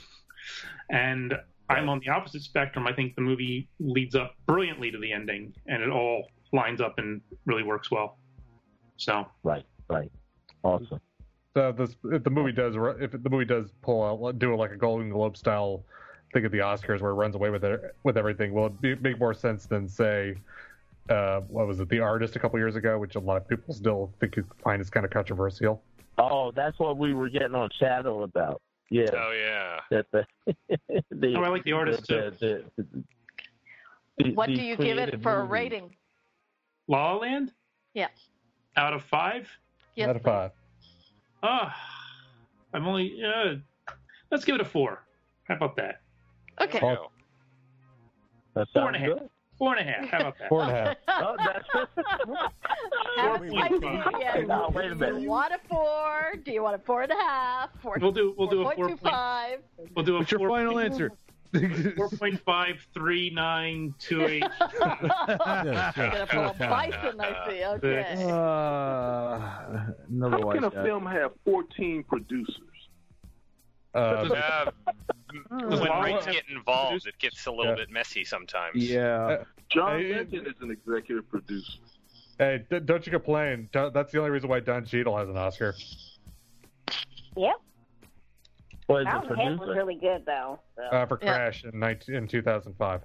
[0.90, 1.34] and
[1.68, 2.86] I'm on the opposite spectrum.
[2.86, 6.98] I think the movie leads up brilliantly to the ending, and it all lines up
[6.98, 8.18] and really works well.
[8.96, 9.64] So Right.
[9.88, 10.10] Right.
[10.62, 11.00] Awesome.
[11.54, 14.70] So this, if the movie does, if the movie does pull out, do it like
[14.70, 15.84] a Golden Globe style
[16.32, 18.94] thing at the Oscars where it runs away with it, with everything, will it be,
[18.96, 20.34] make more sense than say,
[21.08, 23.74] uh, what was it, The Artist a couple years ago, which a lot of people
[23.74, 25.82] still think you find is kind of controversial.
[26.18, 28.60] Oh, that's what we were getting on Shadow about.
[28.90, 29.06] Yeah.
[29.14, 29.80] Oh yeah.
[29.90, 30.26] That the,
[31.10, 33.04] the, Oh, I like The Artist, the, the, the,
[34.18, 35.94] the- What the do you give it creative for a rating?
[36.88, 37.52] La La Land
[37.94, 38.08] Yeah.
[38.76, 39.48] out of five,
[39.94, 40.50] Yes, Out of five.
[41.42, 41.74] ah,
[42.74, 43.54] I'm only uh,
[44.30, 45.02] let's give it a four.
[45.44, 46.00] How about that?
[46.60, 46.78] Okay.
[46.80, 47.10] There you go.
[48.54, 49.08] That sounds and a half.
[49.18, 49.30] good.
[49.62, 50.08] Four and a half.
[50.08, 50.48] How about that?
[50.48, 50.96] Four and a half.
[51.08, 51.68] Oh, that's
[53.16, 53.78] Have a Wait, spicy.
[53.78, 54.36] wait, Yeah.
[54.38, 55.20] wait, no, wait a Do minute.
[55.22, 56.32] you want a four?
[56.44, 57.70] Do you want a four and a half?
[57.80, 59.58] Four, We'll do we'll do a four point 4.25?
[59.94, 61.12] we'll do a What's your final point- answer?
[61.96, 64.42] Four point five three nine two eight.
[64.60, 64.74] Yes,
[65.38, 67.64] Gonna yes, pull a bison, I see.
[67.64, 68.24] Okay.
[68.32, 72.56] Uh, another How can a film have 14 producers?
[73.94, 74.64] Uh, Yeah,
[75.48, 77.76] when Well, rights uh, get involved, it gets a little Yeah.
[77.76, 78.76] bit messy sometimes.
[78.76, 79.44] Yeah.
[79.68, 81.78] John Hey, Legend is an executive producer.
[82.38, 83.68] hey, d- don't you complain.
[83.72, 85.74] Don- That's the only reason why Don Cheadle has an Oscar.
[87.36, 87.54] Yep.
[88.88, 89.74] was That the was, was producer.
[89.74, 90.60] really good though.
[90.76, 90.82] So.
[90.84, 91.34] Uh, for Yeah.
[91.34, 93.00] Crash in 19, in 2005.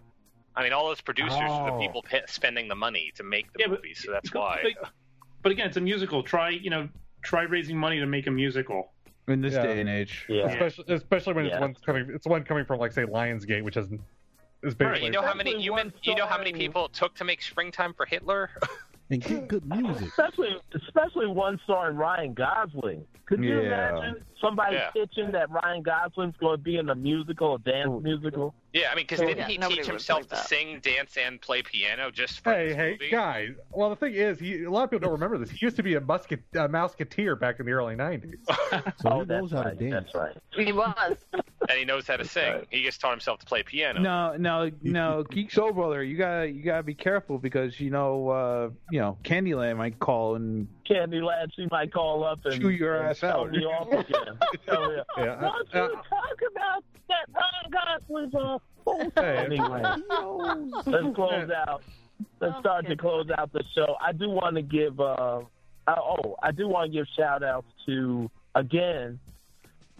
[0.56, 1.80] I mean, all those producers are the Oh.
[1.80, 4.62] people p- spending the money to make the Yeah, but- movies, so that's why.
[4.64, 4.90] But,
[5.44, 6.24] but again, it's a musical.
[6.24, 6.90] Try you know
[7.24, 8.92] try raising money to make a musical.
[9.28, 9.64] In this Yeah.
[9.64, 10.26] day and age.
[10.30, 10.48] Yeah.
[10.48, 11.52] Especially, especially when Yeah.
[11.56, 12.10] it's one coming.
[12.14, 13.88] It's one coming from like say Lionsgate, which is
[14.64, 16.94] is Right, basically you know how many you, one you know how many people it
[16.94, 18.50] took to make Springtime for Hitler?
[19.10, 20.10] And get good music.
[20.10, 23.06] Especially, especially one starring Ryan Gosling.
[23.26, 23.68] Could you Yeah.
[23.98, 24.90] imagine somebody Yeah.
[24.92, 28.54] pitching that Ryan Gosling's going to be in a musical, a dance musical?
[28.74, 30.48] yeah, I mean, because didn't he teach himself to that.
[30.48, 33.10] sing, dance, and play piano just for Hey, this hey, movie?
[33.10, 33.52] guys.
[33.72, 35.52] Well, the thing is, he a lot of people don't remember this.
[35.52, 38.36] He used to be a musket, uh, mouseketeer back in the early '90s.
[38.98, 39.80] So oh, he knows how to right.
[39.80, 40.10] dance.
[40.14, 40.38] That's right.
[40.66, 41.18] He was.
[41.70, 42.66] And he knows how to sing.
[42.70, 44.00] He just taught himself to play piano.
[44.00, 48.30] No, no, no, Geek Soul Brother, you gotta you gotta be careful because you know
[48.30, 52.98] uh you know Candyland might call and Candyland, she might call up and Chew your
[52.98, 53.52] and ass tell out.
[53.52, 54.38] me off again.
[54.66, 59.84] Tell me, Yeah, uh, Don't you uh, talk about that Ryan Gosling's uh, Hey, Anyway,
[60.86, 61.84] let's close out.
[62.40, 63.96] Let's start to close out the show.
[64.02, 65.42] I do want to give, uh,
[65.88, 69.20] uh, oh, I do want to give shout outs to, again,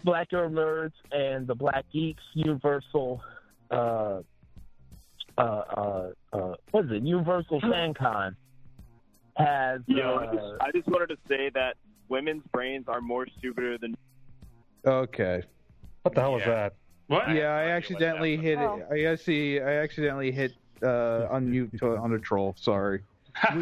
[0.04, 3.22] Black Girl Nerds and the Black Geeks Universal,
[3.70, 4.20] uh,
[5.36, 7.02] uh, uh, uh, what is it?
[7.02, 8.34] Universal FanCon
[9.36, 11.76] has, You know, I uh, just, I just wanted to say that
[12.08, 13.96] women's brains are more stupider than.
[14.86, 15.42] Okay.
[16.02, 16.54] what the hell was Yeah.
[16.54, 16.74] that?
[17.08, 17.30] What?
[17.30, 18.76] Yeah, I accidentally hit Oh.
[18.76, 18.86] it.
[18.92, 20.52] I actually, I accidentally hit
[20.82, 22.54] uh, unmute to, on a troll.
[22.58, 23.02] Sorry.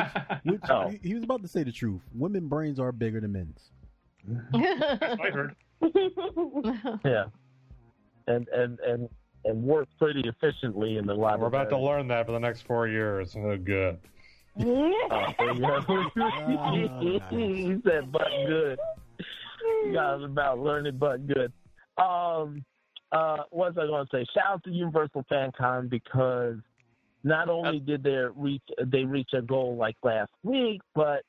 [0.44, 0.88] Which, Oh.
[0.88, 2.00] he, he was about to say the truth.
[2.14, 3.70] Women brains are bigger than men's.
[4.26, 4.52] That's
[5.18, 5.54] what I heard.
[7.04, 7.26] yeah,
[8.26, 9.08] and and and
[9.44, 11.40] and work pretty efficiently in the lab.
[11.40, 13.36] We're about to learn that for the next four years.
[13.36, 13.98] Oh, good.
[14.58, 14.64] Oh, you
[17.30, 18.78] he said, "But good."
[19.84, 21.52] You guys about learning, but good.
[21.98, 22.64] Um,
[23.12, 24.24] uh, what was I going to say?
[24.34, 26.56] Shout out to Universal FanCon because
[27.24, 31.22] not only did they reach they reach a goal like last week, but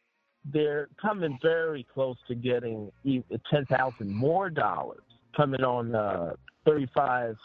[0.53, 5.03] they're coming very close to getting e- ten thousand more dollars
[5.35, 6.33] coming on uh,
[6.65, 7.35] thirty five.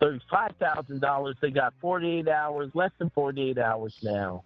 [0.00, 1.36] Thirty-five thousand dollars.
[1.40, 4.42] They got forty-eight hours, less than forty-eight hours now.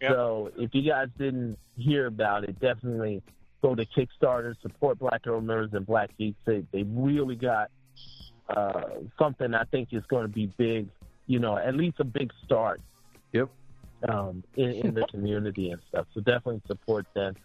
[0.00, 0.10] Yep.
[0.12, 3.20] So if you guys didn't hear about it, definitely
[3.62, 6.38] go to Kickstarter, support Black Girl Nerds and Black Geeks.
[6.46, 7.70] They, they really got
[8.48, 8.82] uh,
[9.18, 10.86] something I think is going to be big.
[11.26, 12.80] You know, at least a big start.
[13.32, 13.50] Yep.
[14.08, 16.06] Um, in, in the community and stuff.
[16.12, 17.36] So definitely support them.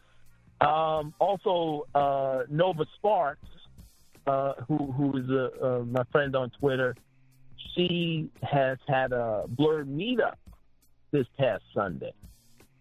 [0.59, 3.45] Um, also, uh, Nova Sparks,
[4.25, 6.95] uh, who who is a, uh, my friend on Twitter,
[7.75, 10.37] she has had a Blerd meetup
[11.11, 12.13] this past Sunday,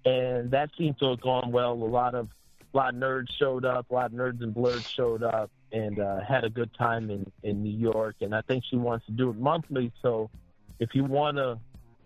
[0.06, 1.72] and that seemed to have gone well.
[1.72, 2.28] A lot of
[2.72, 5.98] a lot of nerds showed up, a lot of nerds and Blerds showed up, and
[5.98, 8.16] uh, had a good time in in New York.
[8.22, 9.92] And I think she wants to do it monthly.
[10.00, 10.30] So
[10.78, 11.58] if you want to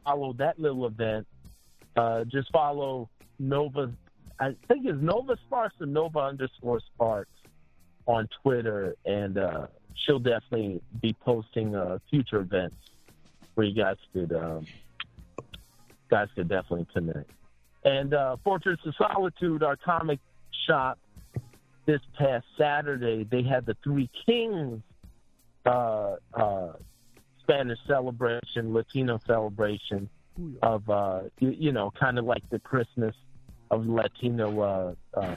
[0.04, 1.28] follow that little event,
[1.96, 3.08] uh, just follow
[3.38, 3.92] Nova.
[4.38, 7.30] I think it's Nova Sparks or Nova underscore Sparks
[8.06, 12.76] on Twitter, and uh, she'll definitely be posting uh, future events
[13.54, 14.66] where you guys could um,
[16.08, 17.30] guys could definitely connect.
[17.84, 20.20] And uh, Fortress of Solitude, our comic
[20.66, 20.98] shop,
[21.86, 24.82] this past Saturday they had the Three Kings
[25.66, 26.16] uh,
[27.42, 30.08] Spanish celebration, Latino celebration
[30.62, 33.14] of uh, you, you know, kind of like the Christmas
[33.70, 35.36] of Latino, uh, uh,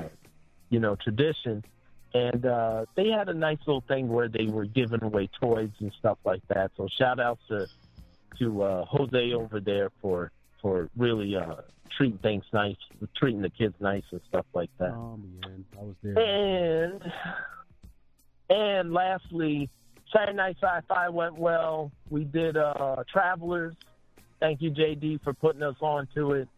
[0.70, 1.64] you know, tradition.
[2.14, 5.92] And uh, they had a nice little thing where they were giving away toys and
[5.98, 6.72] stuff like that.
[6.78, 7.68] So shout out to
[8.40, 10.32] to uh, Jose over there for
[10.62, 11.56] for really uh,
[11.98, 12.76] treating things nice,
[13.16, 14.92] treating the kids nice and stuff like that.
[14.92, 16.20] Oh man, I was there.
[16.20, 17.12] And
[18.50, 19.70] and lastly,
[20.12, 21.92] Saturday Night Sci-Fi went well.
[22.10, 23.76] We did uh, Travelers.
[24.44, 26.50] Thank you, JD, for putting us on to it.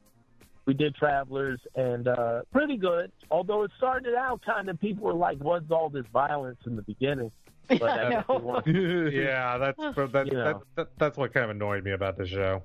[0.66, 3.12] We did Travelers, and uh, pretty good.
[3.30, 6.82] Although it started out kind of, people were like, "What's all this violence in the
[6.82, 7.32] beginning?"
[7.70, 8.66] But I guess they want-
[9.14, 10.44] yeah, that's but that, You know.
[10.46, 12.64] that, that, that's what kind of annoyed me about the show.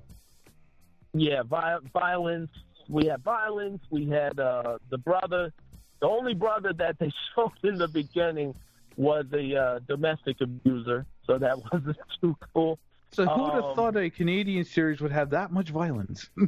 [1.13, 2.49] yeah, vi- violence.
[2.89, 3.83] We had violence.
[3.91, 5.53] We had uh, the brother.
[6.01, 8.55] The only brother that they showed in the beginning
[8.97, 12.79] was a uh, domestic abuser, so that wasn't too cool.
[13.13, 16.29] So who would have Um, thought a Canadian series would have that much violence?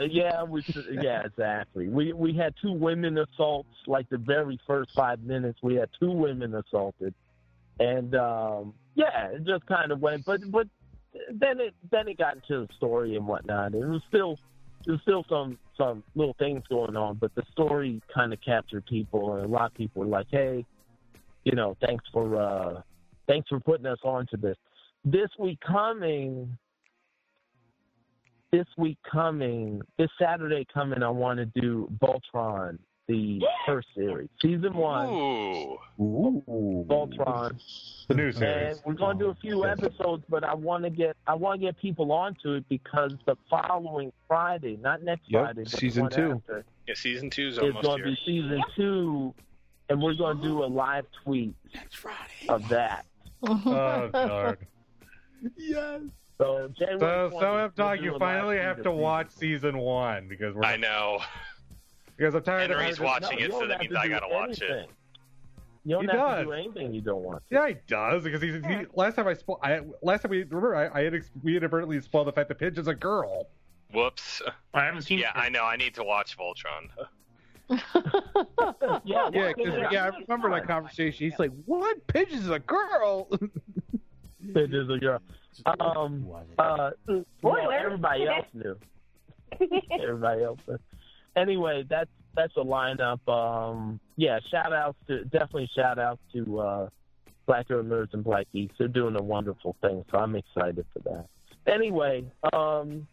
[0.00, 1.88] Yeah, we yeah, exactly.
[1.88, 5.58] We we had two women assaults like the very first five minutes.
[5.62, 7.14] We had two women assaulted,
[7.78, 10.24] and um, yeah, it just kind of went.
[10.24, 10.66] But but
[11.32, 13.74] then it then it got into the story and whatnot.
[13.74, 14.38] It was still
[14.84, 18.86] there was still some some little things going on, but the story kind of captured
[18.86, 20.64] people, and a lot of people were like, hey,
[21.44, 22.82] you know, thanks for uh,
[23.26, 24.56] thanks for putting us on to this.
[25.04, 26.56] This week coming,
[28.52, 34.74] this week coming, this Saturday coming, I want to do Voltron, the first series, season
[34.74, 35.08] one.
[35.08, 35.78] Ooh.
[36.88, 37.58] Voltron.
[38.08, 38.82] The new And series.
[38.84, 41.66] we're going to do a few episodes, but I want to get I want to
[41.66, 46.02] get people onto it because the following Friday, not next Yep, Friday, but the season
[46.04, 46.32] one two.
[46.32, 48.16] after, Yeah, season two is almost going to here.
[48.26, 49.34] be season two,
[49.88, 53.06] and we're going to do a live tweet next Friday of that.
[53.48, 54.58] Oh god.
[55.56, 56.00] Yes.
[56.38, 60.28] So, January So 20th, so F we'll Dog, you finally have to watch season one
[60.28, 61.18] because we're I know.
[62.16, 64.60] because I'm tired of Henry's having watching No, it, so that means I gotta watch
[64.62, 64.70] it.
[64.70, 64.88] anything.
[65.84, 66.38] You don't He have does.
[66.38, 67.42] to do anything you don't want.
[67.50, 69.60] Yeah, he does because he's he, last time I spoiled.
[69.62, 72.58] I, last time we remember I, I had ex- we inadvertently spoiled the fact that
[72.58, 73.48] Pidge is a girl.
[73.92, 74.42] Whoops.
[74.74, 75.18] I haven't seen.
[75.18, 75.64] Yeah, I know.
[75.64, 76.88] I need to watch Voltron.
[79.04, 81.28] Yeah, yeah, watch yeah, I remember that conversation.
[81.30, 82.06] He's like, "What?
[82.06, 83.28] Pigeons is a girl."
[84.54, 85.20] It is a girl.
[85.80, 86.26] Um,
[86.58, 86.90] uh,
[87.42, 88.76] well, everybody else knew.
[90.00, 90.58] everybody else.
[90.66, 90.78] Knew.
[91.36, 93.26] Anyway, that's that's a lineup.
[93.28, 96.88] Um, yeah, shout outs to definitely shout out to uh,
[97.46, 98.74] Black Girl Nerds and Black Geeks.
[98.78, 101.26] They're doing a wonderful thing, so I'm excited for that.
[101.72, 103.06] Anyway, um,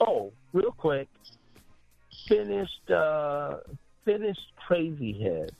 [0.00, 1.08] oh, real quick,
[2.28, 3.58] finished uh,
[4.04, 5.52] finished Crazy Head.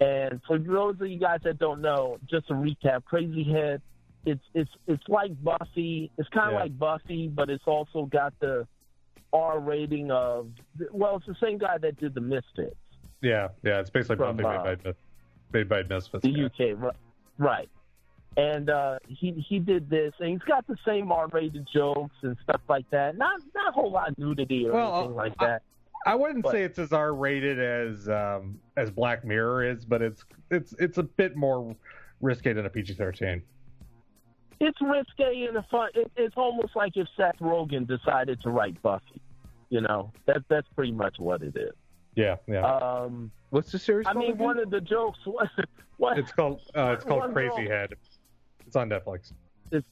[0.00, 3.80] And for those of you guys that don't know, just to recap, Crazy Head,
[4.26, 6.10] it's it's it's like Buffy.
[6.18, 6.60] It's kind of Yeah.
[6.60, 8.66] like Buffy, but it's also got the
[9.32, 10.48] R rating of
[10.90, 12.74] well, it's the same guy that did the Misfits.
[13.22, 13.80] Yeah, yeah.
[13.80, 14.92] It's basically From, Buffy uh, made by
[15.52, 16.22] made by Misfits.
[16.22, 16.46] the yeah.
[16.46, 16.90] UK, ri-
[17.38, 17.68] right?
[18.36, 22.62] And uh, he he did this, and he's got the same R-rated jokes and stuff
[22.68, 23.16] like that.
[23.16, 25.62] Not not a whole lot of nudity or Well, anything like that.
[26.06, 30.02] I wouldn't But- say it's as R rated as um, as Black Mirror is, but
[30.02, 31.74] it's it's it's a bit more
[32.20, 33.42] risque than a PG thirteen.
[34.60, 35.90] It's risque and a fun.
[35.94, 39.20] It, it's almost like if Seth Rogen decided to write Buffy.
[39.70, 41.72] You know, that that's pretty much what it is.
[42.14, 42.64] Yeah, yeah.
[42.64, 44.44] Um, What's the series I mean, again?
[44.44, 45.48] one of the jokes was
[45.96, 46.18] what?
[46.18, 47.94] it's called uh, it's called one Crazy girl- Head.
[48.66, 49.32] It's on Netflix.
[49.72, 49.86] It's,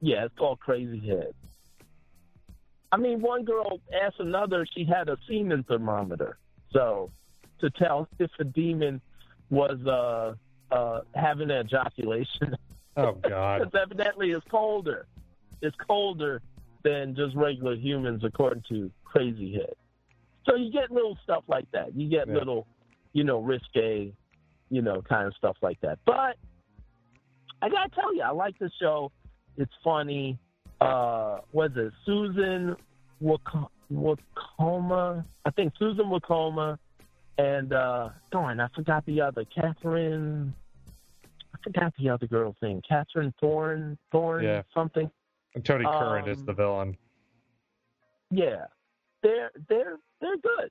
[0.00, 1.32] Yeah, it's called Crazy Head.
[2.92, 6.38] I mean, one girl asked another, she had a semen thermometer.
[6.72, 7.10] So
[7.60, 9.00] to tell if a demon
[9.50, 10.34] was uh,
[10.74, 12.56] uh, having an ejaculation.
[12.96, 13.58] Oh God.
[13.60, 15.06] Because evidently it's colder.
[15.62, 16.42] It's colder
[16.82, 19.74] than just regular humans, according to Crazy Head.
[20.46, 21.94] So you get little stuff like that.
[21.94, 22.34] You get Yeah.
[22.34, 22.66] little,
[23.12, 24.12] you know, risque,
[24.70, 25.98] you know, kind of stuff like that.
[26.06, 26.36] But
[27.62, 29.12] I gotta tell you, I like the show.
[29.56, 30.38] It's funny.
[30.80, 32.74] Uh, was it Susan
[33.22, 35.24] Wokoma?
[35.44, 36.78] I think Susan Wokoma,
[37.38, 40.54] and uh, darn, I forgot the other Catherine.
[41.54, 42.80] I forgot the other girl's name.
[42.88, 44.62] Catherine Thorne, Thorne, Yeah.
[44.72, 45.10] something.
[45.54, 46.96] And Tony Curran is Um, the villain.
[48.30, 48.66] Yeah,
[49.22, 50.70] they're they're they're good.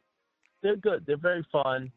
[0.62, 1.06] They're good.
[1.06, 1.92] They're very fun.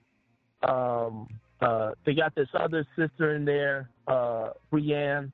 [0.69, 1.29] Um,
[1.61, 5.33] uh, they got this other sister in there, uh, Brienne.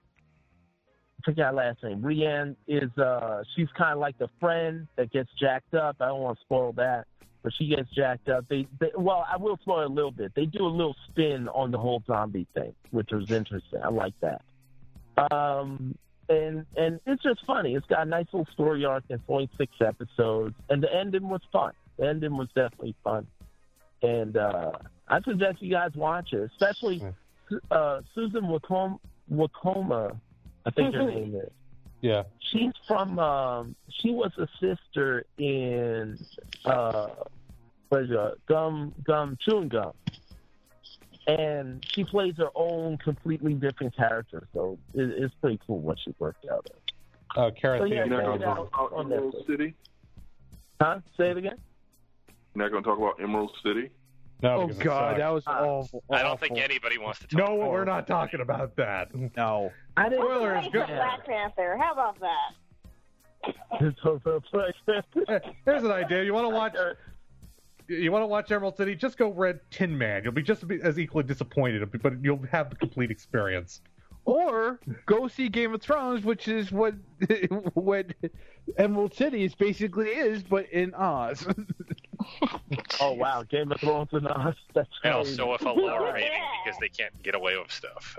[1.21, 2.01] I forgot her last name.
[2.01, 5.97] Brienne is uh, she's kind of like the friend that gets jacked up.
[6.01, 7.07] I don't want to spoil that,
[7.43, 8.45] but she gets jacked up.
[8.49, 10.33] They, they well, I will spoil a little bit.
[10.35, 13.81] They do a little spin on the whole zombie thing, which was interesting.
[13.83, 14.43] I like that.
[15.33, 15.97] Um,
[16.29, 17.75] and and it's just funny.
[17.75, 19.05] It's got a nice little story arc.
[19.09, 21.73] It's only six episodes, and the ending was fun.
[21.99, 23.27] The ending was definitely fun,
[24.03, 24.73] and uh,
[25.09, 27.03] I suggest you guys watch it, especially
[27.71, 29.01] uh, Susan Wacom-
[29.33, 30.19] Wokoma.
[30.69, 31.51] I think her name is.
[32.01, 32.25] Yeah.
[32.53, 33.19] She's from.
[33.19, 36.19] Um, she was a sister in
[36.65, 37.09] uh,
[37.89, 38.47] what is it?
[38.47, 39.93] Gum Gum Chewing Gum,
[41.27, 44.47] and she plays her own completely different character.
[44.53, 46.69] So it, it's pretty cool what she worked out.
[46.71, 46.77] Of.
[47.37, 49.47] Uh, Karen So, yeah, Theodore check is it out About on Emerald Netflix.
[49.47, 49.75] City.
[50.81, 51.01] Huh?
[51.17, 51.57] Say it again.
[52.55, 53.91] You're not going to talk about Emerald City.
[54.41, 56.03] No, oh God, that was Uh, awful.
[56.11, 57.49] I don't think anybody wants to talk.
[57.49, 59.11] No, we're not talking about that.
[59.37, 59.73] No.
[59.99, 60.25] I didn't.
[60.25, 60.65] Spoilers.
[60.65, 61.77] Hey, Go- Black Panther.
[61.81, 62.55] How about that?
[65.65, 66.23] Here's an idea.
[66.25, 66.75] You want to watch?
[67.89, 68.95] You want to watch Emerald City?
[68.95, 70.23] Just go Red Tin Man.
[70.25, 73.81] You'll be just as equally disappointed, but you'll have the complete experience.
[74.25, 76.95] Or go see Game of Thrones, which is what
[77.75, 78.07] what
[78.77, 81.47] Emerald City is basically is, but in Oz.
[83.01, 84.57] Oh wow, Game of Thrones in us.
[84.75, 85.41] That's And crazy.
[85.41, 86.13] also with a lower Yeah.
[86.13, 86.31] rating
[86.65, 88.19] because they can't get away with stuff.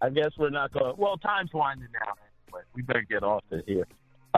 [0.00, 0.94] I guess we're not going.
[0.98, 2.14] Well, time's winding down.
[2.48, 2.62] Anyway.
[2.74, 3.86] We better get off it here.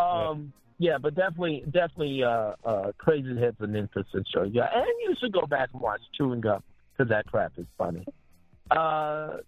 [0.01, 4.43] Um, yeah, but definitely, definitely, uh, uh, Crazy Head's and interesting show.
[4.43, 6.63] Yeah, and you should go back and watch Chewing Gum
[6.93, 8.05] because that crap is funny.
[8.71, 9.39] Uh,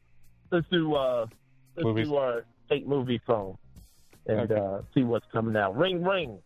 [0.50, 1.26] let's do uh,
[1.76, 2.08] let's Movies.
[2.08, 3.56] do our fake movie phone
[4.26, 4.60] and Okay.
[4.60, 5.76] uh, see what's coming out.
[5.76, 6.38] Ring, ring.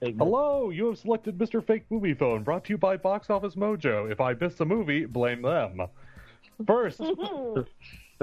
[0.00, 1.64] Hello, you have selected Mr.
[1.64, 4.08] Fake Movie Phone, brought to you by Box Office Mojo.
[4.10, 5.80] If I miss a movie, blame them.
[6.66, 7.00] First,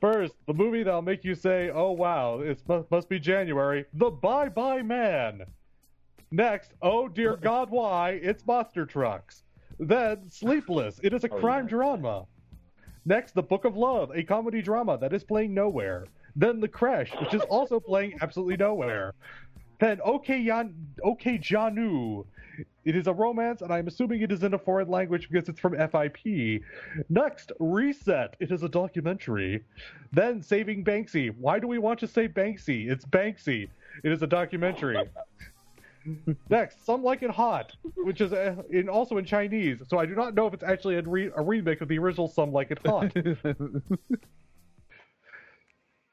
[0.00, 2.60] first, the movie that'll make you say, "Oh wow, it
[2.90, 5.42] must, be January." The Bye Bye Man.
[6.30, 8.10] Next, oh dear God, why?
[8.22, 9.44] It's Monster Trucks.
[9.78, 11.00] Then, Sleepless.
[11.02, 11.70] It is a Oh, crime yeah.
[11.70, 12.26] drama.
[13.06, 16.06] Next, The Book of Love, a comedy drama that is playing nowhere.
[16.36, 19.14] Then The Crash, which is also playing absolutely nowhere.
[19.78, 22.24] Then OK Yan OK Jaanu.
[22.84, 25.60] It is a romance, and I'm assuming it is in a foreign language because it's
[25.60, 26.62] from FIP.
[27.08, 28.36] Next, Reset.
[28.40, 29.64] It is a documentary.
[30.12, 31.34] Then Saving Banksy.
[31.38, 32.90] Why do we want to say Banksy?
[32.90, 33.68] It's Banksy.
[34.02, 34.98] It is a documentary.
[36.50, 39.82] Next, Some Like It Hot, which is uh, in, also in Chinese.
[39.88, 42.28] So I do not know if it's actually a, re- a remake of the original
[42.28, 43.10] Some Like It Hot.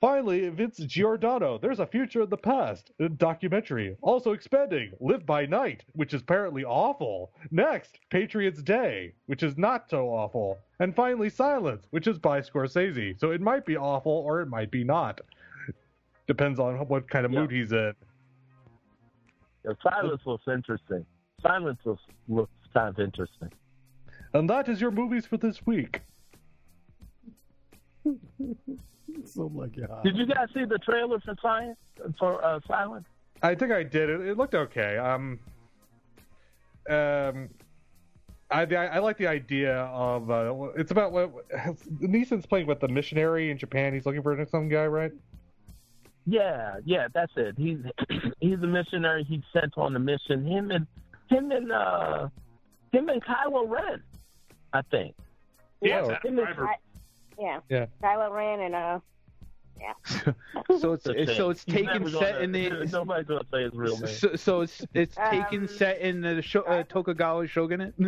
[0.02, 1.60] Finally, Vince Giordano.
[1.60, 2.92] There's a future in the past.
[3.00, 3.96] A documentary.
[4.02, 4.92] Also expanding.
[5.00, 7.32] Live by Night, which is apparently awful.
[7.52, 10.58] Next, Patriots Day, which is not so awful.
[10.80, 13.20] And finally, Silence, which is by Scorsese.
[13.20, 15.22] So it might be awful or it might be not.
[16.26, 17.42] Depends on what kind of Yeah.
[17.42, 17.94] mood he's in.
[19.64, 21.06] Yeah, Silence looks interesting.
[21.44, 23.52] Silence looks, looks kind of interesting.
[24.34, 26.02] And that is your movies for this week.
[29.26, 29.86] so like, yeah.
[30.04, 31.78] Did you guys see the trailer for Science
[32.18, 33.06] for uh, Silence?
[33.44, 34.10] I think I did.
[34.10, 34.98] It, it looked okay.
[34.98, 35.40] Um,
[36.90, 37.50] um,
[38.52, 41.32] I, I I like the idea of uh, it's about what
[42.02, 43.94] Neeson's playing with the missionary in Japan.
[43.94, 45.12] He's looking for some guy, right?
[46.28, 47.56] Yeah, yeah, that's it.
[47.58, 47.80] He's
[48.40, 49.24] he's a missionary.
[49.24, 50.46] He's sent on a mission.
[50.46, 50.86] Him and
[51.30, 52.28] him and uh
[52.92, 54.04] him and Kylo Ren,
[54.74, 55.16] I think.
[55.82, 56.91] Yeah, him and Ky-
[57.40, 57.60] Yeah.
[57.70, 57.86] Yeah.
[58.04, 59.00] Kylo Ren and uh,
[59.80, 59.94] yeah.
[60.80, 64.08] So it's, it's so it's taken set in the Nobody's gonna say his real name.
[64.14, 67.94] so, so it's it's Um, taken set in the sho- uh, Tokugawa shogunate.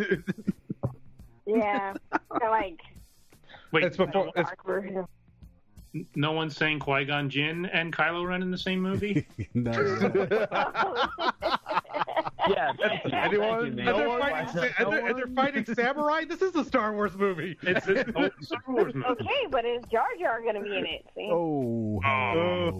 [1.45, 1.93] Yeah.
[2.11, 2.79] so like
[3.73, 4.31] Wait, It's before.
[4.35, 4.49] It's,
[6.15, 9.27] no one's saying Qui Gon Jinn and Kylo Ren in the same movie.
[9.53, 11.52] no, no,
[12.47, 12.53] no.
[12.55, 12.73] Yeah,
[13.25, 13.65] anyone?
[13.65, 16.25] And, they're fighting, sa- and, they're, and they're fighting samurai.
[16.25, 17.57] This is a Star Wars movie.
[17.61, 19.07] It's a oh, Star Wars movie.
[19.07, 21.05] Okay, but is Jar Jar gonna be in it?
[21.15, 21.29] See?
[21.31, 21.99] Oh.
[22.05, 22.71] Oh.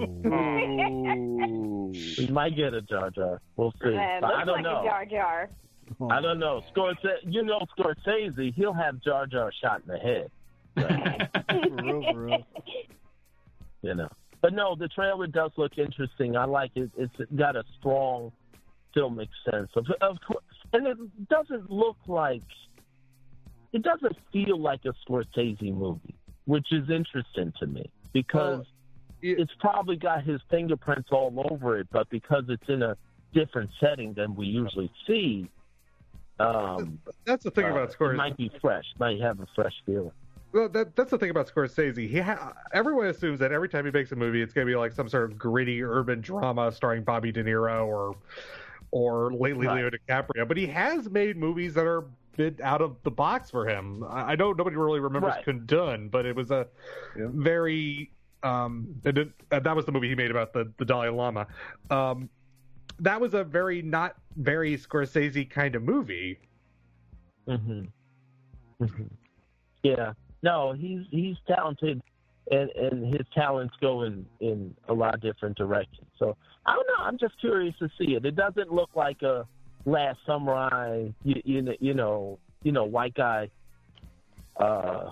[2.17, 3.41] We might get a Jar Jar.
[3.55, 3.95] We'll see.
[3.95, 4.81] Uh, looks I don't like know.
[4.81, 5.49] a Jar Jar.
[6.09, 6.61] I don't know.
[6.75, 10.31] Scorsese, you know Scorsese, he'll have Jar Jar shot in the head.
[10.75, 12.47] for real, for real.
[13.81, 14.09] you know.
[14.41, 16.35] But no, the trailer does look interesting.
[16.35, 16.91] I like it.
[16.97, 18.31] It's got a strong
[18.95, 20.43] filmic sense of, of course,
[20.73, 22.43] and it doesn't look like
[23.71, 26.15] it doesn't feel like a Scorsese movie,
[26.45, 28.67] which is interesting to me because Well,
[29.23, 32.95] it- it's probably got his fingerprints all over it, but because it's in a
[33.33, 35.49] different setting than we usually see,
[36.39, 38.15] um, That's the thing uh, about it Scorsese.
[38.15, 40.11] might be fresh, might have a fresh feeling.
[40.51, 42.07] Well, that, that's the thing about Scorsese.
[42.07, 44.75] He ha- everyone assumes that every time he makes a movie, it's going to be
[44.75, 48.15] like some sort of gritty urban drama starring Bobby De Niro or
[48.93, 49.77] or lately Right.
[49.77, 50.47] Leo DiCaprio.
[50.47, 52.03] But he has made movies that are a
[52.37, 54.03] bit out of the box for him.
[54.03, 55.45] I, I know nobody really remembers Right.
[55.45, 56.67] Kundun, but it was a
[57.15, 58.11] very
[58.43, 61.47] um, and it, and that was the movie he made about the the Dalai Lama.
[61.89, 62.29] Um,
[62.99, 66.39] that was a very not very Scorsese kind of movie.
[67.47, 67.81] hmm
[68.79, 69.03] hmm
[69.81, 70.13] Yeah.
[70.43, 71.99] No, he's he's talented,
[72.51, 76.09] and and his talents go in in a lot of different directions.
[76.19, 77.03] So I don't know.
[77.05, 78.25] I'm just curious to see it.
[78.25, 79.45] It doesn't look like a
[79.85, 81.09] Last Samurai.
[81.23, 83.49] You you, know- you know you know white guy.
[84.57, 85.09] Uh,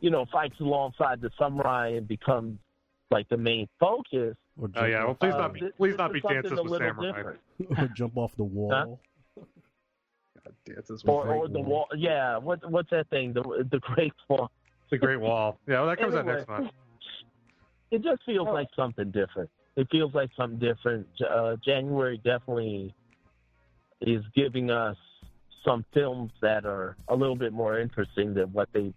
[0.00, 2.58] you know fights alongside the samurai and becomes
[3.10, 4.36] like the main focus.
[4.60, 7.32] Or Oh yeah, well please not be this- please not be something dances with samurai.
[7.78, 9.00] or jump off the wall.
[10.66, 11.68] Dances with Or, or the Wall.
[11.70, 11.86] wall.
[11.96, 12.36] Yeah.
[12.38, 13.32] What what's that thing?
[13.32, 14.50] The the Great Wall.
[14.90, 15.58] the Great Wall.
[15.66, 16.70] Yeah, well, that comes out next month.
[17.90, 19.50] It just feels like something different.
[19.76, 21.06] It feels like something different.
[21.28, 22.94] Uh, January definitely
[24.00, 24.96] is giving us
[25.64, 28.92] some films that are a little bit more interesting than what they,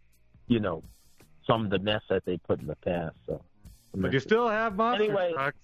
[0.47, 0.83] you know,
[1.45, 3.15] some of the mess that they put in the past.
[3.27, 3.41] So,
[3.95, 5.33] But you still have monster Anyway.
[5.33, 5.57] trucks.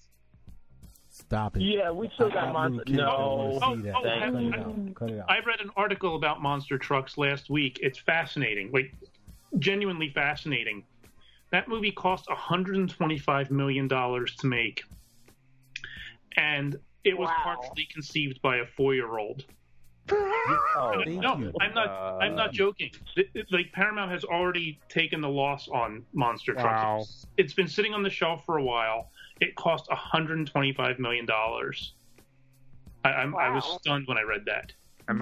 [1.12, 1.64] Stop it.
[1.64, 2.84] yeah, we still got I- I monster.
[2.86, 3.96] really No, wanna see that.
[3.96, 4.96] Oh, oh, Cut it I- out.
[4.96, 5.32] Cut it out.
[5.32, 7.80] I read an article about monster trucks last week.
[7.82, 8.94] It's fascinating, like
[9.58, 10.84] genuinely fascinating.
[11.52, 14.84] That movie cost 125 million dollars to make,
[16.40, 17.36] and it was Wow.
[17.44, 19.46] partially conceived by a four-year-old.
[20.12, 21.54] Oh, no, you.
[21.62, 21.90] I'm not.
[22.22, 22.92] I'm not uh, joking.
[23.16, 26.66] It- it- like Paramount has already taken the loss on monster trucks.
[26.84, 26.96] Wow.
[27.02, 29.12] It's- it's been sitting on the shelf for a while.
[29.40, 31.94] It cost 125 million dollars.
[33.06, 34.72] I, I'm, I was stunned when I read that.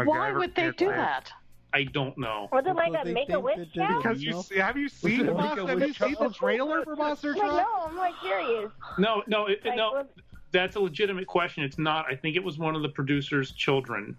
[0.06, 1.32] Why would they do that?
[1.74, 2.48] I don't know.
[2.52, 3.98] Or it like Because a make a wish that?
[4.02, 6.96] Because you see, have you seen Make a Monster, have you seen the trailer for
[6.96, 7.52] Monster Like, Truck?
[7.68, 8.72] no, I'm like curious.
[8.98, 10.08] No, no, it, Like, no.
[10.48, 11.64] Was- That's a legitimate question.
[11.64, 12.06] It's not.
[12.10, 14.16] I think it was one of the producer's children.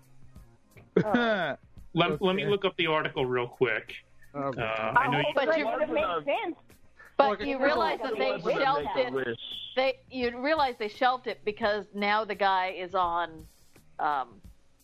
[1.05, 1.57] Oh.
[1.95, 3.95] Let, let me look up the article real quick.
[4.35, 5.25] Oh, Uh, I know you.
[5.35, 6.57] but But you you- would have sense.
[7.17, 9.39] But you realize that they shelved it.
[9.75, 13.31] They you realize they shelved it because now the guy is on,
[13.99, 14.29] um,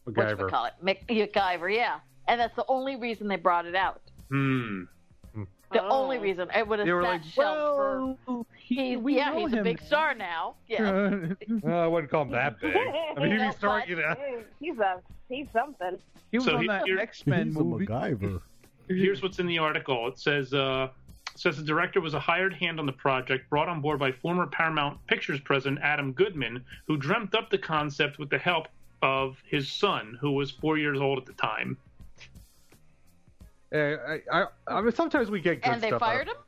[0.04, 0.48] what MacGyver.
[0.50, 4.00] call it, MacGyver, yeah, and that's the only reason they brought it out.
[4.30, 4.84] Hmm.
[5.72, 5.88] The Oh.
[6.02, 9.28] only reason it would have They were sat like, shelved well, He's, he, we yeah,
[9.30, 9.58] know he's him.
[9.58, 10.54] a big star now.
[10.66, 11.20] Yeah.
[11.62, 12.74] Well, I wouldn't call him that big.
[12.74, 14.14] I mean, he'd No, be starting, you know.
[14.58, 15.98] He's a he's something.
[16.30, 17.86] he was So on he- that X Men He's a movie.
[17.86, 18.40] MacGyver.
[18.88, 20.08] Here's what's in the article.
[20.08, 20.88] It says uh,
[21.34, 24.46] says the director was a hired hand on the project, brought on board by former
[24.46, 28.68] Paramount Pictures president Adam Goodman, who dreamt up the concept with the help
[29.02, 31.76] of his son, who was four years old at the time.
[33.74, 36.00] Uh, I, I, I mean, sometimes we get good and they stuff.
[36.00, 36.36] fired out.
[36.36, 36.42] him.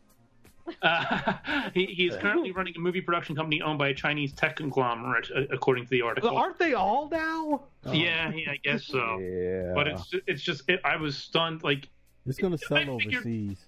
[0.83, 1.35] Uh,
[1.75, 5.29] he, he is currently running a movie production company owned by a Chinese tech conglomerate,
[5.35, 6.37] uh, according to the article.
[6.37, 7.63] Aren't they all now?
[7.93, 9.19] Yeah, yeah, I guess so.
[9.19, 9.73] Yeah.
[9.75, 11.63] But it's it's just it, I was stunned.
[11.63, 11.89] Like
[12.27, 13.59] It's gonna sell I figured- overseas.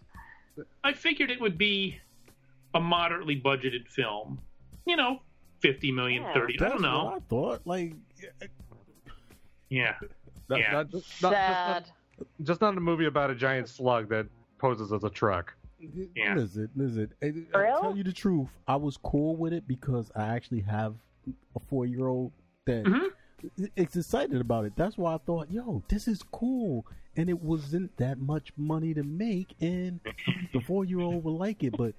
[0.83, 1.99] I figured it would be
[2.75, 4.41] a moderately budgeted film.
[4.87, 5.21] You know,
[5.61, 6.61] 50 million, 30.
[6.61, 7.05] I don't know.
[7.05, 7.61] what I thought.
[7.65, 7.95] Like,
[9.69, 9.95] Yeah.
[10.49, 10.73] Not- yeah.
[10.73, 11.85] not- just, not, just, not,
[12.43, 14.27] just not a movie about a giant slug that
[14.59, 15.55] poses as a truck.
[16.15, 16.35] Yeah.
[16.35, 17.13] listen, listen.
[17.23, 17.81] I, For I real?
[17.81, 20.95] tell you the truth, I was cool with it because I actually have
[21.55, 22.33] a four year old
[22.67, 23.65] that Mm-hmm.
[23.77, 24.73] is excited about it.
[24.77, 26.85] That's why I thought, yo, this is cool.
[27.17, 30.01] And it wasn't that much money to make, and
[30.53, 31.77] the four year old will like it.
[31.77, 31.95] But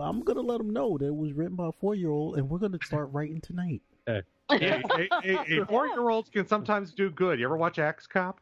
[0.00, 2.48] I'm gonna let them know that it was written by a four year old, and
[2.48, 3.82] we're gonna start writing tonight.
[4.06, 7.38] Hey, hey, hey, hey, four-year-olds can sometimes do good.
[7.38, 8.40] You ever watch Axe Cop?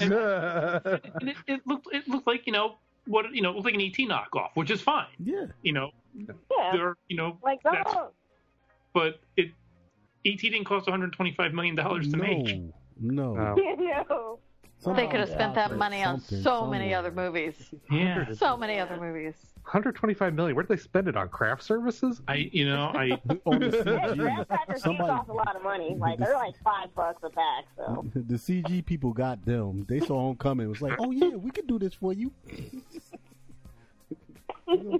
[0.00, 2.76] And it, it looked it looked like, you know,
[3.06, 5.06] what you know, it looked like an ET knockoff, which is fine.
[5.22, 5.46] Yeah.
[5.62, 6.70] You know, Yeah.
[6.72, 8.10] there you know, Like that's, that.
[8.92, 9.50] but it
[10.24, 12.60] ET didn't cost 125 million dollars to make.
[13.00, 14.38] No, No.
[14.86, 14.94] No.
[14.94, 17.70] They could have spent that money on something, so many other movies.
[17.90, 18.24] Yeah.
[18.34, 19.34] So many other movies.
[19.64, 20.54] 125 million.
[20.54, 21.28] Where did they spend it on?
[21.28, 22.20] Craft services?
[22.28, 24.16] I you know, I on the Yeah, CG.
[24.16, 25.96] graham crackers do Somebody- cost a lot of money.
[25.98, 27.64] Like they're like five bucks a pack.
[27.76, 29.84] So the CG people got them.
[29.88, 30.66] They saw him coming.
[30.66, 32.30] It was like, oh yeah, we can do this for you.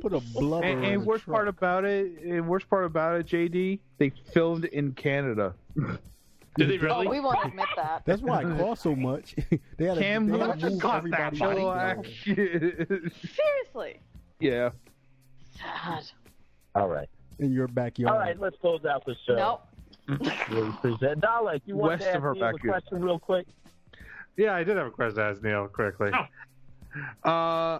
[0.00, 0.64] Put a blubber.
[0.66, 1.34] And, and the worst truck.
[1.36, 5.54] part about it, and worst part about it, JD, they filmed in Canada.
[6.56, 7.08] Did they Oh, really?
[7.08, 8.02] we won't admit that.
[8.04, 9.34] That's why it cost so much.
[9.76, 11.38] they had to, Cam they had Newton to move cost that everybody.
[11.38, 11.58] much.
[11.58, 11.98] Hello, around.
[12.06, 13.10] action.
[13.34, 14.00] Seriously.
[14.40, 14.70] yeah.
[15.62, 16.02] God.
[16.74, 17.08] All right.
[17.38, 18.12] in your backyard.
[18.14, 19.34] All right, let's close out the show.
[19.36, 19.62] Nope.
[20.50, 21.62] We present Dalek.
[21.66, 23.46] You want West to ask of our me a question real quick?
[24.36, 26.10] Yeah, I did have a question to ask Neil quickly.
[27.24, 27.28] Oh.
[27.28, 27.78] Uh,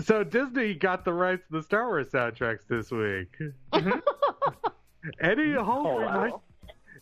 [0.00, 3.34] so Disney got the rights to the Star Wars soundtracks this week.
[5.20, 5.86] any hope?
[5.86, 6.42] Oh, we wow.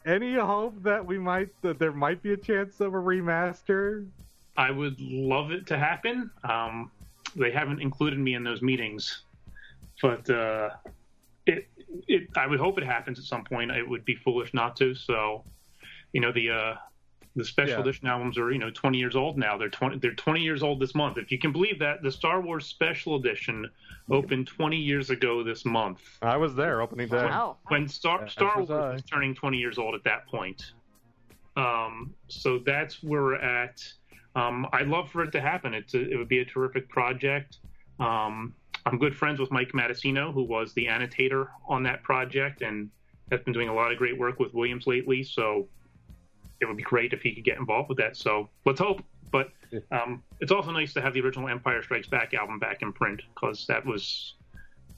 [0.07, 4.07] Any hope that we might that there might be a chance of a remaster?
[4.57, 6.31] I would love it to happen.
[6.45, 6.91] Um,
[7.37, 9.23] they haven't included me in those meetings,
[10.03, 10.71] but uh,
[11.47, 11.69] it,
[12.09, 13.71] it, I would hope it happens at some point.
[13.71, 14.95] It would be foolish not to.
[14.95, 15.45] So,
[16.13, 16.75] you know, the uh,
[17.37, 17.81] the special Yeah.
[17.81, 19.57] edition albums are you know 20 years old now.
[19.57, 21.17] They're 20 they're 20 years old this month.
[21.19, 23.69] If you can believe that, the Star Wars special edition
[24.11, 26.01] opened 20 years ago this month.
[26.23, 27.25] I was there opening day.
[27.25, 27.59] Wow.
[27.69, 28.93] when Star As Star was Wars I.
[28.95, 30.73] was turning 20 years old at that point.
[31.57, 33.83] Um, so that's where we're at.
[34.35, 35.75] Um, I'd love for it to happen.
[35.75, 37.59] It's a, it would be a terrific project.
[37.99, 38.55] Um,
[38.87, 42.89] I'm good friends with Mike Matessino, who was the annotator on that project and
[43.31, 45.23] has been doing a lot of great work with Williams lately.
[45.23, 45.69] So
[46.61, 48.17] it would be great if he could get involved with that.
[48.17, 49.03] So let's hope.
[49.33, 49.51] But
[49.93, 53.23] um, it's also nice to have the original Empire Strikes Back album back in print
[53.35, 54.35] because that was,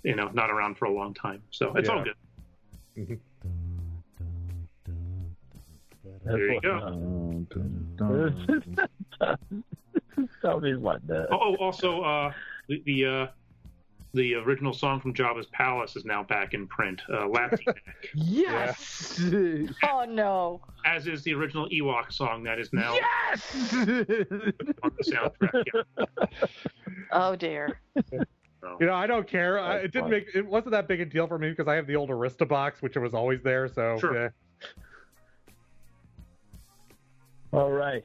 [0.03, 1.43] you know, not around for a long time.
[1.51, 2.13] So it's all Yeah.
[2.97, 3.19] good.
[6.25, 7.47] There you go.
[10.41, 11.29] Somebody's like that.
[11.31, 12.33] Oh, oh, also, uh,
[12.69, 13.27] the the, uh,
[14.15, 17.01] the original song from Jabba's Palace is now back in print.
[17.09, 17.77] Uh, Lapsy Neck,
[18.15, 19.21] Yes.
[19.85, 20.61] Oh no.
[20.85, 23.73] as is the original Ewok song that is now Yes.
[23.73, 25.65] on the soundtrack.
[25.75, 26.47] Yeah.
[27.15, 27.81] Oh dear.
[28.13, 29.59] You know, I don't care.
[29.59, 31.87] I, it didn't make it wasn't that big a deal for me because I have
[31.87, 33.67] the old Arista box, which was always there.
[33.69, 34.15] So Sure.
[34.15, 34.29] yeah.
[37.53, 38.03] All right.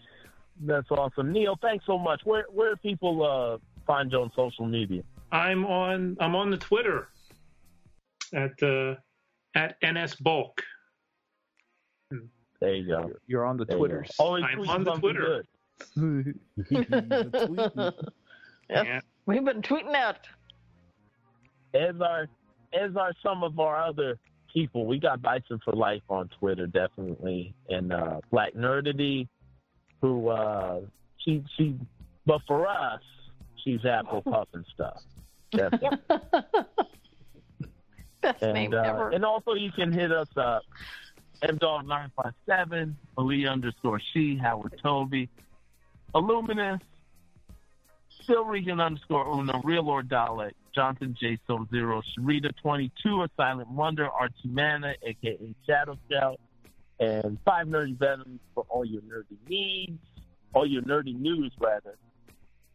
[0.61, 1.31] That's awesome.
[1.31, 2.21] Neil, thanks so much.
[2.25, 5.03] Where where do people uh, find you on social media?
[5.31, 7.09] I'm on I'm on the Twitter
[8.33, 8.95] at uh,
[9.55, 10.61] at NS Bulk.
[12.59, 13.11] There you go.
[13.27, 13.77] You're on the There.
[13.77, 14.09] Twitters.
[14.17, 15.43] Always I'm on the Twitter.
[15.95, 16.39] good.
[18.69, 18.99] Yeah.
[19.25, 20.27] We've been tweeting out.
[21.73, 22.27] As are
[22.73, 24.17] as are some of our other
[24.51, 24.85] people.
[24.85, 29.27] We got Bison for Life on Twitter, definitely, and uh, Black Nerdity,
[30.01, 30.81] who uh,
[31.19, 31.75] she she,
[32.25, 33.01] but for us,
[33.63, 35.01] she's Apple Puff and stuff.
[38.21, 39.09] Best name and uh, ever.
[39.11, 40.63] and also you can hit us up
[41.43, 45.29] mdog nine five seven Ali underscore she Howard Toby
[46.15, 46.81] Illuminous
[48.23, 51.37] Still Regan underscore Uno Real or Dalek Johnson J.
[51.47, 56.39] So Zero Sharita twenty two A Silent Wonder Archie Mana aka Shadow Scout
[56.99, 59.99] and Five Nerdy Venoms for all your nerdy needs
[60.53, 61.95] all your nerdy news rather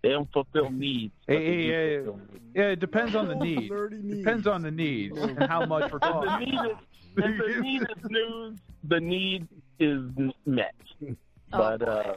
[0.03, 2.45] they don't fulfill needs Hey, hey, do hey, fulfill needs.
[2.55, 3.71] Yeah, it depends on the need.
[3.71, 4.17] Needs.
[4.19, 6.49] Depends on the needs and how much we're If the talking.
[6.51, 6.77] need is,
[7.17, 9.49] if the need is news, the need
[9.79, 10.03] is
[10.47, 10.75] met.
[11.05, 11.17] Oh,
[11.51, 12.15] But uh,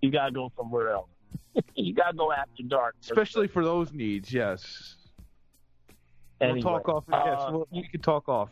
[0.00, 1.08] you gotta go somewhere else.
[1.74, 2.94] you gotta go after dark.
[3.02, 4.96] Especially for those needs, yes.
[6.40, 7.04] Anyway, we'll talk off.
[7.10, 8.50] yes, uh, well, you can talk off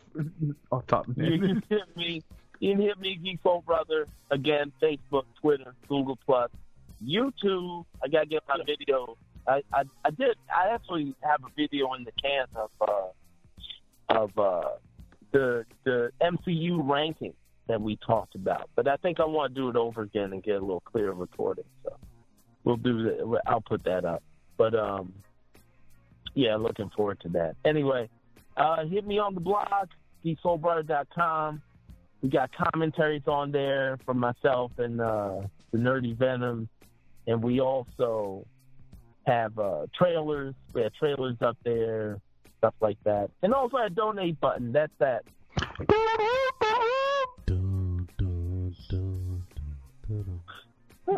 [0.71, 1.05] off top.
[1.15, 2.23] you can hit me.
[2.59, 4.07] You can hit me, Geek Soul Brother.
[4.31, 6.49] Again, Facebook, Twitter, Google Plus.
[7.03, 9.17] YouTube, I gotta get my video.
[9.47, 10.35] I, I I did.
[10.53, 14.69] I actually have a video in the can of uh, of uh,
[15.31, 17.33] the the MCU ranking
[17.67, 18.69] that we talked about.
[18.75, 21.13] But I think I want to do it over again and get a little clearer
[21.13, 21.65] recording.
[21.83, 21.97] So
[22.63, 23.41] we'll do that.
[23.47, 24.23] I'll put that up.
[24.57, 25.13] But um,
[26.33, 27.55] yeah, looking forward to that.
[27.65, 28.09] Anyway,
[28.57, 29.89] uh, hit me on the blog,
[30.23, 31.61] geeksoulbrother.com.
[32.21, 35.41] We got commentaries on there from myself and uh,
[35.71, 36.69] the Nerdy Venom,
[37.27, 38.45] and we also
[39.25, 40.53] have uh, trailers.
[40.73, 42.19] We have trailers up there,
[42.59, 44.71] stuff like that, and also a donate button.
[44.71, 45.23] That's that.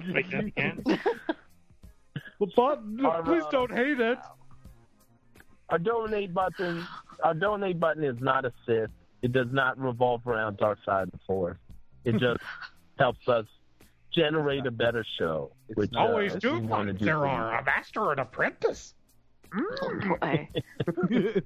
[0.06, 0.84] Make that again.
[2.40, 4.20] The button, Our, please uh, don't hate it.
[5.70, 6.86] Our donate button,
[7.24, 8.92] our donate button is not a Sith.
[9.22, 11.58] It does not revolve around Dark Side of the Force.
[12.06, 12.40] It just
[13.00, 13.46] helps us
[14.18, 15.52] generate a better show.
[15.76, 18.96] Which uh, Always we do wanna find do there for are a master and apprentice.
[20.22, 20.50] Boy.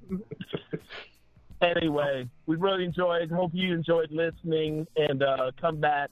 [1.61, 3.29] anyway, we really enjoyed.
[3.31, 6.09] Hope you enjoyed listening, and uh, come back.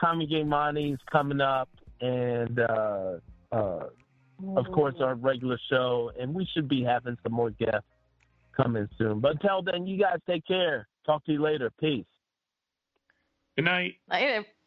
[0.00, 1.68] Tommy Game is coming up,
[2.00, 3.14] and uh,
[3.52, 3.86] uh,
[4.56, 7.88] of course our regular show, and we should be having some more guests
[8.56, 9.20] coming soon.
[9.20, 10.86] But until then, you guys take care.
[11.06, 11.70] Talk to you later.
[11.80, 12.06] Peace.
[13.56, 13.94] Good night.
[14.10, 14.44] I,